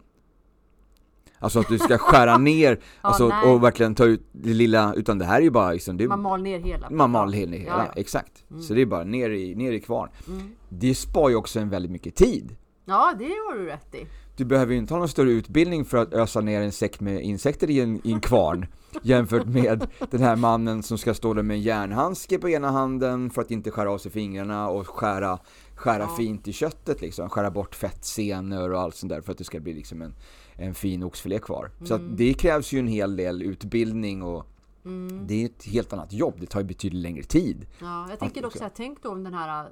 Alltså 1.40 1.60
att 1.60 1.68
du 1.68 1.80
ska 1.80 1.98
skära 1.98 2.38
ner, 2.38 2.80
alltså, 3.02 3.28
nej. 3.28 3.52
och 3.52 3.64
verkligen 3.64 3.96
ta 3.96 4.06
ut 4.06 4.28
det 4.32 4.54
lilla, 4.54 4.94
utan 4.94 5.18
det 5.20 5.26
här 5.26 5.38
är 5.38 5.42
ju 5.42 5.50
bara 5.52 5.72
liksom, 5.72 5.98
det, 5.98 6.08
Man 6.08 6.22
mal 6.22 6.42
ner 6.42 6.60
hela. 6.60 6.90
man 6.90 7.10
mal 7.12 7.34
hela, 7.34 7.52
hela 7.58 7.70
Ja, 7.72 7.86
ja. 7.96 8.02
exakt. 8.02 8.44
Mm. 8.52 8.62
Så 8.62 8.74
det 8.74 8.82
är 8.82 8.86
bara 8.86 9.04
ner 9.04 9.30
i, 9.30 9.56
ner 9.56 9.72
i 9.72 9.80
kvarn. 9.80 10.10
Mm. 10.28 10.52
Det 10.70 10.96
spar 10.96 11.30
ju 11.30 11.36
också 11.36 11.60
en 11.60 11.70
väldigt 11.70 11.92
mycket 11.92 12.16
tid. 12.16 12.56
Ja, 12.86 13.14
det 13.20 13.26
har 13.26 13.58
du 13.58 13.66
rätt 13.66 13.96
i. 13.96 14.08
Du 14.38 14.46
behöver 14.46 14.74
ju 14.74 14.80
inte 14.80 14.94
ha 14.94 15.00
någon 15.00 15.10
större 15.10 15.32
utbildning 15.32 15.86
för 15.86 15.98
att 15.98 16.14
ösa 16.14 16.42
ner 16.42 16.62
en 16.62 16.72
säck 16.72 17.00
med 17.00 17.22
insekter 17.22 17.70
i 17.70 17.80
en, 17.80 18.08
i 18.08 18.12
en 18.12 18.20
kvarn 18.20 18.66
jämfört 19.02 19.48
med 19.48 19.88
den 20.12 20.22
här 20.22 20.36
mannen 20.36 20.84
som 20.84 20.98
ska 20.98 21.14
stå 21.14 21.34
där 21.34 21.44
med 21.44 21.56
en 21.56 21.62
järnhandske 21.62 22.40
på 22.40 22.50
ena 22.50 22.72
handen 22.72 23.30
för 23.30 23.42
att 23.42 23.52
inte 23.52 23.72
skära 23.72 23.92
av 23.92 23.98
sig 23.98 24.12
fingrarna 24.12 24.70
och 24.70 24.88
skära, 24.88 25.40
skära 25.76 26.04
Ja. 26.04 26.16
fint 26.18 26.48
i 26.48 26.54
köttet 26.54 27.02
liksom, 27.02 27.30
skära 27.30 27.52
bort 27.52 27.76
fettsenor 27.76 28.70
och 28.74 28.80
allt 28.82 28.96
sånt 28.96 29.10
där 29.10 29.22
för 29.22 29.32
att 29.32 29.38
det 29.38 29.44
ska 29.44 29.60
bli 29.60 29.74
liksom 29.74 30.02
en, 30.02 30.14
en 30.54 30.76
fin 30.76 31.04
oxfilé 31.04 31.40
kvar. 31.40 31.72
Så 31.86 31.96
Mm. 31.96 32.16
det 32.16 32.34
krävs 32.34 32.72
ju 32.72 32.80
en 32.80 32.88
hel 32.88 33.16
del 33.16 33.42
utbildning 33.42 34.24
och 34.24 34.46
Mm. 34.86 35.28
det 35.28 35.42
är 35.42 35.46
ett 35.46 35.64
helt 35.66 35.94
annat 35.94 36.14
jobb, 36.14 36.34
det 36.40 36.46
tar 36.46 36.60
ju 36.60 36.66
betydligt 36.66 37.02
längre 37.02 37.24
tid. 37.24 37.66
Ja, 37.80 38.08
jag 38.10 38.20
tänker 38.20 38.46
också, 38.46 38.60
jag 38.64 38.74
tänk 38.76 39.04
då 39.04 39.10
om 39.10 39.24
den 39.24 39.34
här 39.34 39.64
äh, 39.66 39.70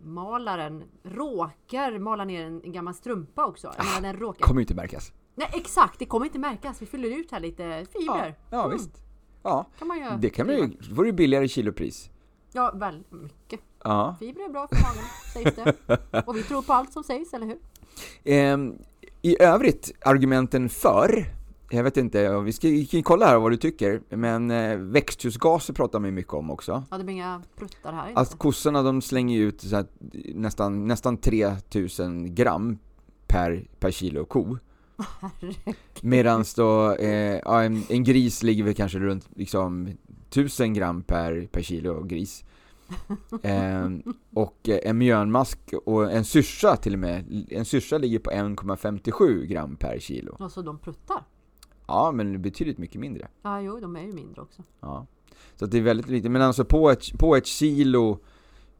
syrsmalaren 0.00 0.84
råkar 1.02 1.98
mala 1.98 2.24
ner 2.24 2.44
en, 2.46 2.72
gammal 2.72 2.94
strumpa 2.94 3.46
också. 3.46 3.72
Menar, 3.78 4.00
den 4.12 4.16
råkar... 4.20 4.40
Kommer 4.46 4.60
ju 4.60 4.62
inte 4.62 4.74
märkas. 4.74 5.12
Nej 5.38 5.50
exakt, 5.54 5.98
det 5.98 6.04
kommer 6.06 6.26
inte 6.26 6.38
märkas. 6.38 6.82
Vi 6.82 6.86
fyller 6.86 7.08
ut 7.18 7.30
här 7.32 7.40
lite 7.40 7.86
fibrer. 7.92 8.34
Ja, 8.50 8.64
Mm, 8.64 8.76
visst. 8.76 9.02
Ja, 9.42 9.66
kan 9.78 9.88
man 9.88 9.98
göra. 10.00 10.16
det 10.16 10.30
kan 10.30 10.46
man 10.46 10.56
ju, 10.56 10.66
då 10.66 10.94
får 10.94 11.04
du 11.04 11.12
billigare 11.12 11.48
kilopris. 11.48 12.10
Ja, 12.52 12.72
väldigt 12.74 13.12
mycket. 13.12 13.60
Ja. 13.84 14.16
Fibrer 14.20 14.44
är 14.44 14.48
bra 14.48 14.68
för 14.68 14.76
magen, 14.76 15.04
sägs 15.54 15.56
det. 15.86 16.22
Och 16.26 16.36
vi 16.36 16.42
tror 16.42 16.62
på 16.62 16.72
allt 16.72 16.92
som 16.92 17.04
sägs, 17.04 17.32
eller 17.34 17.46
hur? 17.46 17.58
Ehm, 18.24 18.78
I 19.22 19.42
övrigt, 19.42 19.92
argumenten 20.04 20.68
för, 20.68 21.24
jag 21.70 21.84
vet 21.84 21.96
inte, 21.96 22.38
vi 22.40 22.52
ska, 22.52 22.68
vi 22.68 22.86
kan 22.86 22.98
ju 22.98 23.04
kolla 23.04 23.26
här 23.26 23.38
vad 23.38 23.52
du 23.52 23.56
tycker, 23.56 24.02
men 24.08 24.50
eh, 24.50 24.76
växthusgaser 24.76 25.74
pratar 25.74 25.98
man 25.98 26.08
ju 26.08 26.12
mycket 26.14 26.32
om 26.34 26.50
också. 26.50 26.84
Ja, 26.90 26.98
det 26.98 27.04
blir 27.04 27.14
inga 27.14 27.42
pruttar 27.56 27.92
här 27.92 28.08
inte. 28.08 28.20
Att 28.20 28.38
kossorna 28.38 28.82
de 28.82 29.02
slänger 29.02 29.36
ju 29.38 29.48
ut 29.48 29.72
här, 29.72 29.86
nästan, 30.34 30.86
nästan 30.88 31.16
3000 31.16 32.34
gram 32.34 32.78
per, 33.26 33.68
per 33.78 33.90
kilo 33.90 34.24
ko. 34.24 34.58
Medan 36.00 36.44
då 36.56 36.92
eh, 36.94 37.40
ja, 37.44 37.62
en, 37.62 37.82
en 37.88 38.04
gris 38.04 38.42
ligger 38.42 38.64
väl 38.64 38.74
kanske 38.74 38.98
runt 38.98 39.28
liksom 39.36 39.88
1000 40.28 40.74
gram 40.74 41.02
per, 41.02 41.48
per 41.52 41.62
kilo 41.62 42.02
gris. 42.02 42.44
Ehm, 43.42 44.02
och 44.34 44.68
eh, 44.68 44.78
en 44.90 44.98
mjölnmask 44.98 45.58
och 45.84 46.12
en 46.12 46.24
syrsa 46.24 46.76
till 46.76 46.92
och 46.92 46.98
med, 46.98 47.46
en 47.50 47.64
syrsa 47.64 47.98
ligger 47.98 48.18
på 48.18 48.30
1,57 48.30 49.44
gram 49.44 49.76
per 49.76 49.98
kilo. 49.98 50.36
Och 50.38 50.52
så 50.52 50.62
de 50.62 50.78
pruttar. 50.78 51.22
Ja, 51.86 52.12
men 52.12 52.42
betydligt 52.42 52.78
mycket 52.78 53.00
mindre. 53.00 53.28
Ja, 53.42 53.60
jo, 53.60 53.80
de 53.80 53.96
är 53.96 54.02
ju 54.02 54.12
mindre 54.12 54.42
också. 54.42 54.62
Ja. 54.80 55.06
Så 55.56 55.66
det 55.66 55.78
är 55.78 55.82
väldigt 55.82 56.08
lite, 56.08 56.28
men 56.28 56.42
alltså 56.42 56.64
på 56.64 56.90
ett, 56.90 57.18
på 57.18 57.36
ett 57.36 57.46
kilo 57.46 58.18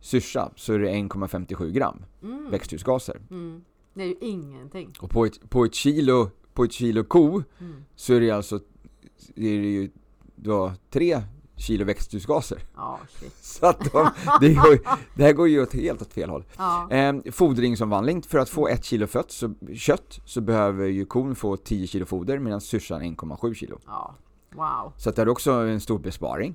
syrsa 0.00 0.52
så 0.56 0.72
är 0.72 0.78
det 0.78 0.88
1,57 0.90 1.70
gram 1.70 2.04
Mm. 2.22 2.50
växthusgaser. 2.50 3.20
Mm. 3.30 3.64
Det 3.96 4.02
är 4.02 4.06
ju 4.06 4.16
ingenting. 4.20 4.92
Och 5.00 5.10
på 5.10 5.24
ett, 5.26 5.50
på 5.50 5.64
ett 5.64 5.74
kilo, 5.74 6.30
på 6.54 6.64
ett 6.64 6.72
kilo 6.72 7.04
ko 7.04 7.42
Mm. 7.60 7.84
så 7.96 8.14
är 8.14 8.20
det 8.20 8.30
alltså, 8.30 8.60
det 9.34 9.46
är 9.48 9.60
ju 9.60 9.90
då 10.36 10.72
tre 10.90 11.22
kilo 11.56 11.84
växthusgaser. 11.84 12.58
Shit. 13.20 13.32
Så 13.44 13.66
att 13.66 13.92
de, 13.92 14.10
det, 14.40 14.54
går, 14.54 14.78
det 15.16 15.22
här 15.22 15.32
går 15.32 15.48
ju 15.48 15.62
åt 15.62 15.72
helt 15.74 16.02
åt 16.02 16.12
fel 16.12 16.30
håll. 16.30 16.44
Ja. 16.58 16.90
Eh, 16.90 17.14
fodringsomvandling, 17.32 18.22
för 18.22 18.38
att 18.38 18.48
få 18.48 18.68
ett 18.68 18.84
kilo 18.84 19.06
fött, 19.06 19.30
så, 19.30 19.54
kött 19.74 20.20
så 20.24 20.40
behöver 20.40 20.86
ju 20.86 21.04
kon 21.06 21.34
få 21.34 21.56
10 21.56 21.86
kilo 21.86 22.06
foder 22.06 22.38
medan 22.38 22.60
syrsan 22.60 23.02
1,7 23.02 23.54
kilo. 23.54 23.78
ja. 23.86 24.14
Wow. 24.54 24.92
Så 24.96 25.10
att 25.10 25.16
det 25.16 25.22
är 25.22 25.28
också 25.28 25.50
en 25.52 25.80
stor 25.80 25.98
besparing. 25.98 26.54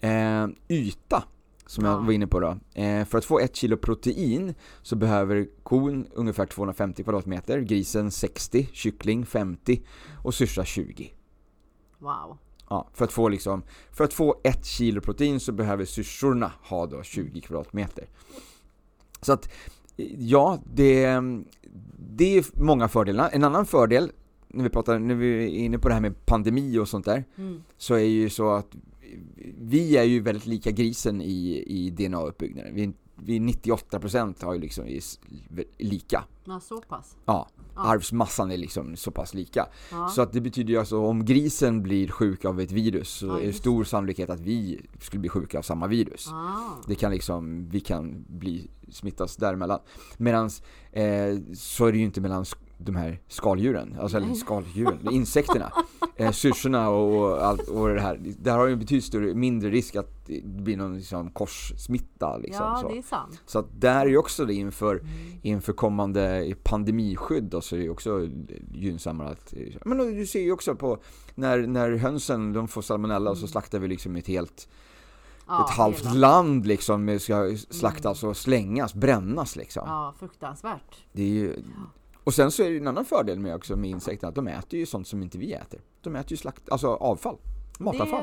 Mm. 0.00 0.50
Eh, 0.50 0.76
yta, 0.76 1.24
som 1.66 1.84
Ja. 1.84 1.90
jag 1.90 2.02
var 2.04 2.12
inne 2.12 2.26
på 2.26 2.40
då. 2.40 2.56
Eh, 2.74 3.04
för 3.04 3.18
att 3.18 3.24
få 3.24 3.38
ett 3.38 3.56
kilo 3.56 3.76
protein 3.76 4.54
så 4.82 4.96
behöver 4.96 5.46
kon 5.62 6.06
ungefär 6.14 6.46
250 6.46 7.02
kvadratmeter, 7.02 7.60
grisen 7.60 8.10
60, 8.10 8.68
kyckling 8.72 9.26
50 9.26 9.82
och 10.24 10.34
syrsa 10.34 10.64
20. 10.64 11.12
Wow. 11.98 12.38
Ja, 12.70 12.88
för 12.94 13.04
att 13.04 13.12
få 13.12 13.28
liksom, 13.28 13.62
för 13.92 14.04
att 14.04 14.12
få 14.12 14.40
ett 14.44 14.64
kilo 14.66 15.00
protein 15.00 15.40
så 15.40 15.52
behöver 15.52 15.84
syrsorna 15.84 16.52
ha 16.62 16.86
då 16.86 17.02
20 17.02 17.40
kvadratmeter. 17.40 18.04
Så 19.20 19.32
att 19.32 19.48
Ja, 20.18 20.58
det, 20.74 21.06
det 21.98 22.38
är 22.38 22.62
många 22.62 22.88
fördelar. 22.88 23.30
En 23.32 23.44
annan 23.44 23.66
fördel, 23.66 24.12
när 24.48 24.64
vi 24.64 24.70
pratar, 24.70 24.98
när 24.98 25.14
vi 25.14 25.44
är 25.44 25.48
inne 25.64 25.78
på 25.78 25.88
det 25.88 25.94
här 25.94 26.00
med 26.00 26.26
pandemi 26.26 26.78
och 26.78 26.88
sånt 26.88 27.04
där, 27.04 27.24
Mm. 27.36 27.62
så 27.76 27.94
är 27.94 27.98
ju 28.04 28.30
så 28.30 28.50
att 28.50 28.66
vi 29.58 29.96
är 29.96 30.04
ju 30.04 30.20
väldigt 30.20 30.46
lika 30.46 30.70
grisen 30.70 31.20
i, 31.20 31.64
i 31.66 31.90
DNA-uppbyggnaden. 31.90 32.74
Vi, 32.74 32.92
vi 33.16 33.38
98% 33.38 34.44
har 34.44 34.54
ju 34.54 34.60
liksom 34.60 34.86
är 34.86 35.00
lika. 35.78 36.24
Ja, 36.44 36.60
så 36.60 36.80
pass. 36.80 37.16
Ja, 37.24 37.48
Ja. 37.74 37.82
arvsmassan 37.82 38.50
är 38.50 38.56
liksom 38.56 38.96
så 38.96 39.10
pass 39.10 39.34
lika. 39.34 39.66
Ja. 39.90 40.08
Så 40.08 40.22
att 40.22 40.32
det 40.32 40.40
betyder 40.40 40.70
ju 40.72 40.78
alltså 40.78 40.98
om 40.98 41.24
grisen 41.24 41.82
blir 41.82 42.08
sjuk 42.08 42.44
av 42.44 42.60
ett 42.60 42.72
virus 42.72 43.08
så 43.08 43.26
Ja, 43.26 43.40
är 43.40 43.46
det 43.46 43.52
stor 43.52 43.84
sannolikhet 43.84 44.30
att 44.30 44.40
vi 44.40 44.80
skulle 45.00 45.20
bli 45.20 45.28
sjuka 45.28 45.58
av 45.58 45.62
samma 45.62 45.86
virus. 45.86 46.28
Ah. 46.28 46.82
Det 46.86 46.94
kan 46.94 47.10
liksom, 47.12 47.68
vi 47.68 47.80
kan 47.80 48.24
bli 48.28 48.70
smittas 48.88 49.36
däremellan. 49.36 49.80
Medan 50.16 50.50
eh, 50.92 51.38
så 51.54 51.86
är 51.86 51.92
det 51.92 51.98
ju 51.98 52.04
inte 52.04 52.20
mellan 52.20 52.44
de 52.84 52.96
här 52.96 53.20
skaldjuren, 53.28 53.96
alltså 54.00 54.16
eller 54.16 54.26
Nej. 54.26 54.36
skaldjuren, 54.36 54.98
insekterna, 55.10 55.72
eh, 56.16 56.30
syrsorna 56.30 56.88
och, 56.90 57.46
allt, 57.46 57.68
och 57.68 57.88
det 57.88 58.00
här. 58.00 58.20
Där 58.38 58.58
har 58.58 58.66
ju 58.66 58.72
en 58.72 58.78
betydligt 58.78 59.04
större, 59.04 59.34
mindre 59.34 59.70
risk 59.70 59.96
att 59.96 60.26
det 60.26 60.44
blir 60.44 60.76
någon 60.76 60.96
liksom 60.96 61.30
korssmitta 61.30 62.36
liksom. 62.36 62.66
Ja, 62.66 62.78
så. 62.82 62.88
det 62.88 62.98
är 62.98 63.02
sant. 63.02 63.42
så 63.46 63.58
att 63.58 63.80
där 63.80 64.00
är 64.00 64.06
ju 64.10 64.16
också 64.18 64.44
det 64.44 64.54
inför, 64.54 64.94
Mm. 64.96 65.08
inför 65.42 65.72
kommande 65.72 66.54
pandemiskydd 66.62 67.44
då, 67.44 67.60
så 67.60 67.76
är 67.76 67.80
det 67.80 67.90
också 67.90 68.28
gynnsammare 68.72 69.28
att, 69.28 69.54
men 69.84 69.98
du 69.98 70.26
ser 70.26 70.40
ju 70.40 70.52
också 70.52 70.74
på 70.74 70.98
när, 71.34 71.66
när 71.66 71.90
hönsen 71.96 72.52
de 72.52 72.68
får 72.68 72.82
salmonella 72.82 73.30
och 73.30 73.38
så 73.38 73.46
slaktar 73.48 73.78
vi 73.78 73.88
liksom 73.88 74.16
ett 74.16 74.26
helt 74.26 74.68
Ja, 75.46 75.64
ett 75.64 75.76
halvt 75.76 76.00
hela. 76.00 76.14
land 76.14 76.66
liksom 76.66 77.18
ska 77.20 77.56
slaktas 77.70 78.24
och 78.24 78.36
slängas, 78.36 78.94
brännas 78.94 79.56
liksom. 79.56 79.82
Ja, 79.86 80.14
fruktansvärt. 80.18 80.96
Det 81.12 81.22
är 81.22 81.26
ju... 81.28 81.56
Och 82.24 82.34
sen 82.34 82.50
så 82.50 82.62
är 82.62 82.70
det 82.70 82.76
en 82.76 82.88
annan 82.88 83.04
fördel 83.04 83.38
med 83.38 83.54
också 83.54 83.76
med 83.76 83.90
insekterna, 83.90 84.28
att 84.28 84.34
de 84.34 84.48
äter 84.48 84.78
ju 84.78 84.86
sånt 84.86 85.06
som 85.08 85.22
inte 85.22 85.38
vi 85.38 85.52
äter. 85.52 85.80
De 86.00 86.16
äter 86.16 86.30
ju 86.30 86.36
slakt, 86.36 86.68
alltså 86.70 86.88
avfall, 86.88 87.36
matavfall. 87.78 88.22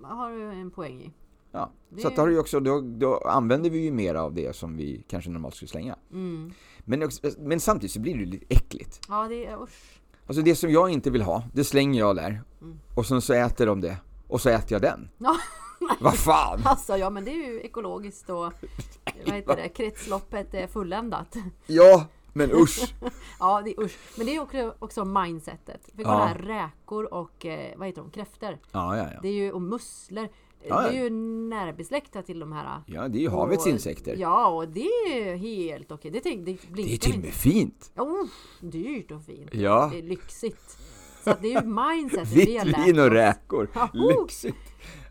Det 0.00 0.06
har 0.06 0.30
du 0.30 0.42
en 0.60 0.70
poäng 0.70 1.02
i. 1.02 1.12
Ja. 1.52 1.72
det- 1.88 2.00
Så 2.00 2.08
att 2.08 2.16
har 2.16 2.28
du 2.28 2.38
också, 2.38 2.60
då, 2.60 2.80
då 2.80 3.16
använder 3.18 3.70
vi 3.70 3.78
ju 3.78 3.92
mer 3.92 4.14
av 4.14 4.34
det 4.34 4.56
som 4.56 4.76
vi 4.76 5.04
kanske 5.08 5.30
normalt 5.30 5.54
skulle 5.54 5.68
slänga. 5.68 5.96
Mm. 6.12 6.52
Men, 6.78 7.02
också, 7.02 7.20
men 7.38 7.60
samtidigt 7.60 7.92
så 7.92 8.00
blir 8.00 8.14
det 8.14 8.20
ju 8.20 8.26
lite 8.26 8.46
äckligt. 8.48 9.00
Ja, 9.08 9.28
det 9.28 9.46
är 9.46 9.62
usch. 9.62 10.00
Alltså 10.26 10.42
det 10.42 10.54
som 10.56 10.70
jag 10.70 10.90
inte 10.90 11.10
vill 11.10 11.22
ha, 11.22 11.44
det 11.54 11.64
slänger 11.64 11.98
jag 12.00 12.16
där. 12.16 12.42
Mm. 12.60 12.78
Och 12.94 13.06
sen 13.06 13.22
så 13.22 13.32
äter 13.32 13.66
de 13.66 13.80
det. 13.80 13.96
Och 14.28 14.40
så 14.40 14.48
äter 14.48 14.72
jag 14.72 14.82
den. 14.82 15.08
Ja. 15.18 15.36
Vad 16.00 16.14
fan! 16.14 16.60
Alltså, 16.64 16.96
ja 16.96 17.10
men 17.10 17.24
det 17.24 17.30
är 17.30 17.48
ju 17.52 17.60
ekologiskt 17.60 18.30
och 18.30 18.36
vad 19.26 19.34
heter 19.34 19.56
det, 19.56 19.68
kretsloppet 19.68 20.54
är 20.54 20.66
fulländat. 20.66 21.36
Ja, 21.66 22.06
men 22.32 22.50
usch! 22.62 22.94
Ja, 23.38 23.62
det 23.64 23.70
är 23.70 23.84
usch. 23.84 23.98
Men 24.16 24.26
det 24.26 24.36
är 24.36 24.40
också, 24.42 24.74
också 24.78 25.04
mindsetet. 25.04 25.84
För 25.96 26.02
kolla 26.02 26.18
Ja. 26.18 26.24
här, 26.24 26.34
räkor 26.38 27.14
och 27.14 27.46
eh, 27.46 27.78
vad 27.78 27.86
heter 27.88 28.02
de, 28.02 28.10
kräftor. 28.10 28.58
Ja, 28.72 28.96
ja, 28.96 29.08
ja. 29.14 29.18
Det 29.22 29.28
är 29.28 29.32
ju, 29.32 29.52
och 29.52 29.62
musslor. 29.62 30.28
Ja, 30.68 30.80
Det 30.80 30.88
är 30.88 30.92
ja. 30.98 31.02
ju 31.02 31.10
närbesläktat 31.48 32.26
till 32.26 32.38
de 32.38 32.52
här. 32.52 32.82
Ja, 32.86 33.08
det 33.08 33.18
är 33.18 33.20
ju 33.20 33.28
havets 33.28 33.66
och- 33.66 33.72
insekter. 33.72 34.16
Ja, 34.18 34.48
och 34.48 34.68
det 34.68 34.80
är 34.88 35.24
ju 35.30 35.36
helt 35.36 35.92
okej. 35.92 36.10
Det, 36.10 36.20
tänk, 36.20 36.46
det 36.46 36.58
Det 36.74 36.82
är 36.94 36.96
till 36.96 37.14
och 37.14 37.24
med 37.24 37.32
fint! 37.34 37.92
Oh, 37.96 38.26
dyrt 38.60 39.10
och 39.10 39.22
fint. 39.24 39.54
Ja. 39.54 39.88
Det 39.92 39.98
är 39.98 40.02
lyxigt. 40.02 40.78
Så 41.24 41.30
att 41.30 41.42
det 41.42 41.54
är 41.54 41.62
ju 41.62 41.68
mindsetet 41.68 42.28
Vitt 42.32 42.78
vin 42.86 42.98
och 42.98 43.10
räkor. 43.10 43.68
Ja, 43.74 43.88
Lyxigt! 43.92 44.56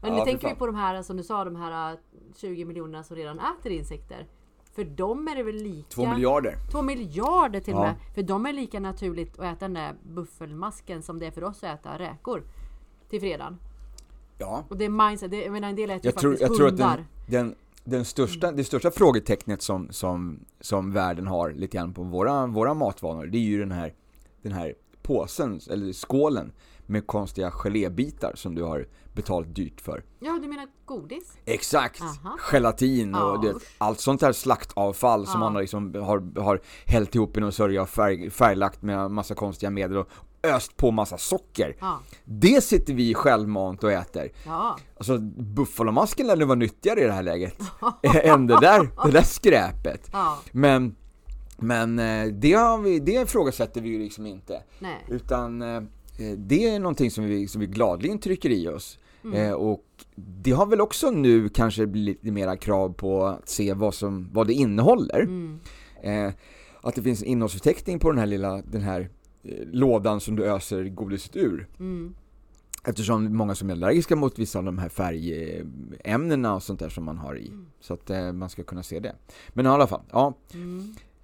Men 0.01 0.13
Ja, 0.13 0.19
nu 0.19 0.25
tänker 0.31 0.49
vi 0.49 0.55
på 0.55 0.65
de 0.65 0.75
här 0.75 1.01
som 1.03 1.17
du 1.17 1.23
sa, 1.23 1.43
de 1.45 1.55
här 1.55 1.97
20 2.37 2.65
miljonerna 2.65 3.03
som 3.03 3.15
redan 3.15 3.39
äter 3.39 3.71
insekter. 3.71 4.27
För 4.75 4.83
dem 4.83 5.27
är 5.27 5.35
det 5.35 5.43
väl 5.43 5.55
lika... 5.55 5.87
Två 5.89 6.05
miljarder. 6.13 6.57
Två 6.71 6.81
miljarder 6.81 7.59
till 7.59 7.73
och 7.73 7.79
Ja. 7.79 7.83
med. 7.83 7.95
För 8.15 8.23
dem 8.23 8.45
är 8.45 8.53
lika 8.53 8.79
naturligt 8.79 9.39
att 9.39 9.45
äta 9.45 9.59
den 9.59 9.73
där 9.73 9.93
buffelmasken 10.03 11.03
som 11.03 11.19
det 11.19 11.25
är 11.25 11.31
för 11.31 11.43
oss 11.43 11.63
att 11.63 11.79
äta 11.79 11.99
räkor. 11.99 12.43
Till 13.09 13.19
fredagen. 13.19 13.57
Ja. 14.37 14.65
Och 14.69 14.77
det 14.77 14.85
är 14.85 14.89
mindset. 14.89 15.31
Det, 15.31 15.43
jag 15.43 15.51
menar 15.51 15.69
en 15.69 15.75
del 15.75 15.89
äter 15.89 16.05
ju 16.05 16.07
Jag 16.07 16.15
tror, 16.17 16.31
faktiskt 16.31 16.49
jag 16.49 16.57
tror 16.57 16.67
att 16.67 16.77
den, 16.77 17.05
den, 17.25 17.55
den 17.83 18.05
största, 18.05 18.51
det 18.51 18.63
största 18.63 18.91
frågetecknet 18.91 19.61
som, 19.61 19.87
som, 19.91 20.39
som 20.59 20.91
världen 20.91 21.27
har 21.27 21.51
lite 21.51 21.77
grann 21.77 21.93
på 21.93 22.03
våra, 22.03 22.47
våra 22.47 22.73
matvanor, 22.73 23.25
det 23.25 23.37
är 23.37 23.41
ju 23.41 23.59
den 23.59 23.71
här, 23.71 23.93
den 24.41 24.51
här 24.51 24.75
påsen, 25.15 25.59
eller 25.69 25.93
skålen 25.93 26.51
med 26.85 27.07
konstiga 27.07 27.51
gelébitar 27.51 28.31
som 28.35 28.55
du 28.55 28.63
har 28.63 28.87
betalat 29.13 29.55
dyrt 29.55 29.81
för. 29.81 30.03
Ja, 30.19 30.39
du 30.41 30.47
menar 30.47 30.67
godis? 30.85 31.33
Exakt! 31.45 32.01
Aha. 32.01 32.37
Gelatin 32.51 33.15
och 33.15 33.21
Ja, 33.21 33.37
det, 33.43 33.53
allt 33.77 33.99
sånt 33.99 34.21
här 34.21 34.31
slaktavfall 34.31 35.25
som 35.27 35.33
Ja. 35.33 35.39
man 35.39 35.53
har, 35.55 35.61
liksom, 35.61 35.95
har, 35.95 36.41
har 36.41 36.61
hällt 36.85 37.15
ihop 37.15 37.37
i 37.37 37.39
någon 37.39 37.51
sörja 37.51 37.81
och 37.81 37.89
färg, 37.89 38.29
färglagt 38.29 38.81
med 38.81 39.11
massa 39.11 39.35
konstiga 39.35 39.69
medel 39.69 39.97
och 39.97 40.07
öst 40.43 40.77
på 40.77 40.91
massa 40.91 41.17
socker. 41.17 41.75
Ja. 41.79 41.99
Det 42.25 42.63
sitter 42.63 42.93
vi 42.93 43.13
självmant 43.13 43.83
och 43.83 43.91
äter. 43.91 44.31
Ja. 44.45 44.77
Alltså 44.97 45.17
buffalomasken 45.55 46.27
lär 46.27 46.35
nu 46.35 46.45
vara 46.45 46.55
nyttigare 46.55 47.01
i 47.01 47.05
det 47.05 47.11
här 47.13 47.23
läget 47.23 47.55
än 48.03 48.47
det 48.47 48.59
där, 48.59 48.89
det 49.05 49.11
där 49.11 49.23
skräpet. 49.23 50.11
Men, 50.51 50.95
men 51.61 51.99
eh, 51.99 52.27
det, 52.33 52.53
har 52.53 52.77
vi, 52.77 52.99
det 52.99 53.11
ifrågasätter 53.11 53.81
vi 53.81 53.89
ju 53.89 53.99
liksom 53.99 54.25
inte. 54.25 54.63
Nej. 54.79 55.05
Utan 55.09 55.61
eh, 55.61 55.81
det 56.37 56.69
är 56.69 56.79
någonting 56.79 57.11
som 57.11 57.25
vi, 57.25 57.47
som 57.47 57.61
vi 57.61 57.67
gladligen 57.67 58.19
trycker 58.19 58.49
i 58.49 58.67
oss. 58.67 58.99
Mm. 59.23 59.35
Eh, 59.35 59.53
och 59.53 59.85
det 60.15 60.51
har 60.51 60.65
väl 60.65 60.81
också 60.81 61.11
nu 61.11 61.49
kanske 61.49 61.87
blivit 61.87 62.23
lite 62.23 62.33
mera 62.33 62.57
krav 62.57 62.93
på 62.93 63.25
att 63.25 63.49
se 63.49 63.73
vad, 63.73 63.93
som, 63.93 64.29
vad 64.33 64.47
det 64.47 64.53
innehåller. 64.53 65.19
Mm. 65.19 65.59
Eh, 66.03 66.33
att 66.81 66.95
det 66.95 67.01
finns 67.01 67.21
en 67.21 67.27
innehållsförteckning 67.27 67.99
på 67.99 68.09
den 68.11 68.19
här 68.19 68.25
lilla 68.25 68.61
den 68.61 68.81
här 68.81 69.09
eh, 69.43 69.65
lådan 69.71 70.19
som 70.19 70.35
du 70.35 70.45
öser 70.45 70.83
godiset 70.83 71.35
ur. 71.35 71.67
Mm. 71.79 72.15
Eftersom 72.83 73.37
många 73.37 73.55
som 73.55 73.69
är 73.69 73.73
allergiska 73.73 74.15
mot 74.15 74.39
vissa 74.39 74.59
av 74.59 74.65
de 74.65 74.77
här 74.77 74.89
färgämnena 74.89 76.55
och 76.55 76.63
sånt 76.63 76.79
där 76.79 76.89
som 76.89 77.03
man 77.03 77.17
har 77.17 77.37
i. 77.37 77.51
Så 77.79 77.93
att 77.93 78.09
eh, 78.09 78.31
man 78.31 78.49
ska 78.49 78.63
kunna 78.63 78.83
se 78.83 78.99
det. 78.99 79.15
Men 79.49 79.65
i 79.65 79.69
alla 79.69 79.87
fall, 79.87 80.01
ja. 80.11 80.33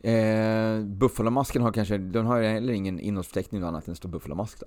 Eh, 0.01 0.81
Buffalomasken 0.86 1.62
har 1.62 1.71
kanske, 1.71 1.97
den 1.97 2.25
har 2.25 2.41
heller 2.41 2.73
ingen 2.73 2.99
innehållsförteckning 2.99 3.63
annat 3.63 3.88
än 3.88 3.95
står 3.95 4.10
Buffalomask 4.10 4.60
då. 4.60 4.65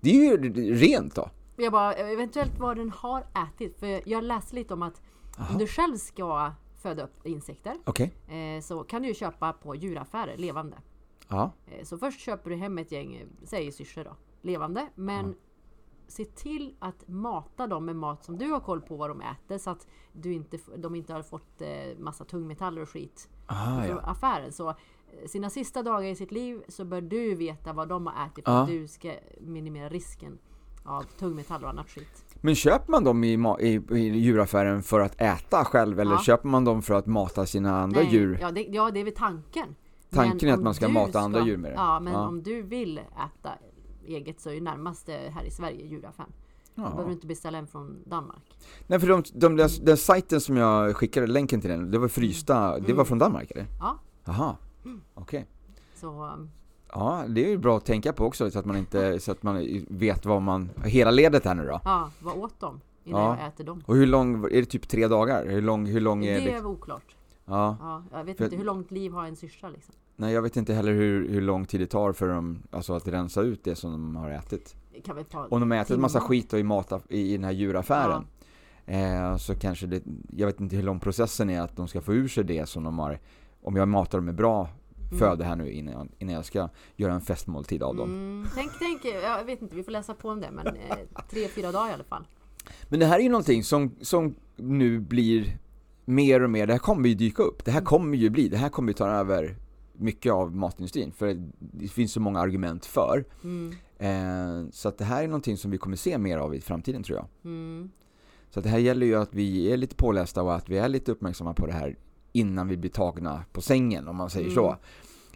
Det 0.00 0.10
är 0.10 0.14
ju 0.14 0.52
rent 0.74 1.14
då. 1.14 1.30
Jag 1.56 1.72
bara, 1.72 1.92
eventuellt 1.94 2.58
vad 2.58 2.76
den 2.76 2.90
har 2.90 3.26
ätit. 3.46 3.78
För 3.78 4.08
jag 4.08 4.24
läste 4.24 4.54
lite 4.54 4.74
om 4.74 4.82
att 4.82 5.00
Aha. 5.38 5.52
om 5.52 5.58
du 5.58 5.66
själv 5.66 5.96
ska 5.96 6.52
föda 6.82 7.04
upp 7.04 7.26
insekter 7.26 7.76
Okej. 7.84 8.12
eh, 8.28 8.62
så 8.62 8.84
kan 8.84 9.02
du 9.02 9.08
ju 9.08 9.14
köpa 9.14 9.52
på 9.52 9.74
djuraffärer 9.74 10.36
levande. 10.36 10.76
Ja. 11.28 11.50
Eh, 11.66 11.84
så 11.84 11.98
först 11.98 12.20
köper 12.20 12.50
du 12.50 12.56
hem 12.56 12.78
ett 12.78 12.92
gäng, 12.92 13.26
säg 13.44 13.72
syrsor 13.72 14.04
då, 14.04 14.16
levande. 14.42 14.86
Men 14.94 15.34
se 16.08 16.24
till 16.24 16.76
att 16.78 17.08
mata 17.08 17.66
dem 17.66 17.84
med 17.84 17.96
mat 17.96 18.24
som 18.24 18.38
du 18.38 18.50
har 18.50 18.60
koll 18.60 18.80
på 18.80 18.96
vad 18.96 19.10
de 19.10 19.20
äter 19.20 19.58
så 19.58 19.70
att 19.70 19.86
du 20.12 20.32
inte, 20.32 20.58
de 20.76 20.94
inte 20.94 21.12
har 21.12 21.22
fått 21.22 21.62
eh, 21.62 21.98
massa 21.98 22.24
tungmetaller 22.24 22.82
och 22.82 22.88
skit 22.88 23.28
Ah, 23.52 23.82
från 23.84 23.96
ja. 23.96 24.02
affären. 24.10 24.52
Så 24.52 24.68
eh, 24.68 24.74
sina 25.26 25.50
sista 25.50 25.82
dagar 25.82 26.08
i 26.08 26.14
sitt 26.16 26.32
liv 26.32 26.62
så 26.68 26.84
bör 26.84 27.00
du 27.00 27.34
veta 27.34 27.72
vad 27.72 27.88
de 27.88 28.06
har 28.06 28.26
ätit 28.26 28.44
för 28.44 28.52
Ja. 28.52 28.62
att 28.62 28.68
du 28.68 28.88
ska 28.88 29.12
minimera 29.40 29.88
risken 29.88 30.38
av 30.84 31.02
tungmetaller 31.02 31.64
och 31.64 31.70
annat 31.70 31.88
skit. 31.90 32.24
Men 32.40 32.54
köper 32.54 32.90
man 32.90 33.04
dem 33.04 33.24
i, 33.24 33.32
i, 33.60 33.80
i 33.90 34.18
djuraffären 34.18 34.82
för 34.82 35.00
att 35.00 35.20
äta 35.20 35.64
själv 35.64 36.00
eller 36.00 36.12
Ja. 36.12 36.18
köper 36.18 36.48
man 36.48 36.64
dem 36.64 36.82
för 36.82 36.94
att 36.94 37.06
mata 37.06 37.46
sina 37.46 37.80
andra 37.82 38.00
Nej, 38.00 38.12
djur? 38.12 38.38
Ja 38.40 38.50
det, 38.50 38.62
ja, 38.62 38.90
det 38.90 39.00
är 39.00 39.04
väl 39.04 39.14
tanken. 39.14 39.74
Tanken 40.10 40.48
är 40.48 40.52
att 40.52 40.62
man 40.62 40.74
ska 40.74 40.88
mata 40.88 41.20
andra 41.20 41.46
djur 41.46 41.56
med 41.56 41.70
det. 41.70 41.76
Ja, 41.76 42.00
men 42.00 42.14
om 42.14 42.42
du 42.42 42.62
vill 42.62 42.98
äta 42.98 43.50
eget 44.06 44.40
så 44.40 44.50
är 44.50 44.54
ju 44.54 44.60
närmaste 44.60 45.12
här 45.34 45.44
i 45.44 45.50
Sverige 45.50 45.86
djuraffären. 45.86 46.32
Ja. 46.74 46.82
behöver 46.82 47.04
du 47.06 47.12
inte 47.12 47.26
beställa 47.26 47.58
en 47.58 47.66
från 47.66 48.02
Danmark. 48.06 48.42
Nej 48.86 49.00
för 49.00 49.08
de, 49.08 49.22
de, 49.34 49.56
den, 49.56 49.68
den 49.82 49.96
sajten 49.96 50.40
som 50.40 50.56
jag 50.56 50.96
skickade 50.96 51.26
länken 51.26 51.60
till 51.60 51.70
den, 51.70 51.90
det 51.90 51.98
var 51.98 52.08
frysta, 52.08 52.78
det 52.78 52.82
var 52.82 52.92
Mm. 52.92 53.04
från 53.04 53.18
Danmark 53.18 53.50
eller? 53.50 53.66
Ja, 53.80 53.98
Jaha, 54.24 54.56
okej. 55.14 55.46
så 55.94 56.24
um, 56.24 56.50
Ja, 56.94 57.24
det 57.28 57.44
är 57.44 57.48
ju 57.50 57.58
bra 57.58 57.76
att 57.76 57.84
tänka 57.84 58.12
på 58.12 58.24
också 58.26 58.50
så 58.50 58.58
att 58.58 58.64
man 58.64 58.76
inte, 58.76 59.20
så 59.20 59.32
att 59.32 59.42
man 59.42 59.84
vet 59.88 60.26
vad 60.26 60.42
man, 60.42 60.70
hela 60.84 61.10
ledet 61.10 61.44
här 61.44 61.54
nu 61.54 61.66
då. 61.66 61.80
ja, 61.84 62.10
vad 62.20 62.36
åt 62.38 62.60
de 62.60 62.80
innan 63.04 63.20
Ja. 63.22 63.36
jag 63.38 63.48
äter 63.48 63.64
dem? 63.64 63.82
Och 63.86 63.96
hur 63.96 64.06
lång, 64.06 64.44
är 64.44 64.48
det 64.50 64.64
typ 64.64 64.88
tre 64.88 65.08
dagar? 65.08 65.46
Hur 65.46 65.62
lång, 65.62 65.86
hur 65.86 66.00
lång 66.00 66.24
är 66.24 66.38
Det 66.40 66.44
det? 66.46 66.52
är 66.52 66.66
oklart. 66.66 67.16
Ja, 67.44 67.76
Ja, 67.80 68.02
jag 68.18 68.24
vet 68.24 68.36
För- 68.36 68.44
inte 68.44 68.56
hur 68.56 68.64
långt 68.64 68.90
liv 68.90 69.12
har 69.12 69.24
en 69.26 69.36
syrsa 69.36 69.68
liksom. 69.68 69.94
nej 70.16 70.34
jag 70.34 70.42
vet 70.42 70.56
inte 70.56 70.74
heller 70.74 70.92
hur, 70.92 71.28
hur 71.28 71.40
lång 71.40 71.64
tid 71.66 71.80
det 71.80 71.86
tar 71.86 72.12
för 72.12 72.28
dem, 72.28 72.62
alltså 72.70 72.92
att 72.94 73.08
rensa 73.08 73.40
ut 73.42 73.64
det 73.64 73.76
som 73.76 73.92
de 73.92 74.16
har 74.16 74.30
ätit. 74.30 74.76
Kan 75.04 75.16
väl 75.16 75.24
ta 75.24 75.46
Om 75.46 75.60
de 75.60 75.70
har 75.70 75.78
ätit 75.78 75.90
en 75.90 76.00
massa 76.00 76.20
skit 76.20 76.52
och 76.52 76.58
i, 76.58 76.62
mata, 76.62 77.00
i 77.08 77.32
den 77.32 77.44
här 77.44 77.52
djuraffären 77.52 78.26
eh, 78.86 79.36
så 79.36 79.54
kanske 79.54 79.86
det, 79.86 80.02
jag 80.36 80.46
vet 80.46 80.60
inte 80.60 80.76
hur 80.76 80.82
lång 80.82 81.00
processen 81.00 81.50
är 81.50 81.60
att 81.60 81.76
de 81.76 81.88
ska 81.88 82.00
få 82.00 82.14
ur 82.14 82.28
sig 82.28 82.44
det 82.44 82.68
som 82.68 82.84
de 82.84 82.98
har, 82.98 83.20
om 83.62 83.76
jag 83.76 83.88
matar 83.88 84.18
dem 84.18 84.24
med 84.24 84.34
bra 84.34 84.68
Mm. 85.12 85.18
föda 85.18 85.44
här 85.44 85.56
nu 85.56 85.70
innan 85.70 85.94
jag, 85.94 86.08
innan 86.18 86.34
jag 86.34 86.44
ska 86.44 86.68
göra 86.96 87.14
en 87.14 87.20
festmåltid 87.20 87.82
av 87.82 87.96
dem. 87.96 88.10
Mm, 88.10 88.48
tänk, 88.54 88.70
tänk, 88.78 89.04
jag 89.22 89.44
vet 89.44 89.62
inte, 89.62 89.76
vi 89.76 89.82
får 89.82 89.92
läsa 89.92 90.14
på 90.14 90.28
om 90.28 90.40
det 90.40 90.50
men 90.50 90.66
eh, 90.66 90.96
tre, 91.30 91.48
fyra 91.48 91.72
dagar 91.72 91.90
i 91.90 91.92
alla 91.92 92.04
fall. 92.04 92.26
Men 92.88 93.00
det 93.00 93.06
här 93.06 93.18
är 93.18 93.22
ju 93.22 93.28
någonting 93.28 93.64
som, 93.64 93.94
som 94.00 94.34
nu 94.56 94.98
blir 95.00 95.58
mer 96.04 96.42
och 96.42 96.50
mer, 96.50 96.66
det 96.66 96.72
här 96.72 96.78
kommer 96.78 97.08
ju 97.08 97.14
dyka 97.14 97.42
upp. 97.42 97.64
Det 97.64 97.70
här 97.70 97.80
kommer 97.80 98.16
ju 98.16 98.30
bli, 98.30 98.48
det 98.48 98.56
här 98.56 98.68
kommer 98.68 98.88
ju 98.88 98.94
ta 98.94 99.08
över 99.08 99.56
mycket 99.92 100.32
av 100.32 100.56
matindustrin. 100.56 101.12
För 101.12 101.36
det 101.58 101.88
finns 101.88 102.12
så 102.12 102.20
många 102.20 102.40
argument 102.40 102.86
för. 102.86 103.24
Mm. 103.44 103.74
Eh, 104.06 104.68
så 104.70 104.88
att 104.88 104.98
det 104.98 105.04
här 105.04 105.22
är 105.24 105.28
någonting 105.28 105.56
som 105.56 105.70
vi 105.70 105.78
kommer 105.78 105.96
se 105.96 106.18
mer 106.18 106.38
av 106.38 106.54
i 106.54 106.60
framtiden 106.60 107.02
tror 107.02 107.18
jag. 107.18 107.26
Mm. 107.52 107.90
Så 108.50 108.58
att 108.60 108.64
det 108.64 108.70
här 108.70 108.78
gäller 108.78 109.06
ju 109.06 109.14
att 109.14 109.34
vi 109.34 109.72
är 109.72 109.76
lite 109.76 109.94
pålästa 109.96 110.42
och 110.42 110.54
att 110.54 110.68
vi 110.68 110.78
är 110.78 110.88
lite 110.88 111.12
uppmärksamma 111.12 111.54
på 111.54 111.66
det 111.66 111.72
här 111.72 111.96
innan 112.32 112.68
vi 112.68 112.76
blir 112.76 112.90
tagna 112.90 113.44
på 113.52 113.60
sängen 113.60 114.08
om 114.08 114.16
man 114.16 114.30
säger 114.30 114.46
Mm. 114.46 114.54
så. 114.54 114.76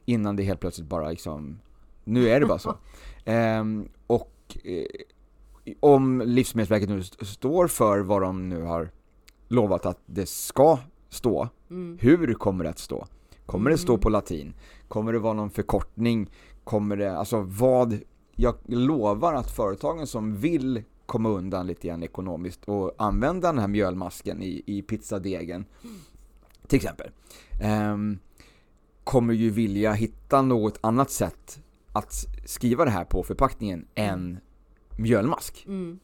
Innan 0.05 0.37
det 0.37 0.43
helt 0.43 0.61
plötsligt 0.61 0.89
bara 0.89 1.11
liksom, 1.11 1.59
nu 2.05 2.29
är 2.29 2.41
det 2.41 2.47
bara 2.47 2.59
så. 2.59 2.75
Ehm, 3.25 3.89
och 4.07 4.57
eh, 4.65 4.85
om 5.81 6.23
Livsmedelsverket 6.27 6.89
nu 6.89 6.99
st- 7.01 7.25
står 7.25 7.69
för 7.69 7.99
vad 8.01 8.23
de 8.23 8.49
nu 8.49 8.63
har 8.63 8.91
lovat 9.49 9.87
att 9.87 9.99
det 10.07 10.29
ska 10.29 10.79
stå, 11.09 11.49
Mm. 11.71 11.99
hur 12.01 12.35
kommer 12.35 12.65
det 12.65 12.71
att 12.71 12.79
stå? 12.79 13.07
Kommer 13.47 13.71
det 13.71 13.79
stå 13.79 13.93
Mm. 13.93 14.01
på 14.01 14.09
latin? 14.09 14.55
Kommer 14.89 15.13
det 15.13 15.19
vara 15.19 15.33
någon 15.35 15.51
förkortning? 15.51 16.31
Kommer 16.65 16.97
det, 16.97 17.17
alltså 17.19 17.41
vad, 17.41 17.99
jag 18.37 18.55
lovar 18.67 19.35
att 19.35 19.51
företagen 19.51 20.07
som 20.07 20.37
vill 20.37 20.83
komma 21.07 21.29
undan 21.29 21.67
lite 21.67 21.89
grann 21.89 22.03
ekonomiskt 22.03 22.65
och 22.65 22.93
använda 22.99 23.49
den 23.53 23.59
här 23.59 23.69
mjölmasken 23.69 24.43
i, 24.43 24.63
i 24.67 24.83
pizzadegen, 24.83 25.65
till 26.67 26.77
exempel, 26.77 27.11
ehm, 27.63 28.19
kommer 29.05 29.35
ju 29.35 29.51
vilja 29.51 29.93
hitta 29.93 30.43
något 30.43 30.79
annat 30.81 31.11
sätt 31.11 31.63
att 31.93 32.13
skriva 32.45 32.85
det 32.85 32.91
här 32.91 33.05
på 33.05 33.23
förpackningen 33.23 33.87
än 33.95 34.39
mjölmask. 34.99 35.65
Mm. 35.67 35.99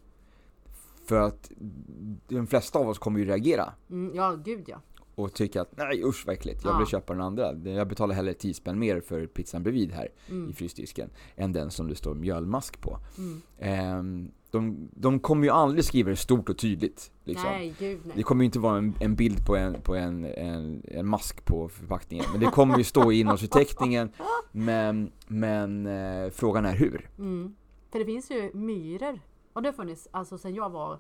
För 1.07 1.21
att 1.21 1.51
de 2.29 2.47
flesta 2.47 2.79
av 2.79 2.89
oss 2.89 2.99
kommer 2.99 3.21
ju 3.21 3.27
reagera 3.27 3.73
Mm. 3.91 4.15
Ja, 4.15 4.35
gud 4.45 4.65
ja. 4.67 4.81
Och 5.15 5.33
tycka 5.35 5.63
att 5.63 5.77
nej 5.77 6.05
usch 6.05 6.27
vad 6.27 6.35
äckligt, 6.35 6.65
jag 6.65 6.75
Ja. 6.75 6.79
vill 6.79 6.87
köpa 6.87 7.13
den 7.13 7.23
andra. 7.23 7.53
Jag 7.65 7.89
betalar 7.89 8.15
hellre 8.15 8.35
10 8.35 8.55
spänn 8.55 8.79
mer 8.79 9.01
för 9.01 9.27
pizzan 9.27 9.63
bredvid 9.63 9.93
här 9.93 10.09
i 10.27 10.31
Mm. 10.31 10.53
frysdisken 10.53 11.11
än 11.37 11.53
den 11.53 11.71
som 11.71 11.89
det 11.89 11.95
står 11.95 12.15
mjölmask 12.15 12.81
på. 12.81 12.99
Mm. 13.19 13.43
Ehm, 13.59 14.31
de, 14.51 14.89
de 14.93 15.21
kommer 15.21 15.45
ju 15.45 15.51
aldrig 15.51 15.85
skriva 15.85 16.11
det 16.11 16.17
stort 16.17 16.49
och 16.49 16.59
tydligt. 16.59 17.13
Liksom. 17.25 17.49
Nej, 17.51 17.75
gud 17.79 18.01
nej. 18.05 18.13
Det 18.17 18.23
kommer 18.23 18.43
ju 18.43 18.47
inte 18.47 18.59
vara 18.59 18.79
en, 18.79 18.95
en 19.01 19.15
bild 19.15 19.47
på, 19.47 19.57
en, 19.57 19.81
på 19.83 19.95
en, 19.95 20.25
en, 20.25 20.83
en 20.89 21.07
mask 21.07 21.45
på 21.45 21.69
förpackningen. 21.69 22.25
Men 22.33 22.41
det 22.41 22.47
kommer 22.47 22.79
ju 22.79 22.85
stå 22.85 23.13
i 23.13 23.21
innehållsförteckningen. 23.21 24.11
Men, 24.53 25.13
men 25.29 25.87
eh, 25.87 26.31
frågan 26.31 26.65
är 26.67 26.77
hur. 26.77 27.11
Mm. 27.19 27.55
För 27.93 27.99
det 27.99 28.05
finns 28.05 28.31
ju 28.31 28.51
myror. 28.55 29.21
Och 29.53 29.63
det 29.63 29.69
har 29.69 29.73
funnits 29.73 30.09
alltså 30.11 30.39
sen 30.39 30.55
jag 30.55 30.71
var, 30.71 30.99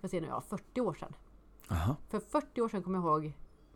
jag 0.00 0.10
ser 0.10 0.20
nu, 0.20 0.26
ja, 0.26 0.42
40 0.48 0.80
år 0.80 0.94
sedan. 0.94 1.12
Aha. 1.68 1.96
För 2.08 2.20
40 2.20 2.62
år 2.62 2.68
sedan 2.68 2.82
kommer 2.82 2.98
jag 2.98 3.24
ihåg 3.24 3.32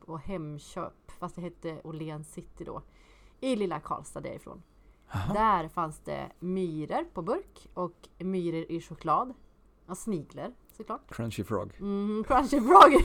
på 0.07 0.17
Hemköp, 0.17 1.11
fast 1.19 1.35
det 1.35 1.43
hette 1.43 1.81
Åhléns 1.85 2.33
City 2.33 2.65
då. 2.65 2.83
I 3.41 3.57
lilla 3.57 3.81
Karlstad 3.81 4.21
därifrån. 4.21 4.63
Aha. 5.15 5.35
Där 5.35 5.69
fanns 5.69 6.01
det 6.01 6.33
myror 6.39 7.05
på 7.15 7.23
burk 7.23 7.69
och 7.75 8.09
myror 8.19 8.65
i 8.69 8.81
choklad. 8.81 9.35
Och 9.87 9.99
sniglar 9.99 10.53
såklart. 10.77 11.15
Crunchy 11.15 11.45
frog. 11.45 11.77
Mm, 11.81 12.25
crunchy 12.25 12.61
frog! 12.61 13.05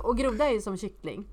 och, 0.00 0.08
och 0.08 0.18
groda 0.18 0.48
är 0.48 0.52
ju 0.52 0.60
som 0.60 0.76
kyckling. 0.76 1.28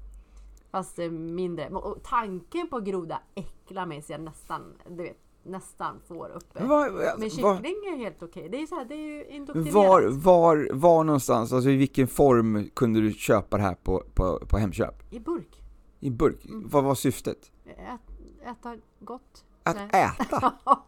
Fast 0.72 0.98
mindre. 1.12 1.70
Och 1.70 2.04
tanken 2.04 2.68
på 2.68 2.80
groda 2.80 3.22
äcklar 3.36 3.86
mig 3.86 4.02
så 4.02 4.12
jag 4.12 4.22
nästan, 4.22 4.74
du 4.88 5.04
vet, 5.04 5.18
nästan 5.44 6.00
får 6.08 6.30
uppe. 6.30 6.60
Men 6.60 6.70
Var, 6.70 6.90
Men 6.90 7.20
var, 7.22 7.30
kyckling 7.30 7.76
är 7.94 7.98
helt 7.98 8.24
okej. 8.24 8.50
Det 8.50 8.62
är 8.62 8.66
så 8.68 8.76
här, 8.76 8.86
det 8.86 8.96
är 8.96 9.08
ju 9.08 9.26
indoktrinerat. 9.26 9.74
var, 9.74 10.02
var, 10.08 10.70
var 10.74 11.04
någonstans, 11.04 11.54
alltså 11.54 11.70
i 11.70 11.76
vilken 11.78 12.08
form 12.08 12.70
kunde 12.74 13.02
du 13.02 13.12
köpa 13.14 13.58
det 13.58 13.64
här 13.64 13.76
på, 13.76 14.04
på, 14.14 14.40
på 14.50 14.58
Hemköp? 14.58 15.14
I 15.14 15.20
burk. 15.20 15.62
I 16.00 16.10
burk? 16.12 16.46
Mm. 16.46 16.70
Vad 16.70 16.84
var 16.84 16.96
syftet? 16.96 17.52
Ät, 17.66 18.02
äta 18.48 18.78
gott. 19.00 19.46
Att 19.64 19.76
Nej. 19.76 19.90
äta? 20.20 20.54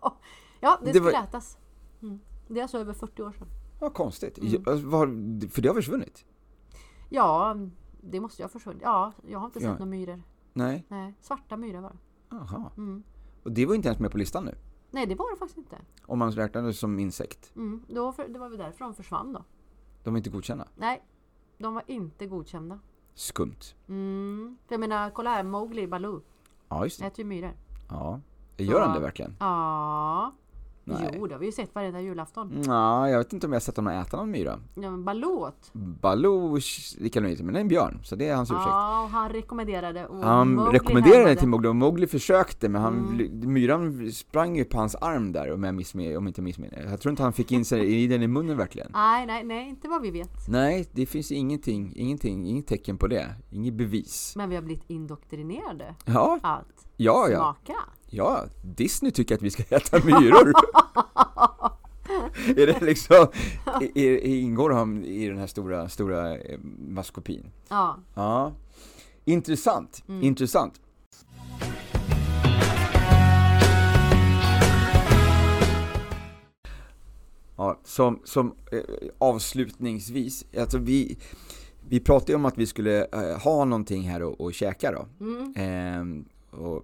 ja, 0.59 0.77
det, 0.79 0.85
Det 0.85 0.89
skulle 0.99 1.11
var- 1.17 1.23
ätas. 1.23 1.57
Mm. 2.01 2.19
Det 2.47 2.59
är 2.59 2.61
alltså 2.61 2.77
över 2.77 2.93
40 2.93 3.23
år 3.23 3.31
sedan. 3.31 3.47
Vad 3.79 3.93
konstigt. 3.93 4.37
Mm. 4.37 4.51
Ja, 4.53 4.59
var, 4.83 5.07
för 5.49 5.61
det 5.61 5.67
har 5.69 5.75
försvunnit? 5.75 6.25
Ja, 7.09 7.57
det 8.01 8.19
måste 8.19 8.41
ju 8.41 8.43
ha 8.43 8.49
försvunnit. 8.49 8.81
Ja, 8.85 9.11
jag 9.27 9.39
har 9.39 9.45
inte 9.45 9.59
sett 9.59 9.67
Ja. 9.67 9.71
några 9.73 9.85
myror. 9.85 10.23
Nej? 10.53 10.85
Nej, 10.87 11.13
svarta 11.21 11.57
myror 11.57 11.81
var 11.81 11.89
det. 11.89 11.97
Jaha. 12.29 12.71
Mm. 12.77 13.03
Och 13.43 13.51
det 13.51 13.65
var 13.65 13.75
inte 13.75 13.87
ens 13.87 13.99
med 13.99 14.11
på 14.11 14.17
listan 14.17 14.45
nu? 14.45 14.55
Nej, 14.91 15.05
det 15.05 15.15
var 15.15 15.31
det 15.31 15.37
faktiskt 15.37 15.57
inte. 15.57 15.77
Om 16.05 16.19
man 16.19 16.31
räknar 16.31 16.61
det 16.61 16.73
som 16.73 16.99
insekt? 16.99 17.51
Mm. 17.55 17.85
Då, 17.87 18.11
för, 18.11 18.27
det 18.27 18.39
var 18.39 18.49
väl 18.49 18.57
därför 18.57 18.85
de 18.85 18.93
försvann 18.95 19.33
då. 19.33 19.43
De 20.03 20.13
är 20.15 20.17
inte 20.17 20.29
godkända? 20.29 20.67
Nej, 20.75 21.03
de 21.57 21.73
var 21.73 21.83
inte 21.87 22.25
godkända. 22.25 22.79
Skumt. 23.13 23.75
Mm. 23.87 24.57
För 24.67 24.73
jag 24.73 24.79
menar, 24.79 25.09
kolla 25.09 25.29
här, 25.29 25.43
Mowgli 25.43 25.87
Baloo 25.87 26.21
Ja, 26.69 26.83
just 26.83 26.99
det. 26.99 27.05
äter 27.05 27.19
ju 27.19 27.25
myror. 27.25 27.51
Ja. 27.89 28.19
Gör 28.57 28.81
han 28.81 28.93
det 28.93 28.99
verkligen? 28.99 29.35
Ja, 29.39 30.31
Nej. 30.85 31.09
jo 31.17 31.27
det 31.27 31.33
har 31.33 31.39
vi 31.39 31.45
ju 31.45 31.51
sett 31.51 31.75
varenda 31.75 32.01
julafton. 32.01 32.63
Ja, 32.67 33.09
jag 33.09 33.17
vet 33.17 33.33
inte 33.33 33.47
om 33.47 33.53
jag 33.53 33.55
har 33.55 33.61
sett 33.61 33.75
honom 33.77 33.93
äta 33.93 34.17
någon 34.17 34.31
myra. 34.31 34.59
Ja, 34.75 34.81
men 34.91 35.03
Baloo 35.03 35.39
åt. 35.47 35.69
Baloo 35.73 36.59
det 36.99 37.09
kan 37.09 37.23
nog 37.23 37.31
inte, 37.31 37.43
men 37.43 37.53
det 37.53 37.59
är 37.59 37.61
en 37.61 37.67
björn, 37.67 37.99
så 38.03 38.15
det 38.15 38.27
är 38.27 38.35
hans 38.35 38.51
ursäkt. 38.51 38.63
Ja, 38.65 39.03
och 39.03 39.09
han 39.09 39.29
rekommenderade. 39.29 40.07
Och 40.07 40.17
Han 40.23 40.53
Mowgli 40.55 40.77
rekommenderade 40.79 41.17
det 41.17 41.17
hävdade- 41.19 41.39
till 41.39 41.47
Mowgli 41.49 41.67
och 41.69 41.75
Mowgli 41.75 42.07
försökte 42.07 42.69
men 42.69 42.81
han, 42.81 42.93
Mm. 42.93 43.53
myran 43.53 44.11
sprang 44.11 44.55
ju 44.57 44.65
på 44.65 44.77
hans 44.77 44.95
arm 44.95 45.31
där 45.31 45.53
om 45.53 45.63
jag 45.63 45.75
missminner, 45.75 46.17
om 46.17 46.27
inte 46.27 46.41
missminner. 46.41 46.87
Jag 46.89 47.01
tror 47.01 47.09
inte 47.09 47.23
han 47.23 47.33
fick 47.33 47.51
in 47.51 47.65
sig 47.65 48.03
i 48.03 48.07
den 48.07 48.21
i 48.23 48.27
munnen 48.27 48.57
verkligen. 48.57 48.91
Nej, 48.93 49.25
nej, 49.25 49.43
nej, 49.43 49.69
inte 49.69 49.87
vad 49.87 50.01
vi 50.01 50.11
vet. 50.11 50.47
Nej, 50.47 50.89
det 50.91 51.05
finns 51.05 51.31
ingenting, 51.31 51.93
ingenting, 51.95 52.47
inget 52.47 52.67
tecken 52.67 52.97
på 52.97 53.07
det. 53.07 53.35
Inget 53.51 53.73
bevis. 53.73 54.33
Men 54.37 54.49
vi 54.49 54.55
har 54.55 54.63
blivit 54.63 54.89
indoktrinerade 54.89 55.95
Ja, 56.05 56.39
att 56.43 56.65
ja, 56.97 57.27
ja. 57.29 57.37
smaka. 57.37 57.79
Ja, 58.15 58.45
Disney 58.61 59.11
tycker 59.11 59.35
att 59.35 59.41
vi 59.41 59.51
ska 59.51 59.63
äta 59.75 59.99
myror. 60.05 60.53
är 62.47 62.67
det 62.67 62.81
liksom, 62.81 63.27
i- 63.81 64.01
i- 64.01 64.39
ingår 64.41 64.69
de 64.69 65.03
i 65.03 65.27
den 65.27 65.37
här 65.37 65.47
stora, 65.47 65.89
stora 65.89 66.37
eh, 66.37 66.59
maskopin? 66.87 67.51
Ja, 67.69 67.97
Ja. 68.15 68.51
Intressant, 69.25 70.03
Mm. 70.07 70.23
intressant. 70.23 70.81
Ja, 77.55 77.79
som, 77.83 78.19
som 78.23 78.55
eh, 78.71 78.79
avslutningsvis, 79.17 80.45
alltså 80.59 80.77
vi, 80.77 81.17
vi 81.89 81.99
pratade 81.99 82.31
ju 82.31 82.35
om 82.35 82.45
att 82.45 82.57
vi 82.57 82.65
skulle 82.65 83.05
eh, 83.05 83.37
ha 83.43 83.65
någonting 83.65 84.01
här 84.09 84.23
och, 84.23 84.41
och 84.41 84.53
käka 84.53 84.91
då. 84.91 85.25
mm. 85.25 85.53
Ehm, 85.57 86.25
och 86.51 86.83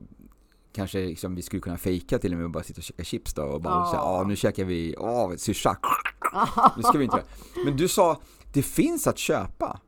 kanske 0.71 0.99
liksom 0.99 1.35
vi 1.35 1.41
skulle 1.41 1.61
kunna 1.61 1.77
fejka 1.77 2.19
till 2.19 2.31
och 2.31 2.37
med 2.37 2.45
och 2.45 2.51
bara 2.51 2.63
sitta 2.63 2.79
och 2.79 2.83
käka 2.83 3.03
chips 3.03 3.33
då 3.33 3.43
och 3.43 3.61
bara 3.61 3.73
Ja. 3.73 3.85
säga 3.91 4.01
ja 4.01 4.23
nu 4.27 4.35
käkar 4.35 4.65
vi, 4.65 4.95
åh 4.97 5.35
syrsa. 5.35 5.77
Det 6.77 6.83
ska 6.87 6.97
vi 6.97 7.03
inte. 7.03 7.23
Men 7.65 7.77
du 7.77 7.87
sa, 7.87 8.17
det 8.53 8.63
finns 8.63 9.07
att 9.07 9.17
köpa. 9.17 9.79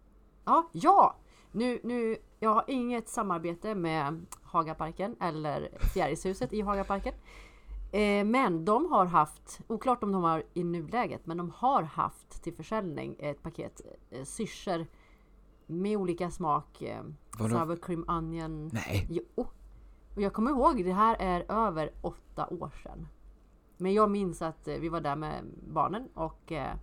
ja, 0.45 0.69
ja. 0.71 1.15
Nu, 1.53 1.79
nu, 1.83 2.17
jag 2.39 2.53
har 2.53 2.63
inget 2.67 3.09
samarbete 3.09 3.75
med 3.75 4.25
Hagaparken 4.43 5.15
eller 5.21 5.69
Fjärilshuset 5.93 6.53
i 6.53 6.61
Hagaparken. 6.61 7.13
Eh, 7.91 8.25
men 8.25 8.65
de 8.65 8.91
har 8.91 9.05
haft, 9.05 9.59
oklart 9.67 10.03
om 10.03 10.11
de 10.11 10.23
har 10.23 10.43
i 10.53 10.63
nuläget, 10.63 11.25
men 11.25 11.37
de 11.37 11.51
har 11.55 11.83
haft 11.83 12.43
till 12.43 12.53
försäljning 12.53 13.15
ett 13.19 13.43
paket 13.43 13.81
eh, 14.11 14.23
syrsor 14.23 14.87
med 15.67 15.97
olika 15.97 16.31
smak. 16.31 16.81
Eh, 16.81 17.01
sour 17.39 17.75
cream 17.75 18.05
onion. 18.07 18.69
Nej. 18.73 19.07
Jo. 19.09 19.47
Och 20.15 20.21
jag 20.21 20.33
kommer 20.33 20.51
ihåg, 20.51 20.85
det 20.85 20.93
här 20.93 21.15
är 21.19 21.45
över 21.67 21.91
åtta 22.01 22.47
år 22.47 22.71
sedan. 22.83 23.07
Men 23.77 23.93
jag 23.93 24.11
minns 24.11 24.41
att 24.41 24.67
eh, 24.67 24.75
vi 24.75 24.89
var 24.89 25.01
där 25.01 25.15
med 25.15 25.43
barnen 25.73 26.07
och 26.13 26.51
eh, 26.51 26.73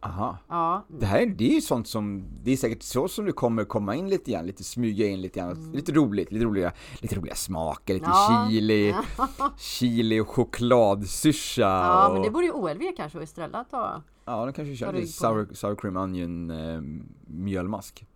Aha. 0.00 0.38
ja, 0.48 0.84
Det 0.88 1.06
här 1.06 1.26
det 1.26 1.50
är 1.50 1.54
ju 1.54 1.60
sånt 1.60 1.88
som, 1.88 2.24
det 2.42 2.50
är 2.50 2.56
säkert 2.56 2.82
så 2.82 3.08
som 3.08 3.24
du 3.24 3.32
kommer 3.32 3.64
komma 3.64 3.94
in 3.94 4.08
lite 4.08 4.30
grann, 4.32 4.46
lite 4.46 4.64
smyga 4.64 5.06
in 5.06 5.20
lite 5.20 5.40
grann, 5.40 5.72
lite 5.72 5.92
roligt, 5.92 6.32
lite 6.32 6.44
roliga, 6.44 6.72
lite 7.00 7.14
roliga 7.16 7.34
smaker, 7.34 7.94
lite 7.94 8.06
Mm. 8.06 8.16
Ja. 8.18 8.48
chili, 8.50 8.94
chili 9.58 10.20
och 10.20 10.28
chokladsyrsa 10.28 11.60
ja 11.62 12.10
men 12.12 12.22
det 12.22 12.28
och, 12.28 12.32
borde 12.34 12.46
ju 12.46 12.52
OLV 12.52 12.82
kanske 12.96 13.18
och 13.18 13.24
Estrella 13.24 13.64
ta. 13.64 14.02
ja, 14.24 14.44
de 14.46 14.52
kanske 14.52 14.76
kör 14.76 14.92
lite 14.92 15.12
sour, 15.12 15.48
sour 15.52 15.74
cream 15.76 15.96
onion 15.96 16.50
eh, 16.50 16.80
mjölmask. 17.26 18.06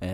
Eh, 0.00 0.10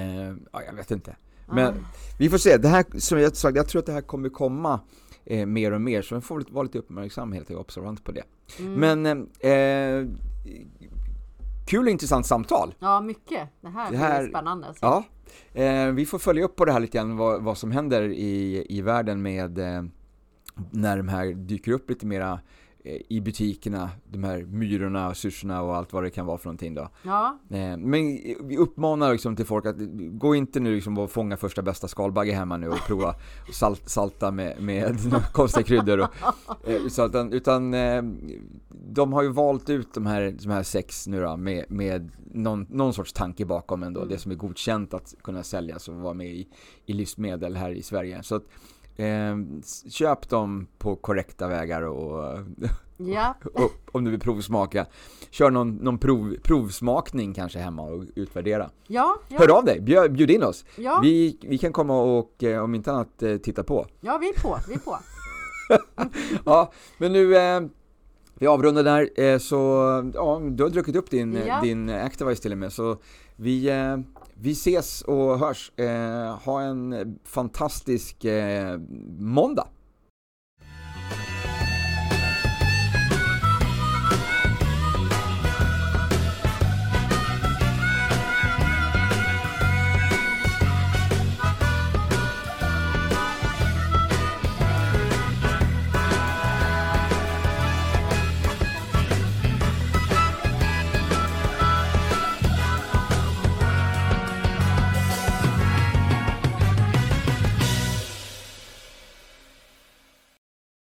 ja, 0.53 0.63
jag 0.67 0.73
vet 0.73 0.91
inte. 0.91 1.17
Men 1.47 1.75
vi 2.19 2.29
får 2.31 2.39
se, 2.39 2.57
det 2.57 2.69
här, 2.69 2.85
som 2.99 3.21
jag 3.21 3.37
sagt, 3.37 3.57
jag 3.57 3.69
tror 3.69 3.79
att 3.81 3.87
det 3.87 3.93
här 3.93 4.01
kommer 4.01 4.29
komma 4.29 4.81
eh, 5.25 5.47
mer 5.47 5.73
och 5.73 5.81
mer, 5.81 6.03
så 6.03 6.15
man 6.15 6.23
får 6.23 6.45
vara 6.51 6.63
lite 6.63 6.79
uppmärksam 6.79 7.33
helt 7.33 7.51
och 7.51 7.61
observant 7.61 8.05
på 8.05 8.13
det. 8.13 8.23
Mm. 8.59 9.03
Men, 9.03 9.29
eh, 9.41 9.51
eh, 9.51 10.07
kul 11.67 11.85
och 11.85 11.91
intressant 11.91 12.27
samtal. 12.27 12.75
Ja 12.79 13.01
mycket. 13.01 13.49
Det 13.61 13.69
här, 13.69 13.91
Det 13.91 13.97
här- 13.97 14.23
blir 14.23 14.31
spännande. 14.31 14.67
alltså. 14.67 14.85
Ja, 14.87 15.05
eh, 15.63 15.87
vi 15.93 16.07
får 16.07 16.19
följa 16.19 16.45
upp 16.45 16.57
på 16.57 16.65
det 16.65 16.73
här 16.73 16.81
lite 16.81 16.99
grann, 16.99 17.17
vad, 17.17 17.43
vad 17.43 17.59
som 17.59 17.71
händer 17.71 18.03
i, 18.03 18.67
i 18.69 18.81
världen 18.83 19.23
med 19.23 19.59
eh, 19.59 19.83
när 20.71 20.97
de 20.97 21.09
här 21.09 21.27
dyker 21.27 21.73
upp 21.73 21.91
lite 21.91 22.07
mera 22.07 22.41
i 23.09 23.21
butikerna, 23.21 23.91
de 24.13 24.25
här 24.25 24.43
myrorna, 24.43 25.15
syrsorna 25.15 25.63
och 25.63 25.77
allt 25.77 25.93
vad 25.93 26.03
det 26.03 26.11
kan 26.11 26.27
vara 26.27 26.39
för 26.39 26.47
någonting 26.47 26.75
då. 26.75 26.89
Ja, 27.03 27.39
Eh, 27.51 27.77
Men 27.77 28.19
vi 28.49 28.57
uppmanar 28.57 29.13
liksom 29.13 29.37
till 29.37 29.47
folk 29.47 29.67
att 29.67 29.77
gå 30.11 30.35
inte 30.35 30.61
nu 30.61 30.75
liksom 30.75 30.99
och 30.99 31.11
fånga 31.11 31.37
första 31.37 31.63
bästa 31.63 31.89
skalbagge 31.89 32.33
hemma 32.33 32.57
nu 32.57 32.69
och 32.69 32.79
prova 32.87 33.15
salt, 33.53 33.89
salta 33.89 34.31
med, 34.31 34.63
med 34.63 34.97
konstiga 35.33 35.65
kryddor. 35.65 35.99
Och, 35.99 36.69
eh, 36.69 37.05
utan 37.07 37.33
utan 37.33 37.75
eh, 37.75 38.03
de 38.69 39.13
har 39.13 39.23
ju 39.23 39.29
valt 39.29 39.71
ut 39.71 39.95
de 39.95 40.07
här, 40.07 40.37
de 40.43 40.51
här 40.51 40.63
sex 40.63 41.07
nu 41.07 41.21
då 41.21 41.37
med, 41.37 41.65
med 41.69 42.11
någon, 42.33 42.67
någon 42.71 42.95
sorts 42.95 43.13
tanke 43.13 43.45
bakom 43.45 43.83
ändå. 43.83 44.01
Mm. 44.01 44.13
Det 44.13 44.19
som 44.19 44.33
är 44.33 44.37
godkänt 44.37 44.95
att 44.95 45.15
kunna 45.23 45.43
säljas 45.43 45.89
och 45.89 45.95
vara 45.95 46.15
med 46.15 46.27
i, 46.27 46.49
i 46.87 46.93
livsmedel 46.93 47.57
här 47.57 47.71
i 47.71 47.83
Sverige. 47.83 48.23
Så 48.23 48.35
att, 48.35 48.45
eh, 48.97 49.37
köp 49.91 50.29
dem 50.29 50.67
på 50.79 50.97
korrekta 50.97 51.49
vägar 51.49 51.83
och 51.83 52.39
ja, 52.97 53.35
och, 53.55 53.73
om 53.93 54.05
du 54.05 54.11
vill 54.11 54.21
provsmaka. 54.21 54.87
Kör 55.31 55.51
någon, 55.51 55.75
någon 55.77 55.99
prov, 55.99 56.37
provsmakning 56.43 57.35
kanske 57.35 57.59
hemma 57.59 57.83
och 57.83 58.05
utvärdera. 58.15 58.71
ja, 58.87 59.17
ja, 59.29 59.39
Hör 59.39 59.59
av 59.59 59.65
dig, 59.65 59.81
bjud, 59.81 60.13
bjud 60.13 60.31
in 60.31 60.43
oss. 60.43 60.65
ja, 60.77 61.01
Vi, 61.03 61.39
vi 61.43 61.59
kan 61.59 61.73
komma 61.73 62.03
och 62.03 62.45
eh, 62.45 62.63
om 62.65 62.75
inte 62.75 62.93
annat 62.93 63.23
eh, 63.23 63.37
titta 63.37 63.63
på. 63.63 63.87
ja, 64.01 64.19
vi 64.19 64.29
är 64.29 64.41
på, 64.43 64.59
vi 64.69 64.75
är 64.75 64.79
på. 64.79 64.99
Ja, 66.45 66.73
men 66.99 67.13
nu 67.13 67.37
eh, 67.37 67.61
vi 68.39 68.47
avrundar 68.47 68.83
där, 68.83 69.21
eh, 69.21 69.39
så 69.39 69.57
ja, 70.15 70.41
du 70.51 70.63
har 70.63 70.71
druckit 70.71 70.97
upp 70.97 71.11
din, 71.11 71.35
Ja. 71.47 71.61
din 71.61 71.91
Activise 71.91 72.43
till 72.43 72.53
och 72.53 72.59
med, 72.59 72.73
så 72.73 72.97
vi, 73.37 73.69
eh, 73.69 73.97
vi 74.39 74.51
ses 74.53 75.03
och 75.03 75.39
hörs. 75.39 75.73
Eh, 75.77 76.39
ha 76.45 76.61
en 76.61 77.19
fantastisk 77.25 78.25
eh, 78.25 78.79
måndag! 79.19 79.69